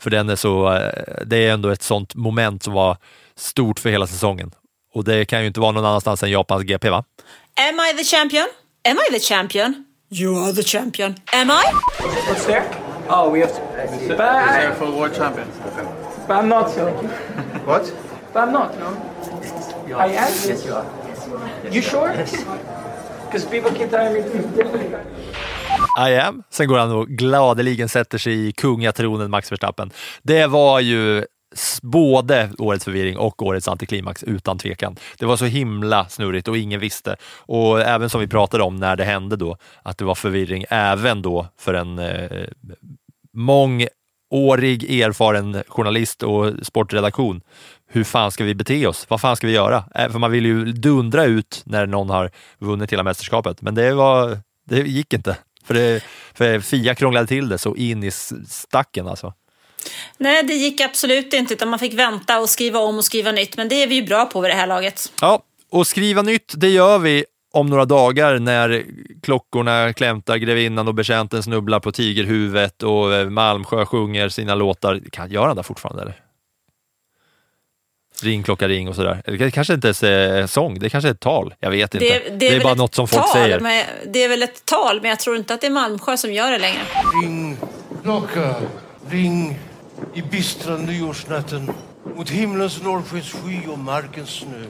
För 0.02 0.10
den 0.10 0.28
är 0.30 0.36
så, 0.36 0.72
eh, 0.72 0.92
det 1.26 1.36
är 1.36 1.52
ändå 1.52 1.68
ett 1.68 1.82
sånt 1.82 2.14
moment 2.14 2.62
som 2.62 2.72
var 2.72 2.96
stort 3.36 3.80
för 3.80 3.90
hela 3.90 4.06
säsongen. 4.06 4.50
Och 4.94 5.04
det 5.04 5.24
kan 5.24 5.40
ju 5.40 5.46
inte 5.46 5.60
vara 5.60 5.72
någon 5.72 5.84
annanstans 5.84 6.22
än 6.22 6.30
Japans 6.30 6.62
GP 6.62 6.90
va? 6.90 7.04
Am 7.70 7.80
I 7.80 7.98
the 7.98 8.04
champion? 8.04 8.46
Am 8.88 8.96
I 9.10 9.12
the 9.12 9.20
champion? 9.20 9.84
You 10.10 10.44
are 10.44 10.52
the 10.52 10.62
champion. 10.62 11.14
Am 11.32 11.50
I? 11.50 11.64
What's 12.28 12.46
there? 12.46 12.64
Oh, 13.08 13.32
we 13.32 13.40
have 13.40 13.52
to. 13.52 13.60
But 14.08 14.20
I, 14.20 14.60
There 14.60 14.74
for 14.74 14.86
world 14.90 15.14
champion. 15.16 15.46
but 16.28 16.36
I'm 16.36 16.48
not. 16.48 16.70
So. 16.70 16.86
What? 17.66 17.92
But 18.32 18.42
I'm 18.42 18.52
not. 18.52 18.78
No. 18.78 19.98
I 19.98 20.06
am. 20.06 20.32
Yes, 20.46 20.64
you 20.66 20.74
are. 20.74 20.84
You 21.70 21.82
sure? 21.82 22.14
Because 23.30 23.50
people 23.50 23.78
keep 23.78 23.90
telling 23.90 24.12
me 24.12 24.20
different. 24.56 24.94
I 25.98 26.16
am. 26.16 26.42
Sen 26.50 26.68
går 26.68 26.78
han 26.78 26.92
och 26.92 27.08
gladeligen 27.08 27.88
sätter 27.88 28.18
sig 28.18 28.48
i 28.48 28.52
kungatronen 28.52 29.30
Max 29.30 29.52
Verstappen. 29.52 29.90
Det 30.22 30.46
var 30.46 30.80
ju 30.80 31.24
både 31.82 32.50
årets 32.58 32.84
förvirring 32.84 33.16
och 33.16 33.42
årets 33.42 33.68
antiklimax 33.68 34.22
utan 34.22 34.58
tvekan. 34.58 34.96
Det 35.18 35.26
var 35.26 35.36
så 35.36 35.44
himla 35.44 36.08
snurrigt 36.08 36.48
och 36.48 36.56
ingen 36.58 36.80
visste. 36.80 37.16
Och 37.36 37.80
även 37.80 38.10
som 38.10 38.20
vi 38.20 38.26
pratade 38.26 38.64
om 38.64 38.76
när 38.76 38.96
det 38.96 39.04
hände 39.04 39.36
då, 39.36 39.56
att 39.82 39.98
det 39.98 40.04
var 40.04 40.14
förvirring 40.14 40.64
även 40.70 41.22
då 41.22 41.46
för 41.58 41.74
en 41.74 41.98
eh, 41.98 42.46
mångårig 44.32 45.00
erfaren 45.00 45.62
journalist 45.68 46.22
och 46.22 46.52
sportredaktion. 46.62 47.40
Hur 47.90 48.04
fan 48.04 48.30
ska 48.32 48.44
vi 48.44 48.54
bete 48.54 48.86
oss? 48.86 49.06
Vad 49.08 49.20
fan 49.20 49.36
ska 49.36 49.46
vi 49.46 49.52
göra? 49.52 49.84
Eh, 49.94 50.10
För 50.10 50.18
man 50.18 50.30
vill 50.30 50.46
ju 50.46 50.64
dundra 50.64 51.24
ut 51.24 51.62
när 51.66 51.86
någon 51.86 52.10
har 52.10 52.30
vunnit 52.58 52.92
hela 52.92 53.02
mästerskapet, 53.02 53.62
men 53.62 53.74
det, 53.74 53.94
var, 53.94 54.38
det 54.68 54.76
gick 54.76 55.12
inte. 55.12 55.36
För, 55.64 55.74
det, 55.74 56.02
för 56.34 56.60
Fia 56.60 56.94
krånglade 56.94 57.26
till 57.26 57.48
det 57.48 57.58
så 57.58 57.76
in 57.76 58.04
i 58.04 58.10
stacken 58.48 59.08
alltså. 59.08 59.32
Nej, 60.18 60.42
det 60.42 60.54
gick 60.54 60.80
absolut 60.80 61.34
inte, 61.34 61.54
utan 61.54 61.68
man 61.68 61.78
fick 61.78 61.94
vänta 61.94 62.40
och 62.40 62.48
skriva 62.48 62.78
om 62.78 62.96
och 62.98 63.04
skriva 63.04 63.32
nytt. 63.32 63.56
Men 63.56 63.68
det 63.68 63.82
är 63.82 63.86
vi 63.86 63.94
ju 63.94 64.02
bra 64.02 64.24
på 64.26 64.40
vid 64.40 64.50
det 64.50 64.54
här 64.54 64.66
laget. 64.66 65.12
Ja, 65.20 65.42
och 65.70 65.86
skriva 65.86 66.22
nytt, 66.22 66.52
det 66.56 66.68
gör 66.68 66.98
vi 66.98 67.24
om 67.52 67.66
några 67.66 67.84
dagar 67.84 68.38
när 68.38 68.84
klockorna 69.22 69.92
klämtar, 69.92 70.36
grevinnan 70.36 70.88
och 70.88 70.94
betjänten 70.94 71.42
snubblar 71.42 71.80
på 71.80 71.92
tigerhuvudet 71.92 72.82
och 72.82 73.14
eh, 73.14 73.30
Malmsjö 73.30 73.84
sjunger 73.84 74.28
sina 74.28 74.54
låtar. 74.54 75.00
Kan 75.12 75.30
göra 75.30 75.46
han 75.46 75.56
det 75.56 75.62
fortfarande 75.62 76.02
eller? 76.02 76.20
Ring 78.22 78.42
klocka 78.42 78.68
ring 78.68 78.88
och 78.88 78.94
sådär. 78.94 79.22
Eller 79.24 79.38
det 79.38 79.50
kanske 79.50 79.74
inte 79.74 79.86
ens 79.86 80.02
är 80.02 80.46
sång, 80.46 80.78
det 80.78 80.90
kanske 80.90 81.08
är 81.08 81.12
ett 81.12 81.20
tal. 81.20 81.54
Jag 81.60 81.70
vet 81.70 81.94
inte. 81.94 82.20
Det, 82.38 82.48
är, 82.48 82.52
väl 82.52 82.62
bara 82.62 82.72
ett 82.72 82.78
något 82.78 82.94
som 82.94 83.08
folk 83.08 83.22
tal, 83.22 83.32
säger. 83.32 83.60
Men, 83.60 83.84
det 84.06 84.24
är 84.24 84.28
väl 84.28 84.42
ett 84.42 84.64
tal, 84.64 85.00
men 85.02 85.10
jag 85.10 85.18
tror 85.18 85.36
inte 85.36 85.54
att 85.54 85.60
det 85.60 85.66
är 85.66 85.70
Malmsjö 85.70 86.16
som 86.16 86.32
gör 86.32 86.50
det 86.50 86.58
längre. 86.58 86.80
Ring, 87.22 87.56
klocka, 88.02 88.54
ring 89.10 89.58
i 90.14 90.22
bistra 90.22 90.76
nyårsnatten 90.76 91.70
mot 92.16 92.30
himlens 92.30 92.82
norrskens 92.82 93.32
sky 93.32 93.60
och 93.68 93.78
markens 93.78 94.30
snö. 94.30 94.64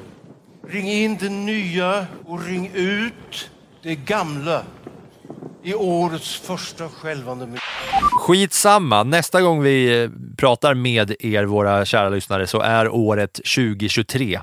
Ring 0.71 0.89
in 0.89 1.17
det 1.17 1.29
nya 1.29 2.07
och 2.27 2.45
ring 2.45 2.71
ut 2.75 3.51
det 3.83 3.95
gamla 3.95 4.63
i 5.63 5.75
årets 5.75 6.37
första 6.37 6.89
skälvande 6.89 7.47
minut. 7.47 7.61
Skitsamma, 8.13 9.03
nästa 9.03 9.43
gång 9.43 9.63
vi 9.63 10.03
eh, 10.03 10.11
pratar 10.37 10.75
med 10.75 11.15
er, 11.21 11.45
våra 11.45 11.85
kära 11.85 12.09
lyssnare, 12.09 12.47
så 12.47 12.61
är 12.61 12.89
året 12.89 13.33
2023. 13.33 14.41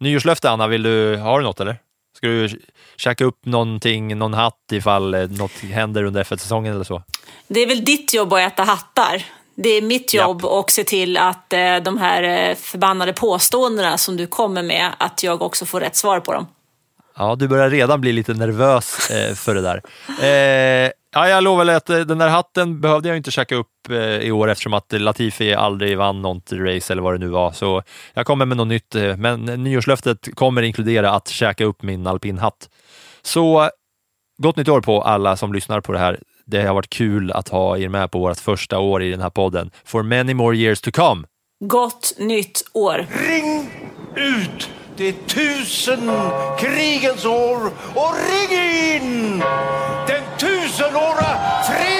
Nyårslöfte, 0.00 0.50
Anna, 0.50 0.68
vill 0.68 0.82
du, 0.82 1.16
har 1.16 1.38
du 1.38 1.44
något 1.44 1.60
eller? 1.60 1.76
Ska 2.16 2.26
du 2.26 2.48
käka 2.96 3.24
upp 3.24 3.46
någonting, 3.46 4.18
någon 4.18 4.34
hatt 4.34 4.72
ifall 4.72 5.14
eh, 5.14 5.28
något 5.28 5.52
händer 5.52 6.04
under 6.04 6.24
F1-säsongen 6.24 6.74
eller 6.74 6.84
så? 6.84 7.02
Det 7.48 7.60
är 7.60 7.66
väl 7.66 7.84
ditt 7.84 8.14
jobb 8.14 8.32
att 8.32 8.52
äta 8.52 8.62
hattar. 8.62 9.24
Det 9.54 9.68
är 9.68 9.82
mitt 9.82 10.14
jobb 10.14 10.44
att 10.44 10.70
se 10.70 10.84
till 10.84 11.16
att 11.16 11.52
eh, 11.52 11.76
de 11.76 11.98
här 11.98 12.22
eh, 12.22 12.54
förbannade 12.54 13.12
påståendena 13.12 13.98
som 13.98 14.16
du 14.16 14.26
kommer 14.26 14.62
med, 14.62 14.90
att 14.98 15.22
jag 15.22 15.42
också 15.42 15.66
får 15.66 15.80
rätt 15.80 15.96
svar 15.96 16.20
på 16.20 16.32
dem. 16.32 16.46
Ja, 17.16 17.34
du 17.34 17.48
börjar 17.48 17.70
redan 17.70 18.00
bli 18.00 18.12
lite 18.12 18.34
nervös 18.34 19.10
eh, 19.10 19.34
för 19.34 19.54
det 19.54 19.62
där. 19.62 19.82
Eh, 20.22 20.90
ja, 21.14 21.28
jag 21.28 21.44
lovar 21.44 21.66
att 21.66 21.86
den 21.86 22.18
där 22.18 22.28
hatten 22.28 22.80
behövde 22.80 23.08
jag 23.08 23.16
inte 23.16 23.30
käka 23.30 23.54
upp 23.54 23.90
eh, 23.90 24.18
i 24.18 24.32
år 24.32 24.50
eftersom 24.50 24.74
att 24.74 24.92
Latifi 24.92 25.54
aldrig 25.54 25.98
vann 25.98 26.22
något 26.22 26.52
race 26.52 26.92
eller 26.92 27.02
vad 27.02 27.14
det 27.14 27.18
nu 27.18 27.28
var. 27.28 27.52
Så 27.52 27.82
jag 28.14 28.26
kommer 28.26 28.44
med 28.44 28.56
något 28.56 28.68
nytt, 28.68 28.94
men 29.18 29.44
nyårslöftet 29.44 30.34
kommer 30.34 30.62
inkludera 30.62 31.10
att 31.10 31.28
käka 31.28 31.64
upp 31.64 31.82
min 31.82 32.06
alpinhatt. 32.06 32.68
Så 33.22 33.70
gott 34.42 34.56
nytt 34.56 34.68
år 34.68 34.80
på 34.80 35.02
alla 35.02 35.36
som 35.36 35.52
lyssnar 35.52 35.80
på 35.80 35.92
det 35.92 35.98
här. 35.98 36.18
Det 36.52 36.62
har 36.62 36.74
varit 36.74 36.90
kul 36.90 37.32
att 37.32 37.48
ha 37.48 37.78
er 37.78 37.88
med 37.88 38.10
på 38.10 38.18
vårt 38.18 38.40
första 38.40 38.78
år 38.78 39.02
i 39.02 39.10
den 39.10 39.20
här 39.20 39.30
podden. 39.30 39.70
For 39.84 40.02
many 40.02 40.34
more 40.34 40.56
years 40.56 40.80
to 40.80 40.90
come. 40.90 41.26
Gott 41.64 42.14
nytt 42.18 42.62
år! 42.72 43.06
Ring 43.28 43.70
ut 44.16 44.70
det 44.96 45.12
tusen 45.26 46.10
krigens 46.58 47.24
år 47.24 47.70
och 47.94 48.14
ring 48.30 48.58
in 48.94 49.38
den 50.06 50.22
tusenåra 50.38 51.38
fredens 51.66 51.91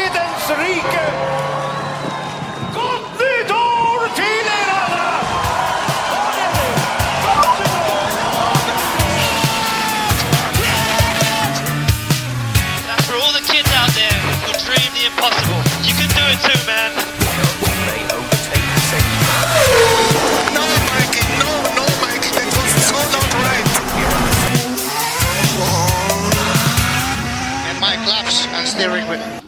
And 28.82 29.06
my 29.06 29.41